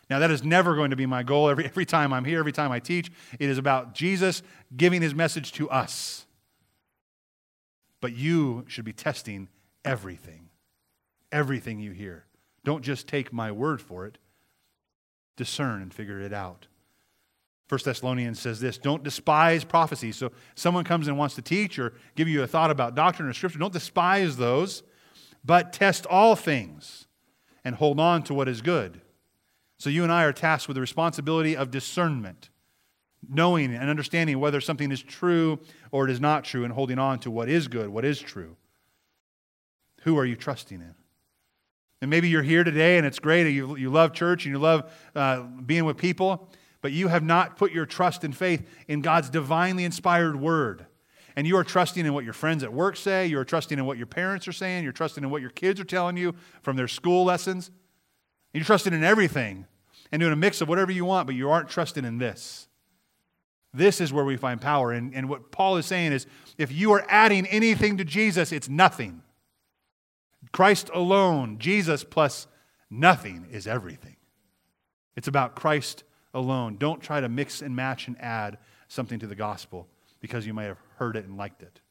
Now, 0.10 0.20
that 0.20 0.30
is 0.30 0.44
never 0.44 0.76
going 0.76 0.92
to 0.92 0.96
be 0.96 1.06
my 1.06 1.24
goal 1.24 1.50
every, 1.50 1.66
every 1.66 1.86
time 1.86 2.14
I'm 2.14 2.26
here, 2.26 2.40
every 2.40 2.52
time 2.52 2.72
I 2.72 2.80
teach. 2.80 3.12
It 3.40 3.50
is 3.50 3.58
about 3.58 3.96
Jesus 3.96 4.44
giving 4.76 5.02
his 5.02 5.16
message 5.16 5.52
to 5.54 5.70
us. 5.70 6.26
But 8.02 8.16
you 8.16 8.66
should 8.68 8.86
be 8.86 8.94
testing 8.94 9.48
everything, 9.84 10.50
everything 11.32 11.80
you 11.80 11.92
hear. 11.92 12.26
Don't 12.64 12.84
just 12.84 13.08
take 13.08 13.34
my 13.34 13.52
word 13.52 13.82
for 13.82 14.06
it, 14.06 14.18
discern 15.36 15.82
and 15.82 15.94
figure 15.94 16.20
it 16.20 16.34
out. 16.34 16.68
First 17.68 17.86
Thessalonians 17.86 18.40
says 18.40 18.60
this 18.60 18.78
don't 18.78 19.04
despise 19.04 19.64
prophecy. 19.64 20.12
So, 20.12 20.32
someone 20.56 20.84
comes 20.84 21.08
and 21.08 21.18
wants 21.18 21.36
to 21.36 21.42
teach 21.42 21.80
or 21.80 21.94
give 22.16 22.28
you 22.28 22.44
a 22.44 22.48
thought 22.48 22.72
about 22.72 22.96
doctrine 22.96 23.28
or 23.28 23.34
scripture, 23.34 23.60
don't 23.60 23.74
despise 23.74 24.38
those, 24.38 24.84
but 25.44 25.74
test 25.74 26.06
all 26.06 26.36
things 26.36 27.08
and 27.64 27.76
hold 27.76 28.00
on 28.00 28.24
to 28.24 28.34
what 28.34 28.48
is 28.48 28.62
good. 28.62 29.02
So, 29.78 29.90
you 29.90 30.04
and 30.04 30.12
I 30.12 30.24
are 30.24 30.34
tasked 30.34 30.68
with 30.68 30.76
the 30.76 30.82
responsibility 30.82 31.56
of 31.56 31.72
discernment 31.72 32.50
knowing 33.30 33.74
and 33.74 33.90
understanding 33.90 34.40
whether 34.40 34.62
something 34.62 34.92
is 34.92 35.02
true 35.02 35.60
or 35.92 36.08
it 36.08 36.12
is 36.12 36.20
not 36.20 36.44
true 36.44 36.64
and 36.64 36.74
holding 36.74 37.00
on 37.00 37.20
to 37.20 37.32
what 37.32 37.50
is 37.50 37.68
good, 37.68 37.90
what 37.90 38.06
is 38.06 38.20
true. 38.20 38.56
Who 40.02 40.18
are 40.18 40.26
you 40.26 40.36
trusting 40.36 40.82
in? 40.82 40.96
And 42.04 42.10
maybe 42.10 42.28
you're 42.28 42.44
here 42.44 42.66
today 42.66 42.98
and 42.98 43.08
it's 43.08 43.18
great, 43.18 43.50
you, 43.50 43.78
you 43.78 43.90
love 43.90 44.12
church 44.12 44.46
and 44.46 44.54
you 44.54 44.60
love 44.60 44.92
uh, 45.16 45.44
being 45.66 45.86
with 45.86 45.96
people, 45.96 46.50
but 46.82 46.92
you 46.92 47.08
have 47.08 47.24
not 47.24 47.56
put 47.56 47.72
your 47.72 47.86
trust 47.86 48.26
and 48.26 48.36
faith 48.36 48.68
in 48.90 49.00
God's 49.02 49.30
divinely 49.30 49.86
inspired 49.86 50.36
word. 50.36 50.86
and 51.36 51.48
you 51.48 51.56
are 51.58 51.64
trusting 51.64 52.06
in 52.06 52.14
what 52.14 52.24
your 52.24 52.34
friends 52.34 52.62
at 52.62 52.74
work 52.74 52.96
say, 52.98 53.26
you 53.26 53.40
are 53.40 53.46
trusting 53.46 53.80
in 53.80 53.86
what 53.86 53.98
your 53.98 54.06
parents 54.06 54.50
are 54.50 54.54
saying, 54.54 54.84
you're 54.84 54.92
trusting 54.92 55.24
in 55.24 55.30
what 55.30 55.42
your 55.42 55.50
kids 55.50 55.80
are 55.80 55.86
telling 55.86 56.18
you 56.18 56.36
from 56.62 56.76
their 56.76 56.90
school 56.90 57.24
lessons, 57.24 57.72
you're 58.54 58.66
trusting 58.66 58.94
in 58.94 59.04
everything 59.06 59.66
and 60.12 60.20
doing 60.20 60.34
a 60.34 60.36
mix 60.36 60.60
of 60.60 60.68
whatever 60.68 60.92
you 60.92 61.06
want, 61.06 61.26
but 61.26 61.36
you 61.36 61.50
aren't 61.50 61.70
trusting 61.70 62.04
in 62.04 62.18
this. 62.18 62.68
This 63.74 64.00
is 64.00 64.14
where 64.14 64.26
we 64.26 64.38
find 64.38 64.62
power. 64.62 64.92
And, 64.92 65.16
and 65.16 65.30
what 65.30 65.52
Paul 65.52 65.78
is 65.78 65.86
saying 65.86 66.12
is 66.12 66.28
if 66.58 66.70
you 66.70 66.92
are 66.92 67.06
adding 67.08 67.48
anything 67.48 67.98
to 67.98 68.04
Jesus, 68.04 68.52
it's 68.52 68.68
nothing. 68.68 69.24
Christ 70.54 70.90
alone, 70.94 71.58
Jesus 71.60 72.06
plus 72.06 72.48
nothing 72.90 73.48
is 73.52 73.68
everything. 73.68 74.16
It's 75.16 75.28
about 75.28 75.56
Christ 75.56 76.04
alone. 76.34 76.78
Don't 76.78 77.02
try 77.02 77.20
to 77.20 77.28
mix 77.28 77.62
and 77.62 77.76
match 77.76 78.08
and 78.08 78.20
add 78.22 78.60
something 78.88 79.20
to 79.20 79.28
the 79.28 79.36
gospel 79.36 79.88
because 80.22 80.48
you 80.48 80.54
might 80.54 80.66
have 80.66 80.78
heard 80.98 81.18
it 81.18 81.26
and 81.26 81.38
liked 81.38 81.62
it. 81.62 81.82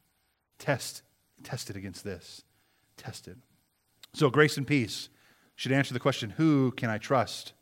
Test, 0.59 1.03
test 1.43 1.69
it 1.69 1.77
against 1.77 2.05
this. 2.05 2.45
Test 2.97 3.29
it. 3.29 3.37
So, 4.15 4.31
grace 4.31 4.57
and 4.57 4.67
peace 4.67 5.09
should 5.57 5.73
answer 5.73 5.93
the 5.93 6.01
question 6.01 6.31
who 6.31 6.71
can 6.73 6.89
I 6.89 6.99
trust? 6.99 7.53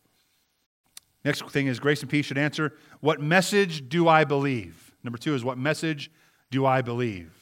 Next 1.24 1.48
thing 1.50 1.66
is 1.66 1.80
grace 1.80 2.00
and 2.02 2.10
peace 2.10 2.26
should 2.26 2.38
answer 2.38 2.74
what 3.00 3.20
message 3.20 3.88
do 3.88 4.06
I 4.08 4.24
believe? 4.24 4.94
Number 5.02 5.18
two 5.18 5.34
is 5.34 5.44
what 5.44 5.58
message 5.58 6.10
do 6.50 6.66
I 6.66 6.82
believe? 6.82 7.32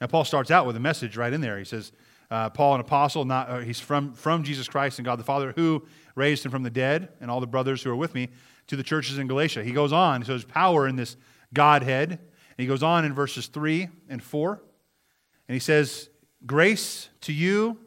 Now, 0.00 0.06
Paul 0.06 0.24
starts 0.24 0.50
out 0.50 0.66
with 0.66 0.76
a 0.76 0.80
message 0.80 1.16
right 1.16 1.32
in 1.32 1.40
there. 1.40 1.58
He 1.58 1.64
says, 1.64 1.92
uh, 2.30 2.50
Paul, 2.50 2.74
an 2.74 2.80
apostle, 2.80 3.24
not, 3.24 3.48
uh, 3.48 3.58
he's 3.58 3.80
from, 3.80 4.14
from 4.14 4.44
Jesus 4.44 4.68
Christ 4.68 4.98
and 4.98 5.04
God 5.04 5.18
the 5.18 5.24
Father, 5.24 5.52
who 5.56 5.84
raised 6.14 6.44
him 6.44 6.50
from 6.50 6.62
the 6.62 6.70
dead, 6.70 7.08
and 7.20 7.30
all 7.30 7.40
the 7.40 7.46
brothers 7.46 7.82
who 7.82 7.90
are 7.90 7.96
with 7.96 8.14
me, 8.14 8.28
to 8.68 8.76
the 8.76 8.82
churches 8.82 9.18
in 9.18 9.26
Galatia. 9.26 9.64
He 9.64 9.72
goes 9.72 9.92
on, 9.92 10.24
so 10.24 10.32
there's 10.32 10.44
power 10.44 10.86
in 10.86 10.96
this 10.96 11.16
Godhead. 11.52 12.10
And 12.12 12.18
he 12.56 12.66
goes 12.66 12.82
on 12.82 13.04
in 13.04 13.12
verses 13.12 13.48
3 13.48 13.88
and 14.08 14.22
4, 14.22 14.62
and 15.48 15.54
he 15.54 15.60
says, 15.60 16.08
Grace 16.46 17.08
to 17.22 17.32
you 17.32 17.78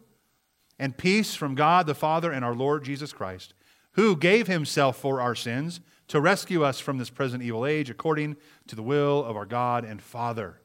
and 0.78 0.98
peace 0.98 1.36
from 1.36 1.56
God 1.56 1.88
the 1.88 1.96
Father 1.96 2.32
and 2.32 2.44
our 2.44 2.54
Lord 2.54 2.84
Jesus 2.84 3.14
Christ, 3.14 3.54
who 3.92 4.16
gave 4.16 4.48
himself 4.48 4.98
for 4.98 5.22
our 5.22 5.36
sins 5.36 5.80
to 6.10 6.20
rescue 6.20 6.64
us 6.64 6.80
from 6.80 6.98
this 6.98 7.10
present 7.10 7.42
evil 7.42 7.66
age 7.66 7.90
according 7.90 8.36
to 8.68 8.76
the 8.76 8.84
will 8.84 9.24
of 9.24 9.38
our 9.38 9.46
God 9.46 9.86
and 9.86 10.02
Father 10.02 10.60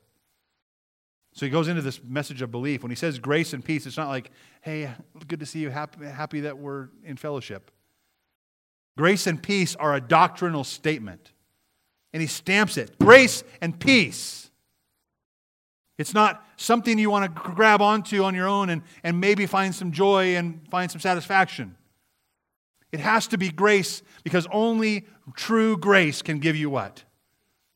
so 1.39 1.47
he 1.47 1.51
goes 1.51 1.69
into 1.69 1.83
this 1.83 2.01
message 2.03 2.43
of 2.43 2.51
belief. 2.51 2.83
When 2.83 2.91
he 2.91 2.97
says 2.97 3.21
grace 3.21 3.53
and 3.53 3.65
peace, 3.65 3.87
it's 3.87 3.97
not 3.97 4.09
like, 4.09 4.33
hey, 4.61 4.91
good 5.29 5.39
to 5.39 5.47
see 5.47 5.61
you, 5.61 5.71
happy, 5.71 6.41
that 6.41 6.59
we're 6.59 6.89
in 7.05 7.17
fellowship. 7.17 7.71
Grace 8.97 9.29
and 9.29 9.41
peace 9.41 9.77
are 9.77 9.95
a 9.95 10.01
doctrinal 10.01 10.65
statement. 10.65 11.31
And 12.13 12.21
he 12.21 12.27
stamps 12.27 12.77
it 12.77 12.99
grace 12.99 13.45
and 13.61 13.79
peace. 13.79 14.51
It's 15.97 16.13
not 16.13 16.45
something 16.57 16.99
you 16.99 17.09
want 17.09 17.33
to 17.33 17.41
grab 17.41 17.81
onto 17.81 18.25
on 18.25 18.35
your 18.35 18.49
own 18.49 18.69
and, 18.69 18.83
and 19.05 19.21
maybe 19.21 19.47
find 19.47 19.73
some 19.73 19.93
joy 19.93 20.35
and 20.35 20.69
find 20.69 20.91
some 20.91 21.01
satisfaction. 21.01 21.77
It 22.91 22.99
has 22.99 23.29
to 23.29 23.39
be 23.39 23.51
grace 23.51 24.03
because 24.25 24.49
only 24.51 25.07
true 25.37 25.77
grace 25.77 26.21
can 26.21 26.41
give 26.41 26.57
you 26.57 26.69
what? 26.69 27.05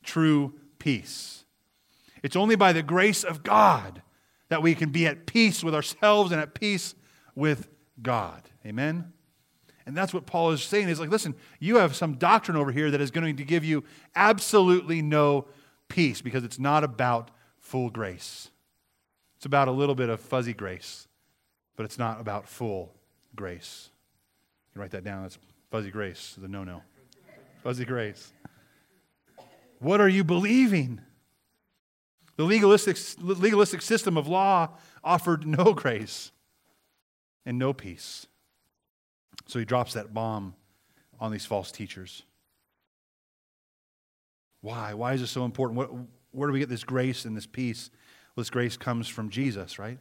True 0.03 0.55
peace. 0.81 1.42
It's 2.23 2.37
only 2.37 2.57
by 2.57 2.73
the 2.73 2.83
grace 2.83 3.25
of 3.25 3.43
God 3.43 4.03
that 4.49 4.63
we 4.63 4.75
can 4.75 4.91
be 4.91 5.07
at 5.07 5.27
peace 5.27 5.65
with 5.65 5.75
ourselves 5.75 6.31
and 6.31 6.41
at 6.41 6.55
peace 6.55 6.95
with 7.35 7.69
God. 8.01 8.43
Amen? 8.65 9.13
And 9.87 9.97
that's 9.97 10.15
what 10.15 10.27
Paul 10.27 10.53
is 10.53 10.63
saying 10.63 10.89
is 10.89 11.01
like, 11.01 11.11
listen, 11.11 11.35
you 11.59 11.77
have 11.77 11.97
some 11.97 12.15
doctrine 12.15 12.57
over 12.57 12.71
here 12.71 12.91
that 12.91 13.01
is 13.01 13.11
going 13.11 13.37
to 13.37 13.45
give 13.45 13.65
you 13.65 13.83
absolutely 14.15 15.03
no 15.03 15.47
peace 15.89 16.23
because 16.23 16.45
it's 16.45 16.59
not 16.59 16.85
about 16.85 17.31
full 17.59 17.91
grace. 17.91 18.51
It's 19.37 19.47
about 19.47 19.69
a 19.69 19.73
little 19.73 19.97
bit 19.97 20.09
of 20.09 20.21
fuzzy 20.21 20.53
grace, 20.53 21.09
but 21.77 21.85
it's 21.85 21.99
not 21.99 22.21
about 22.21 22.49
full 22.49 22.95
grace. 23.35 23.91
You 24.75 24.81
write 24.81 24.93
that 24.93 25.05
down. 25.05 25.23
That's 25.23 25.39
fuzzy 25.71 25.91
grace, 25.91 26.37
the 26.41 26.47
no 26.49 26.63
no. 26.63 26.83
Fuzzy 27.65 27.85
grace. 27.85 28.33
What 29.81 30.01
are 30.01 30.09
you 30.09 30.23
believing? 30.23 31.01
The 32.43 32.49
legalistic, 32.49 32.99
legalistic 33.21 33.83
system 33.83 34.17
of 34.17 34.27
law 34.27 34.71
offered 35.05 35.47
no 35.47 35.73
grace 35.75 36.33
and 37.47 37.57
no 37.57 37.73
peace. 37.73 38.27
So 39.47 39.61
he 39.61 39.65
drops 39.65 39.93
that 39.93 40.13
bomb 40.13 40.57
on 41.21 41.31
these 41.31 41.47
false 41.47 41.71
teachers. 41.71 42.25
Why? 44.61 44.93
Why 44.93 45.13
is 45.13 45.21
this 45.21 45.31
so 45.31 45.45
important? 45.45 46.09
Where 46.33 46.49
do 46.49 46.53
we 46.53 46.59
get 46.59 46.69
this 46.69 46.83
grace 46.83 47.27
and 47.27 47.37
this 47.37 47.47
peace? 47.47 47.91
Well, 48.35 48.43
this 48.43 48.51
grace 48.51 48.77
comes 48.77 49.07
from 49.07 49.31
Jesus, 49.31 49.79
right? 49.79 50.01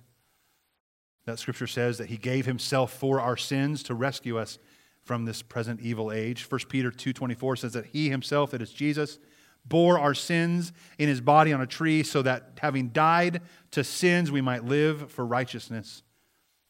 That 1.26 1.38
scripture 1.38 1.68
says 1.68 2.00
that 2.00 2.10
he 2.10 2.18
gave 2.18 2.48
himself 2.48 2.92
for 2.92 3.22
our 3.22 3.38
sins 3.38 3.84
to 3.84 3.94
rescue 3.94 4.40
us 4.40 4.58
from 5.04 5.26
this 5.26 5.44
present 5.44 5.80
evil 5.80 6.12
age. 6.12 6.48
1 6.50 6.70
Peter 6.70 6.90
2:24 6.90 7.60
says 7.60 7.74
that 7.74 7.86
he 7.86 8.10
himself, 8.10 8.50
that 8.50 8.64
is 8.64 8.74
Jesus, 8.74 9.20
bore 9.66 10.00
our 10.00 10.14
sins 10.14 10.74
in 10.98 11.08
his 11.08 11.22
body 11.22 11.54
on 11.54 11.62
a 11.62 11.68
tree, 11.68 12.04
so 12.04 12.22
that 12.22 12.60
having 12.60 12.90
died 12.90 13.42
to 13.72 13.84
sins, 13.84 14.32
we 14.32 14.42
might 14.42 14.66
live 14.66 15.12
for 15.12 15.26
righteousness. 15.26 16.04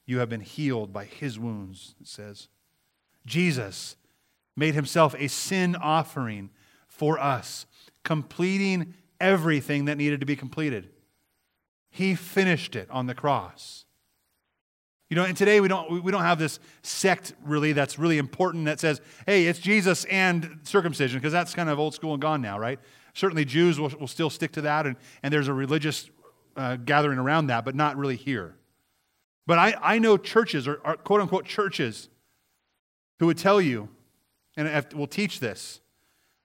You 0.05 0.19
have 0.19 0.29
been 0.29 0.41
healed 0.41 0.91
by 0.91 1.05
his 1.05 1.39
wounds, 1.39 1.95
it 2.01 2.07
says. 2.07 2.47
Jesus 3.25 3.95
made 4.55 4.73
himself 4.73 5.15
a 5.17 5.27
sin 5.27 5.75
offering 5.75 6.49
for 6.87 7.19
us, 7.19 7.65
completing 8.03 8.93
everything 9.19 9.85
that 9.85 9.97
needed 9.97 10.19
to 10.19 10.25
be 10.25 10.35
completed. 10.35 10.89
He 11.89 12.15
finished 12.15 12.75
it 12.75 12.89
on 12.89 13.07
the 13.07 13.15
cross. 13.15 13.85
You 15.11 15.15
know, 15.15 15.25
and 15.25 15.35
today 15.35 15.59
we 15.59 15.67
don't, 15.67 16.01
we 16.05 16.09
don't 16.09 16.21
have 16.21 16.39
this 16.39 16.61
sect 16.83 17.33
really 17.43 17.73
that's 17.73 17.99
really 17.99 18.17
important 18.17 18.63
that 18.63 18.79
says, 18.79 19.01
hey, 19.27 19.45
it's 19.45 19.59
Jesus 19.59 20.05
and 20.05 20.61
circumcision, 20.63 21.19
because 21.19 21.33
that's 21.33 21.53
kind 21.53 21.67
of 21.67 21.79
old 21.79 21.93
school 21.93 22.13
and 22.13 22.21
gone 22.21 22.41
now, 22.41 22.57
right? 22.57 22.79
Certainly 23.13 23.43
Jews 23.43 23.77
will, 23.77 23.91
will 23.99 24.07
still 24.07 24.29
stick 24.29 24.53
to 24.53 24.61
that, 24.61 24.87
and, 24.87 24.95
and 25.21 25.33
there's 25.33 25.49
a 25.49 25.53
religious 25.53 26.09
uh, 26.55 26.77
gathering 26.77 27.19
around 27.19 27.47
that, 27.47 27.65
but 27.65 27.75
not 27.75 27.97
really 27.97 28.15
here. 28.15 28.55
But 29.45 29.59
I, 29.59 29.75
I 29.81 29.99
know 29.99 30.15
churches, 30.15 30.65
or, 30.65 30.75
or 30.75 30.95
quote 30.95 31.19
unquote 31.19 31.43
churches, 31.43 32.07
who 33.19 33.25
would 33.25 33.37
tell 33.37 33.59
you, 33.59 33.89
and 34.55 34.93
will 34.93 35.07
teach 35.07 35.41
this 35.41 35.81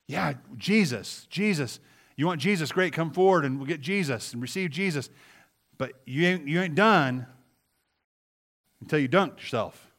yeah, 0.08 0.34
Jesus, 0.56 1.28
Jesus. 1.30 1.78
You 2.16 2.26
want 2.26 2.40
Jesus? 2.40 2.72
Great, 2.72 2.92
come 2.92 3.12
forward 3.12 3.44
and 3.44 3.58
we'll 3.58 3.68
get 3.68 3.80
Jesus 3.80 4.32
and 4.32 4.42
receive 4.42 4.70
Jesus. 4.70 5.08
But 5.78 5.92
you 6.04 6.26
ain't, 6.26 6.48
you 6.48 6.60
ain't 6.60 6.74
done 6.74 7.26
until 8.80 8.98
you 8.98 9.08
dunk 9.08 9.40
yourself. 9.40 9.92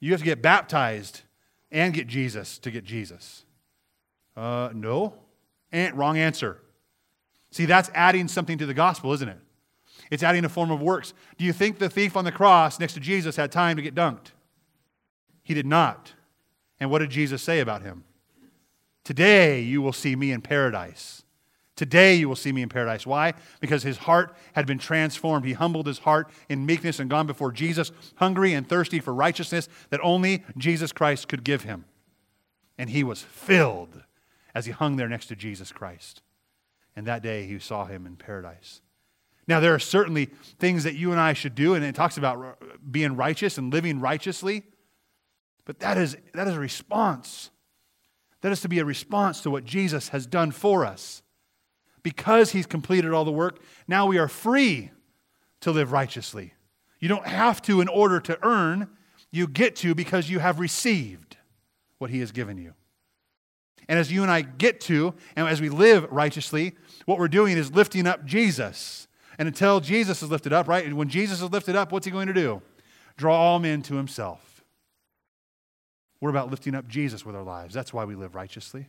You 0.00 0.12
have 0.12 0.20
to 0.20 0.24
get 0.24 0.42
baptized 0.42 1.22
and 1.70 1.94
get 1.94 2.06
Jesus 2.06 2.58
to 2.58 2.70
get 2.70 2.84
Jesus. 2.84 3.44
Uh, 4.36 4.70
no. 4.74 5.14
And, 5.70 5.96
wrong 5.96 6.18
answer. 6.18 6.60
See, 7.50 7.66
that's 7.66 7.90
adding 7.94 8.28
something 8.28 8.58
to 8.58 8.66
the 8.66 8.74
gospel, 8.74 9.12
isn't 9.12 9.28
it? 9.28 9.38
It's 10.10 10.22
adding 10.22 10.44
a 10.44 10.48
form 10.48 10.70
of 10.70 10.80
works. 10.80 11.14
Do 11.38 11.44
you 11.44 11.52
think 11.52 11.78
the 11.78 11.88
thief 11.88 12.16
on 12.16 12.24
the 12.24 12.32
cross 12.32 12.78
next 12.78 12.94
to 12.94 13.00
Jesus 13.00 13.36
had 13.36 13.50
time 13.52 13.76
to 13.76 13.82
get 13.82 13.94
dunked? 13.94 14.32
He 15.42 15.54
did 15.54 15.66
not. 15.66 16.12
And 16.80 16.90
what 16.90 16.98
did 16.98 17.10
Jesus 17.10 17.42
say 17.42 17.60
about 17.60 17.82
him? 17.82 18.04
Today 19.04 19.60
you 19.60 19.82
will 19.82 19.92
see 19.92 20.16
me 20.16 20.32
in 20.32 20.42
paradise. 20.42 21.21
Today 21.82 22.14
you 22.14 22.28
will 22.28 22.36
see 22.36 22.52
me 22.52 22.62
in 22.62 22.68
paradise. 22.68 23.04
Why? 23.04 23.34
Because 23.58 23.82
his 23.82 23.98
heart 23.98 24.36
had 24.52 24.68
been 24.68 24.78
transformed. 24.78 25.44
He 25.44 25.54
humbled 25.54 25.88
his 25.88 25.98
heart 25.98 26.30
in 26.48 26.64
meekness 26.64 27.00
and 27.00 27.10
gone 27.10 27.26
before 27.26 27.50
Jesus, 27.50 27.90
hungry 28.14 28.52
and 28.52 28.68
thirsty 28.68 29.00
for 29.00 29.12
righteousness 29.12 29.68
that 29.90 29.98
only 30.00 30.44
Jesus 30.56 30.92
Christ 30.92 31.26
could 31.26 31.42
give 31.42 31.64
him. 31.64 31.84
And 32.78 32.90
he 32.90 33.02
was 33.02 33.22
filled 33.22 34.04
as 34.54 34.66
he 34.66 34.70
hung 34.70 34.94
there 34.94 35.08
next 35.08 35.26
to 35.26 35.34
Jesus 35.34 35.72
Christ. 35.72 36.22
And 36.94 37.04
that 37.08 37.20
day 37.20 37.48
he 37.48 37.58
saw 37.58 37.86
him 37.86 38.06
in 38.06 38.14
paradise. 38.14 38.80
Now, 39.48 39.58
there 39.58 39.74
are 39.74 39.80
certainly 39.80 40.26
things 40.60 40.84
that 40.84 40.94
you 40.94 41.10
and 41.10 41.20
I 41.20 41.32
should 41.32 41.56
do, 41.56 41.74
and 41.74 41.84
it 41.84 41.96
talks 41.96 42.16
about 42.16 42.62
being 42.92 43.16
righteous 43.16 43.58
and 43.58 43.72
living 43.72 43.98
righteously. 43.98 44.62
But 45.64 45.80
that 45.80 45.98
is, 45.98 46.16
that 46.32 46.46
is 46.46 46.54
a 46.54 46.60
response. 46.60 47.50
That 48.42 48.52
is 48.52 48.60
to 48.60 48.68
be 48.68 48.78
a 48.78 48.84
response 48.84 49.40
to 49.40 49.50
what 49.50 49.64
Jesus 49.64 50.10
has 50.10 50.26
done 50.26 50.52
for 50.52 50.86
us 50.86 51.21
because 52.02 52.52
he's 52.52 52.66
completed 52.66 53.12
all 53.12 53.24
the 53.24 53.32
work, 53.32 53.60
now 53.86 54.06
we 54.06 54.18
are 54.18 54.28
free 54.28 54.90
to 55.60 55.70
live 55.70 55.92
righteously. 55.92 56.54
You 56.98 57.08
don't 57.08 57.26
have 57.26 57.62
to 57.62 57.80
in 57.80 57.88
order 57.88 58.20
to 58.20 58.38
earn, 58.42 58.88
you 59.30 59.46
get 59.46 59.76
to 59.76 59.94
because 59.94 60.30
you 60.30 60.38
have 60.38 60.60
received 60.60 61.36
what 61.98 62.10
he 62.10 62.20
has 62.20 62.32
given 62.32 62.58
you. 62.58 62.74
And 63.88 63.98
as 63.98 64.12
you 64.12 64.22
and 64.22 64.30
I 64.30 64.42
get 64.42 64.80
to, 64.82 65.14
and 65.34 65.48
as 65.48 65.60
we 65.60 65.68
live 65.68 66.10
righteously, 66.10 66.74
what 67.04 67.18
we're 67.18 67.28
doing 67.28 67.56
is 67.56 67.72
lifting 67.72 68.06
up 68.06 68.24
Jesus. 68.24 69.08
And 69.38 69.48
until 69.48 69.80
Jesus 69.80 70.22
is 70.22 70.30
lifted 70.30 70.52
up, 70.52 70.68
right? 70.68 70.84
And 70.84 70.96
when 70.96 71.08
Jesus 71.08 71.42
is 71.42 71.50
lifted 71.50 71.74
up, 71.74 71.90
what's 71.90 72.06
he 72.06 72.12
going 72.12 72.28
to 72.28 72.34
do? 72.34 72.62
Draw 73.16 73.34
all 73.34 73.58
men 73.58 73.82
to 73.82 73.94
himself. 73.94 74.64
We're 76.20 76.30
about 76.30 76.50
lifting 76.50 76.74
up 76.74 76.86
Jesus 76.86 77.26
with 77.26 77.34
our 77.34 77.42
lives. 77.42 77.74
That's 77.74 77.92
why 77.92 78.04
we 78.04 78.14
live 78.14 78.34
righteously. 78.34 78.88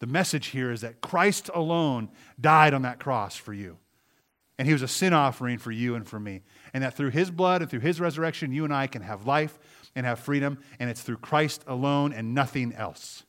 The 0.00 0.06
message 0.06 0.48
here 0.48 0.70
is 0.70 0.82
that 0.82 1.00
Christ 1.00 1.50
alone 1.54 2.10
died 2.40 2.74
on 2.74 2.82
that 2.82 3.00
cross 3.00 3.36
for 3.36 3.54
you. 3.54 3.78
And 4.58 4.66
he 4.66 4.72
was 4.72 4.82
a 4.82 4.88
sin 4.88 5.12
offering 5.12 5.58
for 5.58 5.70
you 5.70 5.94
and 5.94 6.06
for 6.06 6.18
me. 6.18 6.42
And 6.72 6.82
that 6.82 6.96
through 6.96 7.10
his 7.10 7.30
blood 7.30 7.62
and 7.62 7.70
through 7.70 7.80
his 7.80 8.00
resurrection, 8.00 8.52
you 8.52 8.64
and 8.64 8.74
I 8.74 8.86
can 8.86 9.02
have 9.02 9.26
life 9.26 9.58
and 9.94 10.06
have 10.06 10.18
freedom. 10.18 10.58
And 10.78 10.88
it's 10.88 11.02
through 11.02 11.18
Christ 11.18 11.62
alone 11.66 12.12
and 12.12 12.34
nothing 12.34 12.72
else. 12.72 13.24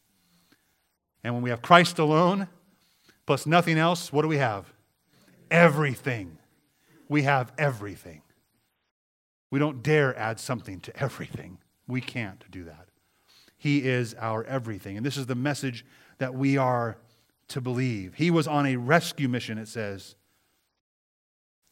And 1.24 1.34
when 1.34 1.44
we 1.44 1.50
have 1.50 1.62
Christ 1.62 2.00
alone 2.00 2.48
plus 3.26 3.46
nothing 3.46 3.78
else, 3.78 4.14
what 4.14 4.22
do 4.22 4.28
we 4.28 4.38
have? 4.38 4.72
Everything. 5.52 6.38
We 7.10 7.24
have 7.24 7.52
everything. 7.58 8.22
We 9.50 9.60
don't 9.60 9.82
dare 9.82 10.18
add 10.18 10.40
something 10.40 10.80
to 10.82 10.98
everything. 10.98 11.58
We 11.88 12.02
can't 12.02 12.44
do 12.52 12.66
that. 12.66 12.90
He 13.58 13.86
is 13.86 14.14
our 14.16 14.44
everything. 14.44 14.98
And 14.98 15.06
this 15.06 15.18
is 15.18 15.26
the 15.26 15.36
message 15.36 15.86
that 16.20 16.34
we 16.34 16.58
are 16.58 16.98
to 17.50 17.62
believe. 17.62 18.16
He 18.16 18.32
was 18.32 18.48
on 18.48 18.66
a 18.66 18.76
rescue 18.76 19.30
mission, 19.30 19.58
it 19.58 19.68
says. 19.68 20.16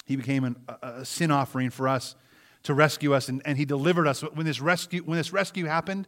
He 0.06 0.16
became 0.16 0.44
an, 0.44 0.56
a, 0.68 0.88
a, 0.88 1.06
sin 1.06 1.32
offering 1.32 1.70
for 1.70 1.88
us 1.88 2.16
to 2.64 2.74
rescue 2.74 3.14
us, 3.14 3.28
and, 3.28 3.42
and 3.46 3.58
He 3.58 3.66
delivered 3.66 4.08
us. 4.08 4.22
When 4.22 4.46
this, 4.46 4.62
rescue, 4.62 5.02
when 5.04 5.18
this 5.18 5.34
rescue 5.34 5.66
happened, 5.66 6.08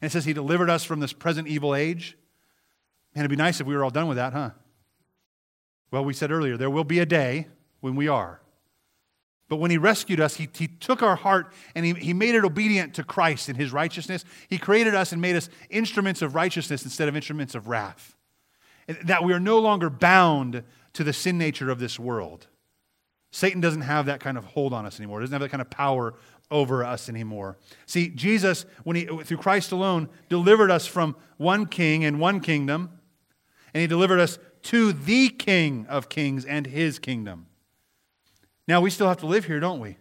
and 0.00 0.10
it 0.10 0.12
says 0.12 0.24
He 0.24 0.32
delivered 0.32 0.68
us 0.68 0.84
from 0.84 1.00
this 1.00 1.12
present 1.12 1.48
evil 1.48 1.74
age, 1.74 2.16
and 3.14 3.22
it'd 3.22 3.30
be 3.30 3.36
nice 3.36 3.60
if 3.60 3.66
we 3.66 3.74
were 3.74 3.84
all 3.84 3.90
done 3.90 4.08
with 4.08 4.16
that, 4.16 4.32
huh? 4.32 4.50
Well, 5.90 6.04
we 6.04 6.12
said 6.12 6.30
earlier, 6.30 6.56
there 6.56 6.70
will 6.70 6.84
be 6.84 6.98
a 6.98 7.06
day 7.06 7.46
when 7.80 7.96
we 7.96 8.08
are. 8.08 8.40
But 9.48 9.56
when 9.56 9.70
he 9.70 9.78
rescued 9.78 10.20
us, 10.20 10.36
he, 10.36 10.48
he 10.56 10.66
took 10.66 11.02
our 11.02 11.16
heart 11.16 11.52
and 11.74 11.84
he, 11.84 11.94
he 11.94 12.12
made 12.12 12.34
it 12.34 12.44
obedient 12.44 12.94
to 12.94 13.04
Christ 13.04 13.48
in 13.48 13.54
his 13.56 13.72
righteousness. 13.72 14.24
He 14.48 14.58
created 14.58 14.94
us 14.94 15.12
and 15.12 15.22
made 15.22 15.36
us 15.36 15.48
instruments 15.70 16.20
of 16.20 16.34
righteousness 16.34 16.82
instead 16.84 17.08
of 17.08 17.14
instruments 17.14 17.54
of 17.54 17.68
wrath. 17.68 18.16
That 19.04 19.22
we 19.22 19.32
are 19.32 19.40
no 19.40 19.58
longer 19.58 19.88
bound 19.88 20.64
to 20.94 21.04
the 21.04 21.12
sin 21.12 21.38
nature 21.38 21.70
of 21.70 21.78
this 21.78 21.98
world. 21.98 22.48
Satan 23.30 23.60
doesn't 23.60 23.82
have 23.82 24.06
that 24.06 24.20
kind 24.20 24.38
of 24.38 24.44
hold 24.44 24.72
on 24.72 24.86
us 24.86 24.98
anymore, 24.98 25.20
doesn't 25.20 25.32
have 25.32 25.42
that 25.42 25.50
kind 25.50 25.60
of 25.60 25.70
power 25.70 26.14
over 26.50 26.84
us 26.84 27.08
anymore. 27.08 27.58
See, 27.84 28.08
Jesus, 28.08 28.64
when 28.84 28.96
he, 28.96 29.04
through 29.04 29.36
Christ 29.36 29.72
alone, 29.72 30.08
delivered 30.28 30.70
us 30.70 30.86
from 30.86 31.16
one 31.36 31.66
king 31.66 32.04
and 32.04 32.18
one 32.18 32.40
kingdom, 32.40 32.98
and 33.74 33.80
he 33.80 33.86
delivered 33.86 34.20
us 34.20 34.38
to 34.62 34.92
the 34.92 35.28
King 35.28 35.86
of 35.88 36.08
kings 36.08 36.44
and 36.44 36.66
his 36.66 36.98
kingdom. 36.98 37.45
Now, 38.68 38.80
we 38.80 38.90
still 38.90 39.08
have 39.08 39.18
to 39.18 39.26
live 39.26 39.44
here, 39.44 39.60
don't 39.60 39.80
we? 39.80 39.96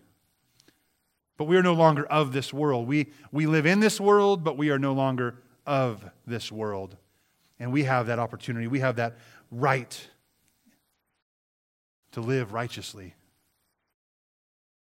But 1.37 1.45
we 1.45 1.57
are 1.57 1.63
no 1.63 1.73
longer 1.73 2.05
of 2.05 2.31
this 2.31 2.53
world. 2.53 2.87
We, 2.87 3.11
we 3.31 3.45
live 3.45 3.65
in 3.65 3.79
this 3.79 3.99
world, 3.99 4.43
but 4.43 4.57
we 4.57 4.69
are 4.69 4.79
no 4.79 4.93
longer 4.93 5.41
of 5.65 6.09
this 6.25 6.51
world. 6.51 6.97
And 7.59 7.71
we 7.71 7.83
have 7.83 8.07
that 8.07 8.19
opportunity. 8.19 8.67
We 8.67 8.79
have 8.79 8.95
that 8.95 9.17
right 9.51 10.09
to 12.11 12.21
live 12.21 12.53
righteously 12.53 13.13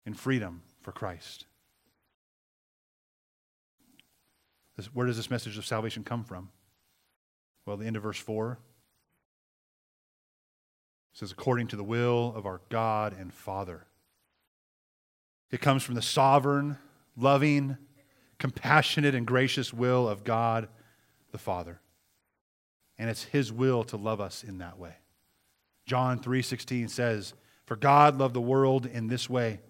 in 0.04 0.14
freedom 0.14 0.62
for 0.82 0.92
Christ. 0.92 1.46
This, 4.76 4.86
where 4.86 5.06
does 5.06 5.16
this 5.16 5.30
message 5.30 5.58
of 5.58 5.64
salvation 5.64 6.02
come 6.02 6.24
from? 6.24 6.50
Well, 7.64 7.76
the 7.76 7.86
end 7.86 7.96
of 7.96 8.02
verse 8.02 8.18
4 8.18 8.58
it 11.12 11.18
says, 11.18 11.32
according 11.32 11.68
to 11.68 11.76
the 11.76 11.84
will 11.84 12.32
of 12.34 12.46
our 12.46 12.60
God 12.68 13.14
and 13.18 13.32
Father. 13.32 13.86
It 15.50 15.60
comes 15.60 15.82
from 15.82 15.94
the 15.94 16.02
sovereign, 16.02 16.78
loving, 17.16 17.76
compassionate, 18.38 19.14
and 19.14 19.26
gracious 19.26 19.72
will 19.72 20.08
of 20.08 20.24
God 20.24 20.68
the 21.30 21.38
Father. 21.38 21.80
And 22.98 23.10
it's 23.10 23.24
his 23.24 23.52
will 23.52 23.84
to 23.84 23.96
love 23.96 24.20
us 24.20 24.42
in 24.42 24.58
that 24.58 24.78
way. 24.78 24.96
John 25.84 26.18
3:16 26.18 26.88
says, 26.88 27.34
"For 27.66 27.76
God 27.76 28.16
loved 28.16 28.34
the 28.34 28.40
world 28.40 28.86
in 28.86 29.08
this 29.08 29.28
way. 29.28 29.60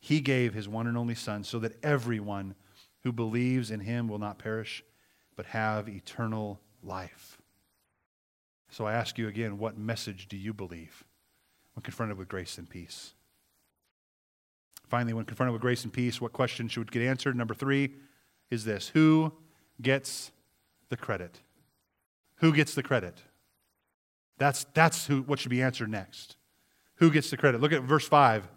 He 0.00 0.20
gave 0.20 0.54
his 0.54 0.68
one 0.68 0.86
and 0.86 0.96
only 0.96 1.14
son 1.14 1.44
so 1.44 1.58
that 1.58 1.82
everyone 1.84 2.54
who 3.00 3.12
believes 3.12 3.70
in 3.70 3.80
him 3.80 4.08
will 4.08 4.18
not 4.18 4.38
perish 4.38 4.84
but 5.36 5.46
have 5.46 5.88
eternal 5.88 6.60
life." 6.82 7.37
So 8.70 8.86
I 8.86 8.92
ask 8.92 9.18
you 9.18 9.28
again, 9.28 9.58
what 9.58 9.78
message 9.78 10.28
do 10.28 10.36
you 10.36 10.52
believe 10.52 11.04
when 11.74 11.82
confronted 11.82 12.18
with 12.18 12.28
grace 12.28 12.58
and 12.58 12.68
peace? 12.68 13.14
Finally, 14.86 15.12
when 15.12 15.24
confronted 15.24 15.52
with 15.52 15.62
grace 15.62 15.84
and 15.84 15.92
peace, 15.92 16.20
what 16.20 16.32
question 16.32 16.68
should 16.68 16.90
get 16.90 17.02
answered? 17.02 17.36
Number 17.36 17.54
three 17.54 17.94
is 18.50 18.64
this 18.64 18.88
Who 18.88 19.32
gets 19.80 20.30
the 20.88 20.96
credit? 20.96 21.40
Who 22.36 22.52
gets 22.52 22.74
the 22.74 22.82
credit? 22.82 23.22
That's, 24.38 24.64
that's 24.72 25.06
who, 25.06 25.22
what 25.22 25.40
should 25.40 25.50
be 25.50 25.62
answered 25.62 25.90
next. 25.90 26.36
Who 26.96 27.10
gets 27.10 27.30
the 27.30 27.36
credit? 27.36 27.60
Look 27.60 27.72
at 27.72 27.82
verse 27.82 28.06
5. 28.06 28.48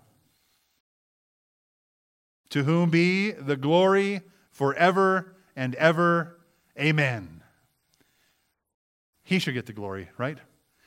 To 2.50 2.64
whom 2.64 2.90
be 2.90 3.32
the 3.32 3.58
glory 3.58 4.22
forever 4.52 5.36
and 5.56 5.74
ever. 5.76 6.38
Amen. 6.80 7.41
He 9.32 9.40
should 9.40 9.54
get 9.54 9.66
the 9.66 9.72
glory, 9.72 10.10
right? 10.18 10.38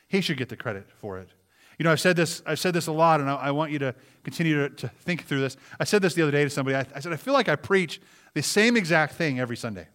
He 0.07 0.20
should 0.20 0.36
get 0.36 0.51
the 0.51 0.57
credit 0.57 0.90
for 0.99 1.18
it. 1.18 1.30
You 1.78 1.84
know, 1.84 1.90
I've 1.90 2.01
said 2.01 2.14
this, 2.14 2.42
I've 2.45 2.59
said 2.59 2.74
this 2.74 2.88
a 2.88 2.92
lot, 2.92 3.20
and 3.20 3.30
I, 3.30 3.36
I 3.36 3.51
want 3.53 3.72
you 3.72 3.78
to 3.78 3.95
continue 4.22 4.68
to, 4.68 4.74
to, 4.76 4.88
think 4.88 5.24
through 5.24 5.40
this. 5.40 5.57
I 5.80 5.84
said 5.84 6.03
this 6.03 6.12
the 6.12 6.20
other 6.20 6.30
day 6.30 6.45
to 6.45 6.51
somebody. 6.51 6.76
I, 6.76 6.84
I, 6.95 7.01
said, 7.01 7.14
I 7.14 7.16
feel 7.16 7.32
like 7.32 7.49
I 7.49 7.57
preach 7.57 8.03
the 8.34 8.42
same 8.42 8.76
exact 8.76 9.14
thing 9.14 9.40
every 9.40 9.57
Sunday. 9.57 9.88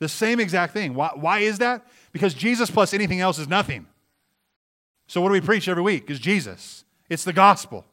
The 0.00 0.08
same 0.08 0.40
exact 0.40 0.72
thing. 0.72 0.94
Why, 0.94 1.10
why 1.14 1.38
is 1.38 1.58
that? 1.58 1.86
Because 2.10 2.34
Jesus 2.34 2.68
plus 2.68 2.92
anything 2.92 3.20
else 3.20 3.38
is 3.38 3.46
nothing. 3.46 3.86
So, 5.06 5.20
what 5.20 5.28
do 5.28 5.34
we 5.34 5.40
preach 5.40 5.68
every 5.68 5.84
week? 5.84 6.10
Is 6.10 6.18
Jesus. 6.18 6.84
It's 7.08 7.22
the 7.22 7.32
gospel. 7.32 7.84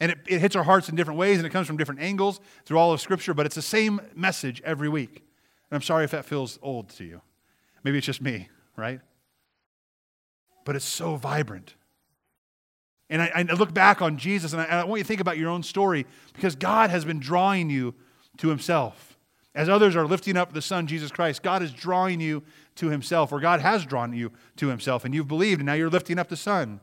And 0.00 0.12
it, 0.12 0.18
it 0.26 0.40
hits 0.40 0.56
our 0.56 0.64
hearts 0.64 0.88
in 0.88 0.96
different 0.96 1.18
ways, 1.18 1.36
and 1.36 1.46
it 1.46 1.50
comes 1.50 1.66
from 1.66 1.76
different 1.76 2.00
angles 2.00 2.40
through 2.64 2.78
all 2.78 2.94
of 2.94 3.02
Scripture, 3.02 3.34
but 3.34 3.44
it's 3.44 3.54
the 3.54 3.60
same 3.60 4.00
message 4.14 4.62
every 4.64 4.88
week. 4.88 5.16
And 5.70 5.76
I'm 5.76 5.82
sorry 5.82 6.04
if 6.04 6.10
that 6.12 6.24
feels 6.24 6.58
old 6.62 6.88
to 6.96 7.04
you. 7.04 7.20
Maybe 7.84 7.98
it's 7.98 8.06
just 8.06 8.22
me 8.22 8.48
right? 8.78 9.00
But 10.64 10.76
it's 10.76 10.84
so 10.84 11.16
vibrant. 11.16 11.74
And 13.10 13.20
I, 13.20 13.30
I 13.34 13.42
look 13.42 13.74
back 13.74 14.00
on 14.00 14.16
Jesus 14.18 14.52
and 14.52 14.62
I, 14.62 14.66
I 14.66 14.84
want 14.84 14.98
you 14.98 15.04
to 15.04 15.08
think 15.08 15.20
about 15.20 15.38
your 15.38 15.50
own 15.50 15.62
story 15.62 16.06
because 16.32 16.54
God 16.54 16.90
has 16.90 17.04
been 17.04 17.18
drawing 17.18 17.68
you 17.68 17.94
to 18.38 18.48
Himself. 18.48 19.18
As 19.54 19.68
others 19.68 19.96
are 19.96 20.06
lifting 20.06 20.36
up 20.36 20.52
the 20.52 20.62
Son, 20.62 20.86
Jesus 20.86 21.10
Christ, 21.10 21.42
God 21.42 21.62
is 21.62 21.72
drawing 21.72 22.20
you 22.20 22.44
to 22.76 22.90
Himself, 22.90 23.32
or 23.32 23.40
God 23.40 23.60
has 23.60 23.84
drawn 23.84 24.12
you 24.12 24.30
to 24.56 24.68
Himself, 24.68 25.04
and 25.04 25.14
you've 25.14 25.26
believed, 25.26 25.60
and 25.60 25.66
now 25.66 25.72
you're 25.72 25.90
lifting 25.90 26.18
up 26.18 26.28
the 26.28 26.36
Son. 26.36 26.80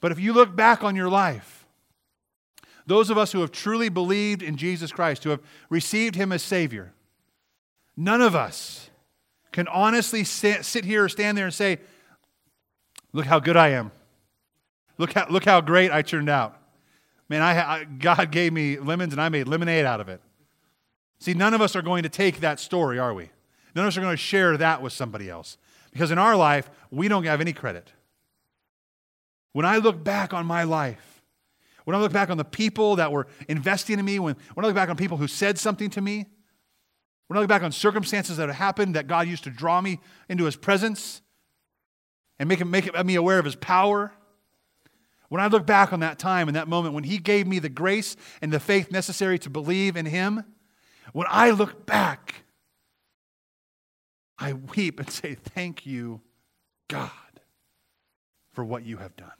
But 0.00 0.10
if 0.10 0.18
you 0.18 0.32
look 0.32 0.56
back 0.56 0.82
on 0.82 0.96
your 0.96 1.08
life, 1.08 1.66
those 2.86 3.10
of 3.10 3.18
us 3.18 3.32
who 3.32 3.40
have 3.42 3.52
truly 3.52 3.88
believed 3.88 4.42
in 4.42 4.56
Jesus 4.56 4.90
Christ, 4.90 5.22
who 5.22 5.30
have 5.30 5.42
received 5.68 6.16
Him 6.16 6.32
as 6.32 6.42
Savior, 6.42 6.92
none 7.96 8.22
of 8.22 8.34
us 8.34 8.87
can 9.52 9.68
honestly 9.68 10.24
sit 10.24 10.84
here 10.84 11.04
or 11.04 11.08
stand 11.08 11.36
there 11.36 11.46
and 11.46 11.54
say, 11.54 11.78
Look 13.12 13.26
how 13.26 13.40
good 13.40 13.56
I 13.56 13.70
am. 13.70 13.90
Look 14.98 15.14
how, 15.14 15.26
look 15.28 15.44
how 15.44 15.60
great 15.60 15.90
I 15.90 16.02
turned 16.02 16.28
out. 16.28 16.60
Man, 17.28 17.42
I, 17.42 17.60
I, 17.60 17.84
God 17.84 18.30
gave 18.30 18.52
me 18.52 18.78
lemons 18.78 19.12
and 19.12 19.20
I 19.20 19.28
made 19.28 19.48
lemonade 19.48 19.84
out 19.84 20.00
of 20.00 20.08
it. 20.08 20.20
See, 21.18 21.34
none 21.34 21.54
of 21.54 21.60
us 21.60 21.74
are 21.74 21.82
going 21.82 22.02
to 22.02 22.08
take 22.08 22.40
that 22.40 22.60
story, 22.60 22.98
are 22.98 23.14
we? 23.14 23.30
None 23.74 23.84
of 23.84 23.88
us 23.88 23.96
are 23.96 24.00
going 24.00 24.12
to 24.12 24.16
share 24.16 24.56
that 24.56 24.82
with 24.82 24.92
somebody 24.92 25.28
else. 25.28 25.56
Because 25.92 26.10
in 26.10 26.18
our 26.18 26.36
life, 26.36 26.70
we 26.90 27.08
don't 27.08 27.24
have 27.24 27.40
any 27.40 27.52
credit. 27.52 27.92
When 29.52 29.64
I 29.64 29.78
look 29.78 30.02
back 30.02 30.32
on 30.32 30.46
my 30.46 30.64
life, 30.64 31.22
when 31.84 31.96
I 31.96 32.00
look 32.00 32.12
back 32.12 32.30
on 32.30 32.36
the 32.36 32.44
people 32.44 32.96
that 32.96 33.10
were 33.10 33.26
investing 33.48 33.98
in 33.98 34.04
me, 34.04 34.18
when, 34.18 34.36
when 34.54 34.64
I 34.64 34.68
look 34.68 34.74
back 34.74 34.90
on 34.90 34.96
people 34.96 35.16
who 35.16 35.26
said 35.26 35.58
something 35.58 35.90
to 35.90 36.00
me, 36.00 36.26
when 37.28 37.36
I 37.36 37.40
look 37.40 37.48
back 37.48 37.62
on 37.62 37.72
circumstances 37.72 38.38
that 38.38 38.48
have 38.48 38.56
happened 38.56 38.96
that 38.96 39.06
God 39.06 39.28
used 39.28 39.44
to 39.44 39.50
draw 39.50 39.80
me 39.80 40.00
into 40.28 40.44
his 40.44 40.56
presence 40.56 41.22
and 42.38 42.48
make, 42.48 42.58
him, 42.58 42.70
make 42.70 42.92
me 43.04 43.14
aware 43.14 43.38
of 43.38 43.44
his 43.44 43.54
power, 43.54 44.12
when 45.28 45.42
I 45.42 45.46
look 45.46 45.66
back 45.66 45.92
on 45.92 46.00
that 46.00 46.18
time 46.18 46.48
and 46.48 46.56
that 46.56 46.68
moment 46.68 46.94
when 46.94 47.04
he 47.04 47.18
gave 47.18 47.46
me 47.46 47.58
the 47.58 47.68
grace 47.68 48.16
and 48.40 48.50
the 48.50 48.58
faith 48.58 48.90
necessary 48.90 49.38
to 49.40 49.50
believe 49.50 49.94
in 49.96 50.06
him, 50.06 50.42
when 51.12 51.26
I 51.28 51.50
look 51.50 51.84
back, 51.84 52.44
I 54.38 54.54
weep 54.54 54.98
and 54.98 55.10
say, 55.10 55.34
Thank 55.34 55.84
you, 55.84 56.22
God, 56.88 57.10
for 58.52 58.64
what 58.64 58.84
you 58.84 58.98
have 58.98 59.16
done. 59.16 59.30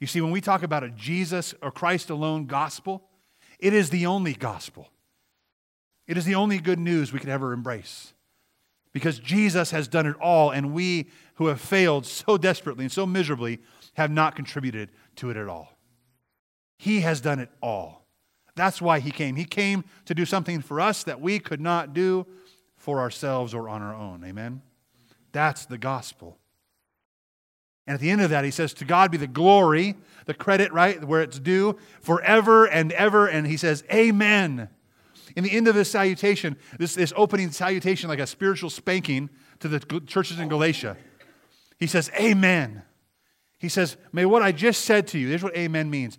You 0.00 0.06
see, 0.06 0.20
when 0.20 0.30
we 0.30 0.40
talk 0.40 0.62
about 0.62 0.84
a 0.84 0.90
Jesus 0.90 1.54
or 1.60 1.70
Christ 1.70 2.08
alone 2.08 2.46
gospel, 2.46 3.08
it 3.58 3.74
is 3.74 3.90
the 3.90 4.06
only 4.06 4.32
gospel. 4.32 4.88
It 6.08 6.16
is 6.16 6.24
the 6.24 6.34
only 6.34 6.58
good 6.58 6.78
news 6.78 7.12
we 7.12 7.20
could 7.20 7.28
ever 7.28 7.52
embrace. 7.52 8.14
Because 8.92 9.18
Jesus 9.18 9.70
has 9.70 9.86
done 9.86 10.06
it 10.06 10.16
all, 10.16 10.50
and 10.50 10.72
we 10.72 11.10
who 11.34 11.46
have 11.46 11.60
failed 11.60 12.06
so 12.06 12.38
desperately 12.38 12.84
and 12.84 12.92
so 12.92 13.06
miserably 13.06 13.60
have 13.94 14.10
not 14.10 14.34
contributed 14.34 14.88
to 15.16 15.30
it 15.30 15.36
at 15.36 15.46
all. 15.46 15.78
He 16.78 17.00
has 17.00 17.20
done 17.20 17.38
it 17.38 17.50
all. 17.62 18.06
That's 18.56 18.80
why 18.80 18.98
he 18.98 19.10
came. 19.10 19.36
He 19.36 19.44
came 19.44 19.84
to 20.06 20.14
do 20.14 20.24
something 20.24 20.62
for 20.62 20.80
us 20.80 21.04
that 21.04 21.20
we 21.20 21.38
could 21.38 21.60
not 21.60 21.92
do 21.92 22.26
for 22.76 22.98
ourselves 22.98 23.54
or 23.54 23.68
on 23.68 23.82
our 23.82 23.94
own. 23.94 24.24
Amen? 24.24 24.62
That's 25.32 25.66
the 25.66 25.78
gospel. 25.78 26.38
And 27.86 27.94
at 27.94 28.00
the 28.00 28.10
end 28.10 28.20
of 28.20 28.30
that, 28.30 28.44
he 28.44 28.50
says, 28.50 28.72
To 28.74 28.84
God 28.84 29.10
be 29.10 29.16
the 29.16 29.26
glory, 29.26 29.96
the 30.26 30.34
credit, 30.34 30.72
right, 30.72 31.02
where 31.04 31.22
it's 31.22 31.38
due, 31.38 31.78
forever 32.00 32.66
and 32.66 32.92
ever. 32.92 33.26
And 33.26 33.46
he 33.46 33.56
says, 33.56 33.84
Amen. 33.92 34.68
In 35.36 35.44
the 35.44 35.50
end 35.50 35.68
of 35.68 35.74
this 35.74 35.90
salutation, 35.90 36.56
this, 36.78 36.94
this 36.94 37.12
opening 37.16 37.50
salutation, 37.50 38.08
like 38.08 38.18
a 38.18 38.26
spiritual 38.26 38.70
spanking 38.70 39.30
to 39.60 39.68
the 39.68 39.80
churches 40.06 40.38
in 40.38 40.48
Galatia, 40.48 40.96
he 41.78 41.86
says, 41.86 42.10
Amen. 42.18 42.82
He 43.58 43.68
says, 43.68 43.96
May 44.12 44.24
what 44.24 44.42
I 44.42 44.52
just 44.52 44.84
said 44.84 45.06
to 45.08 45.18
you, 45.18 45.28
here's 45.28 45.42
what 45.42 45.56
amen 45.56 45.90
means. 45.90 46.18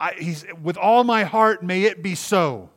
I, 0.00 0.14
he's, 0.14 0.44
with 0.62 0.76
all 0.76 1.04
my 1.04 1.24
heart, 1.24 1.62
may 1.62 1.84
it 1.84 2.02
be 2.02 2.14
so. 2.14 2.70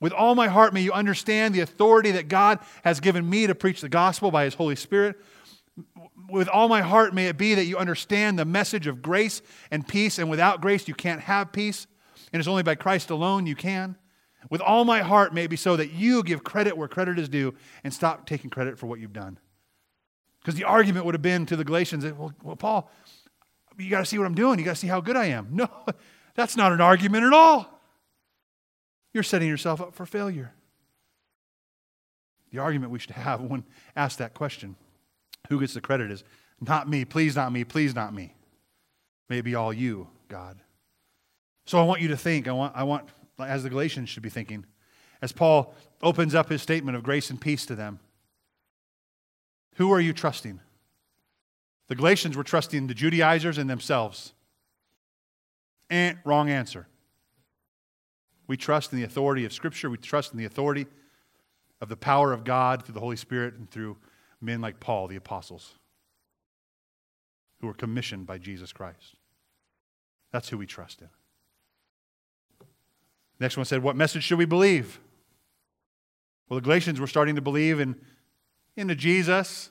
With 0.00 0.12
all 0.12 0.34
my 0.34 0.48
heart, 0.48 0.74
may 0.74 0.82
you 0.82 0.92
understand 0.92 1.54
the 1.54 1.60
authority 1.60 2.10
that 2.12 2.28
God 2.28 2.58
has 2.82 2.98
given 2.98 3.28
me 3.28 3.46
to 3.46 3.54
preach 3.54 3.80
the 3.80 3.88
gospel 3.88 4.32
by 4.32 4.44
his 4.44 4.54
Holy 4.54 4.74
Spirit. 4.74 5.16
With 6.28 6.48
all 6.48 6.68
my 6.68 6.80
heart, 6.80 7.14
may 7.14 7.28
it 7.28 7.38
be 7.38 7.54
that 7.54 7.66
you 7.66 7.78
understand 7.78 8.38
the 8.38 8.44
message 8.44 8.88
of 8.88 9.00
grace 9.00 9.42
and 9.70 9.86
peace, 9.86 10.18
and 10.18 10.28
without 10.28 10.60
grace, 10.60 10.88
you 10.88 10.94
can't 10.94 11.20
have 11.20 11.52
peace. 11.52 11.86
And 12.32 12.40
it's 12.40 12.48
only 12.48 12.62
by 12.64 12.74
Christ 12.74 13.10
alone 13.10 13.46
you 13.46 13.54
can. 13.54 13.96
With 14.50 14.60
all 14.60 14.84
my 14.84 15.00
heart, 15.00 15.32
maybe 15.32 15.56
so 15.56 15.76
that 15.76 15.92
you 15.92 16.22
give 16.22 16.42
credit 16.44 16.76
where 16.76 16.88
credit 16.88 17.18
is 17.18 17.28
due 17.28 17.54
and 17.84 17.92
stop 17.92 18.26
taking 18.26 18.50
credit 18.50 18.78
for 18.78 18.86
what 18.86 18.98
you've 18.98 19.12
done. 19.12 19.38
Because 20.40 20.56
the 20.56 20.64
argument 20.64 21.06
would 21.06 21.14
have 21.14 21.22
been 21.22 21.46
to 21.46 21.56
the 21.56 21.64
Galatians, 21.64 22.04
well, 22.04 22.32
well 22.42 22.56
Paul, 22.56 22.90
you 23.78 23.88
got 23.88 24.00
to 24.00 24.06
see 24.06 24.18
what 24.18 24.26
I'm 24.26 24.34
doing. 24.34 24.58
You 24.58 24.64
got 24.64 24.72
to 24.72 24.80
see 24.80 24.88
how 24.88 25.00
good 25.00 25.16
I 25.16 25.26
am. 25.26 25.48
No, 25.52 25.68
that's 26.34 26.56
not 26.56 26.72
an 26.72 26.80
argument 26.80 27.24
at 27.24 27.32
all. 27.34 27.80
You're 29.12 29.22
setting 29.22 29.48
yourself 29.48 29.80
up 29.82 29.94
for 29.94 30.06
failure. 30.06 30.54
The 32.50 32.58
argument 32.58 32.90
we 32.90 32.98
should 32.98 33.10
have 33.10 33.42
when 33.42 33.64
asked 33.94 34.18
that 34.18 34.32
question, 34.32 34.76
who 35.48 35.60
gets 35.60 35.74
the 35.74 35.82
credit, 35.82 36.10
is 36.10 36.24
not 36.60 36.88
me, 36.88 37.04
please 37.04 37.36
not 37.36 37.52
me, 37.52 37.64
please 37.64 37.94
not 37.94 38.14
me. 38.14 38.34
May 39.28 39.38
it 39.38 39.42
be 39.42 39.54
all 39.54 39.72
you, 39.72 40.08
God. 40.28 40.58
So 41.66 41.78
I 41.78 41.82
want 41.82 42.00
you 42.00 42.08
to 42.08 42.16
think, 42.16 42.48
I 42.48 42.52
want, 42.52 42.74
I 42.74 42.84
want, 42.84 43.08
as 43.38 43.62
the 43.62 43.70
Galatians 43.70 44.08
should 44.08 44.22
be 44.22 44.30
thinking, 44.30 44.64
as 45.20 45.32
Paul 45.32 45.74
opens 46.02 46.34
up 46.34 46.48
his 46.48 46.62
statement 46.62 46.96
of 46.96 47.02
grace 47.02 47.30
and 47.30 47.40
peace 47.40 47.64
to 47.66 47.74
them. 47.74 48.00
Who 49.76 49.92
are 49.92 50.00
you 50.00 50.12
trusting? 50.12 50.60
The 51.88 51.94
Galatians 51.94 52.36
were 52.36 52.44
trusting 52.44 52.86
the 52.86 52.94
Judaizers 52.94 53.58
and 53.58 53.68
themselves. 53.68 54.32
Eh, 55.90 56.14
wrong 56.24 56.50
answer. 56.50 56.86
We 58.46 58.56
trust 58.56 58.92
in 58.92 58.98
the 58.98 59.04
authority 59.04 59.44
of 59.44 59.52
Scripture. 59.52 59.88
We 59.88 59.98
trust 59.98 60.32
in 60.32 60.38
the 60.38 60.44
authority 60.44 60.86
of 61.80 61.88
the 61.88 61.96
power 61.96 62.32
of 62.32 62.44
God 62.44 62.84
through 62.84 62.94
the 62.94 63.00
Holy 63.00 63.16
Spirit 63.16 63.54
and 63.54 63.70
through 63.70 63.96
men 64.40 64.60
like 64.60 64.80
Paul, 64.80 65.08
the 65.08 65.16
apostles, 65.16 65.74
who 67.60 67.66
were 67.66 67.74
commissioned 67.74 68.26
by 68.26 68.38
Jesus 68.38 68.72
Christ. 68.72 69.16
That's 70.32 70.48
who 70.48 70.58
we 70.58 70.66
trust 70.66 71.02
in. 71.02 71.08
Next 73.40 73.56
one 73.56 73.66
said, 73.66 73.82
What 73.82 73.96
message 73.96 74.24
should 74.24 74.38
we 74.38 74.44
believe? 74.44 75.00
Well, 76.48 76.60
the 76.60 76.64
Galatians 76.64 77.00
were 77.00 77.06
starting 77.06 77.34
to 77.36 77.40
believe 77.40 77.80
in, 77.80 77.96
into 78.76 78.94
Jesus, 78.94 79.70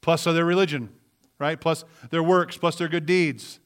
plus 0.00 0.24
their 0.24 0.44
religion, 0.44 0.90
right? 1.38 1.60
Plus 1.60 1.84
their 2.10 2.22
works, 2.22 2.56
plus 2.56 2.76
their 2.76 2.88
good 2.88 3.06
deeds, 3.06 3.60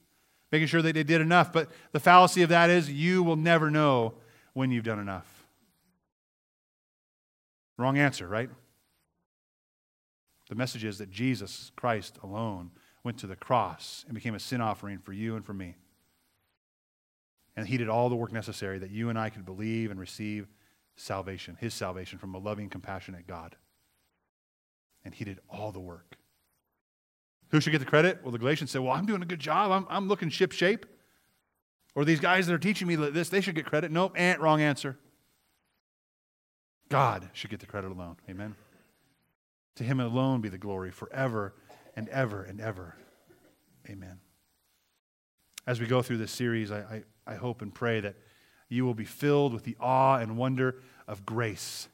making 0.51 0.67
sure 0.69 0.83
that 0.83 0.95
they 0.95 1.05
did 1.05 1.21
enough. 1.21 1.53
But 1.53 1.71
the 1.93 2.01
fallacy 2.01 2.43
of 2.43 2.49
that 2.49 2.71
is 2.71 2.91
you 2.91 3.23
will 3.23 3.37
never 3.37 3.71
know 3.71 4.15
when 4.55 4.71
you've 4.71 4.85
done 4.85 4.99
enough. 4.99 5.47
Wrong 7.77 7.99
answer, 7.99 8.27
right? 8.27 8.51
The 10.49 10.55
message 10.55 10.85
is 10.85 10.99
that 10.99 11.11
Jesus 11.11 11.73
Christ 11.77 12.19
alone 12.23 12.71
went 13.03 13.19
to 13.19 13.27
the 13.27 13.37
cross 13.37 14.05
and 14.07 14.15
became 14.15 14.35
a 14.35 14.41
sin 14.41 14.61
offering 14.61 14.99
for 14.99 15.13
you 15.13 15.37
and 15.37 15.45
for 15.45 15.55
me. 15.55 15.77
And 17.57 17.69
he 17.69 17.77
did 17.77 17.89
all 17.89 18.09
the 18.09 18.17
work 18.17 18.33
necessary 18.33 18.79
that 18.79 18.91
you 18.91 19.09
and 19.11 19.19
I 19.19 19.31
could 19.31 19.45
believe 19.45 19.91
and 19.91 20.01
receive 20.01 20.49
salvation, 20.97 21.57
his 21.61 21.75
salvation 21.75 22.19
from 22.19 22.35
a 22.35 22.39
loving, 22.39 22.69
compassionate 22.69 23.27
God. 23.27 23.57
And 25.05 25.15
he 25.15 25.25
did 25.25 25.39
all 25.49 25.71
the 25.71 25.81
work. 25.81 26.17
Who 27.51 27.61
should 27.61 27.71
get 27.71 27.79
the 27.79 27.85
credit? 27.85 28.21
Well, 28.23 28.33
the 28.33 28.39
Galatians 28.39 28.71
say, 28.71 28.79
Well, 28.79 28.93
I'm 28.93 29.07
doing 29.07 29.23
a 29.23 29.27
good 29.27 29.39
job. 29.39 29.71
I'm, 29.71 29.87
I'm 29.89 30.09
looking 30.09 30.29
ship 30.29 30.53
shape. 30.53 30.87
Or 31.95 32.05
these 32.05 32.19
guys 32.19 32.47
that 32.47 32.55
are 32.55 32.59
teaching 32.59 32.89
me 32.89 32.97
this, 32.97 33.29
they 33.29 33.41
should 33.41 33.55
get 33.55 33.67
credit. 33.67 33.93
Nope, 33.93 34.15
eh, 34.17 34.35
wrong 34.41 34.61
answer. 34.61 34.99
God 36.89 37.31
should 37.33 37.51
get 37.51 37.61
the 37.61 37.67
credit 37.67 37.93
alone. 37.93 38.17
Amen. 38.29 38.57
To 39.77 39.85
him 39.85 40.01
alone 40.01 40.41
be 40.41 40.49
the 40.49 40.59
glory 40.59 40.91
forever 40.91 41.55
and 41.95 42.09
ever 42.09 42.43
and 42.43 42.61
ever. 42.61 42.97
Amen. 43.89 44.21
As 45.67 45.81
we 45.81 45.87
go 45.87 46.03
through 46.03 46.19
this 46.19 46.33
series, 46.33 46.71
I, 46.71 46.79
I, 46.79 47.03
I 47.27 47.35
hope 47.35 47.63
and 47.63 47.75
pray 47.75 48.01
that 48.01 48.17
you 48.69 48.85
will 48.85 48.95
be 48.95 49.05
filled 49.05 49.53
with 49.53 49.65
the 49.65 49.77
awe 49.81 50.17
and 50.17 50.37
wonder 50.37 50.77
of 51.07 51.25
grace 51.25 51.89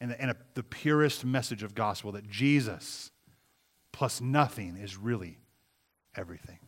and, 0.00 0.10
the, 0.10 0.20
and 0.20 0.30
a, 0.30 0.36
the 0.54 0.62
purest 0.62 1.24
message 1.24 1.62
of 1.62 1.74
gospel 1.74 2.12
that 2.12 2.28
Jesus 2.28 3.10
plus 3.92 4.20
nothing 4.20 4.76
is 4.76 4.96
really 4.96 5.38
everything. 6.16 6.58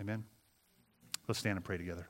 Amen? 0.00 0.24
Let's 1.28 1.38
stand 1.38 1.56
and 1.56 1.64
pray 1.64 1.76
together. 1.76 2.08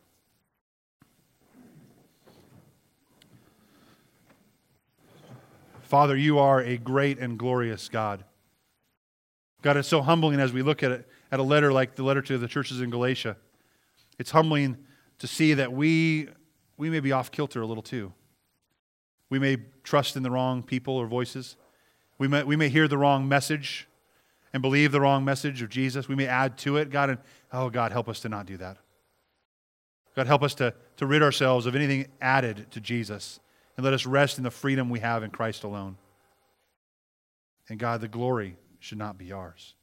Father, 5.82 6.16
you 6.16 6.38
are 6.38 6.60
a 6.60 6.76
great 6.76 7.18
and 7.18 7.38
glorious 7.38 7.88
God. 7.88 8.24
God, 9.62 9.76
it's 9.76 9.88
so 9.88 10.02
humbling 10.02 10.40
as 10.40 10.52
we 10.52 10.62
look 10.62 10.82
at, 10.82 10.90
it, 10.90 11.08
at 11.30 11.38
a 11.38 11.44
letter 11.44 11.72
like 11.72 11.94
the 11.94 12.02
letter 12.02 12.22
to 12.22 12.38
the 12.38 12.48
churches 12.48 12.80
in 12.80 12.90
Galatia. 12.90 13.36
It's 14.18 14.30
humbling 14.30 14.78
to 15.18 15.26
see 15.26 15.54
that 15.54 15.72
we, 15.72 16.28
we 16.76 16.90
may 16.90 17.00
be 17.00 17.12
off 17.12 17.30
kilter 17.30 17.60
a 17.60 17.66
little 17.66 17.82
too. 17.82 18.12
We 19.28 19.38
may 19.38 19.58
trust 19.82 20.16
in 20.16 20.22
the 20.22 20.30
wrong 20.30 20.62
people 20.62 20.96
or 20.96 21.06
voices. 21.06 21.56
We 22.18 22.28
may, 22.28 22.44
we 22.44 22.56
may 22.56 22.68
hear 22.68 22.88
the 22.88 22.98
wrong 22.98 23.28
message 23.28 23.88
and 24.52 24.62
believe 24.62 24.92
the 24.92 25.00
wrong 25.00 25.24
message 25.24 25.62
of 25.62 25.68
Jesus. 25.68 26.08
We 26.08 26.14
may 26.14 26.26
add 26.26 26.56
to 26.58 26.76
it. 26.76 26.90
God, 26.90 27.10
and 27.10 27.18
oh, 27.52 27.70
God, 27.70 27.92
help 27.92 28.08
us 28.08 28.20
to 28.20 28.28
not 28.28 28.46
do 28.46 28.56
that. 28.58 28.78
God, 30.14 30.26
help 30.26 30.42
us 30.42 30.54
to, 30.54 30.72
to 30.96 31.06
rid 31.06 31.22
ourselves 31.22 31.66
of 31.66 31.76
anything 31.76 32.06
added 32.20 32.70
to 32.70 32.80
Jesus 32.80 33.38
and 33.76 33.84
let 33.84 33.92
us 33.92 34.06
rest 34.06 34.38
in 34.38 34.44
the 34.44 34.50
freedom 34.50 34.88
we 34.88 35.00
have 35.00 35.22
in 35.22 35.30
Christ 35.30 35.62
alone. 35.62 35.98
And 37.68 37.78
God, 37.78 38.00
the 38.00 38.08
glory 38.08 38.56
should 38.78 38.98
not 38.98 39.18
be 39.18 39.32
ours. 39.32 39.74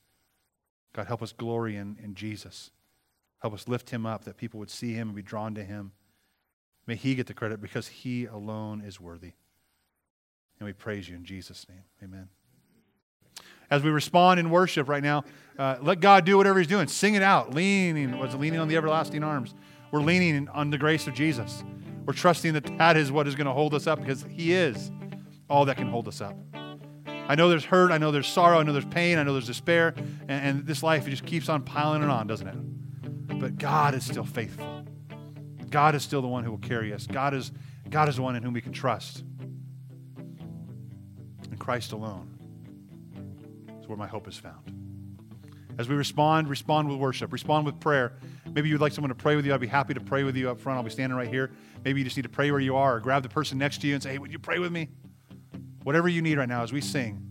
God, 0.94 1.08
help 1.08 1.22
us 1.22 1.34
glory 1.34 1.76
in, 1.76 1.98
in 2.02 2.16
Jesus. 2.16 2.72
Help 3.44 3.54
us 3.54 3.68
lift 3.68 3.92
him 3.92 4.08
up 4.08 4.24
that 4.24 4.38
people 4.38 4.60
would 4.60 4.72
see 4.72 4.94
him 4.94 5.10
and 5.10 5.16
be 5.16 5.22
drawn 5.22 5.54
to 5.54 5.64
him. 5.64 5.92
May 6.88 6.96
he 6.96 7.14
get 7.14 7.28
the 7.28 7.36
credit 7.36 7.62
because 7.62 7.88
he 7.88 8.26
alone 8.26 8.82
is 8.82 9.00
worthy. 9.00 9.34
And 10.60 10.66
we 10.66 10.74
praise 10.74 11.08
you 11.08 11.16
in 11.16 11.24
Jesus' 11.24 11.68
name. 11.70 11.84
Amen 12.02 12.30
as 13.74 13.82
we 13.82 13.90
respond 13.90 14.40
in 14.40 14.52
worship 14.52 14.88
right 14.88 15.02
now, 15.02 15.24
uh, 15.58 15.78
let 15.82 16.00
God 16.00 16.26
do 16.26 16.38
whatever 16.38 16.60
He's 16.60 16.68
doing. 16.68 16.88
Sing 16.88 17.16
it 17.16 17.24
out. 17.24 17.56
Leaning, 17.56 18.20
was 18.20 18.36
leaning 18.36 18.60
on 18.60 18.68
the 18.68 18.78
everlasting 18.78 19.24
arms. 19.24 19.56
We're 19.92 20.02
leaning 20.02 20.48
on 20.50 20.70
the 20.70 20.78
grace 20.78 21.08
of 21.08 21.16
Jesus. 21.16 21.64
We're 22.06 22.14
trusting 22.14 22.54
that 22.54 22.78
that 22.78 22.98
is 22.98 23.12
what 23.12 23.28
is 23.28 23.34
going 23.34 23.48
to 23.48 23.54
hold 23.54 23.74
us 23.74 23.88
up 23.88 24.00
because 24.00 24.26
He 24.30 24.54
is 24.54 24.92
all 25.50 25.66
that 25.66 25.78
can 25.78 25.88
hold 25.88 26.08
us 26.08 26.22
up. 26.22 26.38
I 27.06 27.34
know 27.34 27.50
there's 27.50 27.66
hurt. 27.66 27.92
I 27.92 27.98
know 27.98 28.12
there's 28.12 28.28
sorrow. 28.28 28.60
I 28.60 28.64
know 28.64 28.74
there's 28.74 28.86
pain. 28.86 29.18
I 29.18 29.24
know 29.24 29.34
there's 29.34 29.48
despair. 29.48 29.96
And, 30.28 30.30
and 30.30 30.68
this 30.68 30.84
life 30.84 31.08
just 31.08 31.26
keeps 31.26 31.50
on 31.50 31.64
piling 31.64 32.04
it 32.04 32.10
on, 32.10 32.28
doesn't 32.28 32.48
it? 32.48 32.56
But 33.44 33.58
God 33.58 33.94
is 33.94 34.06
still 34.06 34.24
faithful. 34.24 34.86
God 35.70 35.96
is 35.96 36.04
still 36.04 36.22
the 36.22 36.30
one 36.30 36.46
who 36.46 36.52
will 36.52 36.60
carry 36.60 36.94
us. 36.94 37.06
God 37.06 37.34
is, 37.34 37.52
God 37.90 38.08
is 38.08 38.16
the 38.16 38.22
one 38.22 38.38
in 38.38 38.44
whom 38.44 38.54
we 38.54 38.62
can 38.62 38.72
trust. 38.72 39.26
And 40.18 41.60
Christ 41.60 41.92
alone 41.92 42.38
is 43.82 43.88
where 43.90 43.98
my 43.98 44.08
hope 44.08 44.30
is 44.30 44.38
found. 44.38 44.72
As 45.78 45.90
we 45.90 45.96
respond, 45.96 46.48
respond 46.48 46.88
with 46.88 46.98
worship, 46.98 47.34
respond 47.34 47.66
with 47.66 47.82
prayer. 47.82 48.14
Maybe 48.54 48.70
you'd 48.70 48.80
like 48.80 48.94
someone 48.94 49.10
to 49.10 49.16
pray 49.16 49.36
with 49.36 49.46
you. 49.46 49.54
I'd 49.54 49.60
be 49.60 49.68
happy 49.68 49.94
to 49.94 50.00
pray 50.00 50.24
with 50.24 50.38
you 50.38 50.50
up 50.50 50.62
front. 50.62 50.78
I'll 50.78 50.84
be 50.84 50.90
standing 50.90 51.18
right 51.18 51.28
here. 51.28 51.52
Maybe 51.84 52.00
you 52.00 52.06
just 52.06 52.16
need 52.16 52.24
to 52.24 52.30
pray 52.30 52.50
where 52.50 52.62
you 52.62 52.78
are 52.78 52.96
or 52.96 53.00
grab 53.02 53.24
the 53.24 53.30
person 53.30 53.58
next 53.58 53.82
to 53.82 53.88
you 53.88 53.94
and 53.94 54.02
say, 54.02 54.12
hey, 54.12 54.20
would 54.20 54.32
you 54.32 54.40
pray 54.40 54.60
with 54.60 54.72
me? 54.72 54.88
Whatever 55.84 56.08
you 56.08 56.22
need 56.22 56.38
right 56.38 56.48
now 56.48 56.64
as 56.64 56.72
we 56.72 56.80
sing, 56.80 57.30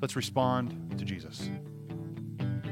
let's 0.00 0.16
respond 0.16 0.98
to 0.98 1.04
Jesus. 1.04 1.48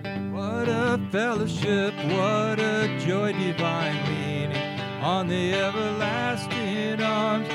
What 0.03 0.68
a 0.68 1.00
fellowship, 1.12 1.94
what 2.07 2.59
a 2.59 2.98
joy 3.07 3.32
divine 3.32 3.96
leaning 4.09 4.80
on 5.00 5.28
the 5.28 5.55
everlasting 5.55 7.00
arms. 7.00 7.46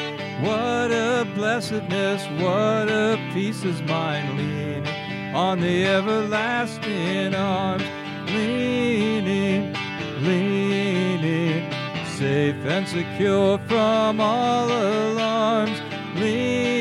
What 0.41 0.91
a 0.91 1.27
blessedness, 1.35 2.23
what 2.41 2.89
a 2.89 3.19
peace 3.33 3.65
is 3.65 3.81
mine 3.81 4.37
leaning 4.37 4.87
on 5.35 5.59
the 5.59 5.85
everlasting 5.87 7.35
arms, 7.35 7.83
leaning, 8.27 9.75
leaning, 10.21 11.69
safe 12.05 12.55
and 12.65 12.87
secure 12.87 13.57
from 13.67 14.21
all 14.21 14.69
alarms, 14.69 15.81
leaning, 16.15 16.76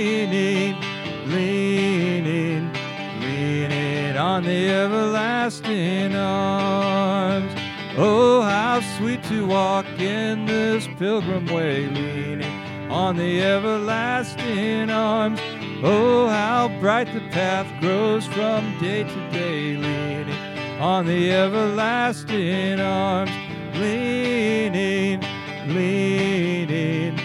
on 4.37 4.43
the 4.43 4.69
everlasting 4.69 6.15
arms. 6.15 7.51
Oh, 7.97 8.43
how 8.43 8.83
sweet 8.99 9.25
to 9.25 9.47
walk 9.47 9.87
in 9.99 10.45
this 10.45 10.87
pilgrim 10.99 11.47
way, 11.47 11.87
leaning 11.87 12.91
on 12.91 13.17
the 13.17 13.43
everlasting 13.43 14.91
arms. 14.91 15.41
Oh, 15.83 16.29
how 16.29 16.69
bright 16.81 17.11
the 17.15 17.21
path 17.31 17.67
grows 17.81 18.27
from 18.27 18.79
day 18.79 19.05
to 19.05 19.31
day, 19.31 19.79
leaning 19.79 20.81
on 20.83 21.07
the 21.07 21.33
everlasting 21.33 22.79
arms, 22.79 23.33
leaning, 23.77 25.23
leaning, 25.67 27.17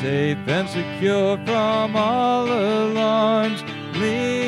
safe 0.00 0.38
and 0.46 0.68
secure 0.68 1.36
from 1.44 1.96
all 1.96 2.46
alarms, 2.46 3.64
leaning, 3.96 4.39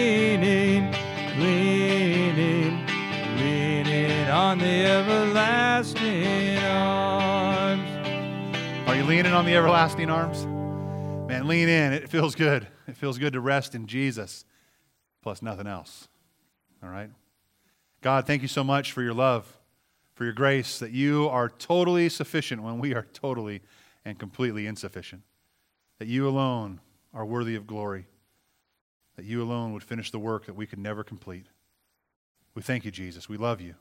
on 4.53 4.59
the 4.59 4.85
everlasting 4.85 6.59
arms. 6.59 7.89
Are 8.87 8.95
you 8.95 9.03
leaning 9.05 9.33
on 9.33 9.47
the 9.47 9.57
everlasting 9.57 10.11
arms? 10.11 10.45
Man, 11.27 11.49
lean 11.49 11.71
in. 11.71 11.95
It 11.95 12.11
feels 12.11 12.35
good. 12.35 12.69
It 12.87 12.95
feels 12.95 13.17
good 13.17 13.33
to 13.33 13.41
rest 13.41 13.75
in 13.75 13.87
Jesus, 13.87 14.45
plus 15.23 15.41
nothing 15.41 15.67
else. 15.67 16.07
All 16.83 16.91
right? 16.91 17.09
God, 18.03 18.27
thank 18.27 18.43
you 18.43 18.49
so 18.49 18.63
much 18.63 18.93
for 18.93 19.01
your 19.01 19.15
love, 19.15 19.51
for 20.13 20.25
your 20.25 20.35
grace, 20.35 20.79
that 20.81 20.91
you 20.91 21.31
are 21.31 21.49
totally 21.49 22.11
sufficient 22.11 22.63
when 22.63 22.79
we 22.79 22.95
are 22.95 23.07
totally 23.15 23.63
and 24.05 24.19
completely 24.19 24.67
insufficient. 24.67 25.23
That 25.99 26.09
you 26.09 26.29
alone 26.29 26.83
are 27.15 27.25
worthy 27.25 27.55
of 27.55 27.67
glory. 27.67 28.05
That 29.17 29.25
you 29.25 29.43
alone 29.43 29.73
would 29.73 29.83
finish 29.83 30.11
the 30.11 30.19
work 30.19 30.45
that 30.45 30.57
we 30.57 30.67
could 30.67 30.79
never 30.79 31.03
complete. 31.03 31.47
We 32.55 32.61
thank 32.61 32.85
you, 32.85 32.91
Jesus. 32.91 33.31
We 33.31 33.39
love 33.39 33.63
you. 33.63 33.77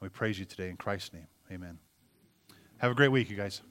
We 0.00 0.08
praise 0.08 0.38
you 0.38 0.44
today 0.44 0.70
in 0.70 0.76
Christ's 0.76 1.12
name. 1.12 1.26
Amen. 1.50 1.78
Have 2.78 2.92
a 2.92 2.94
great 2.94 3.08
week, 3.08 3.30
you 3.30 3.36
guys. 3.36 3.62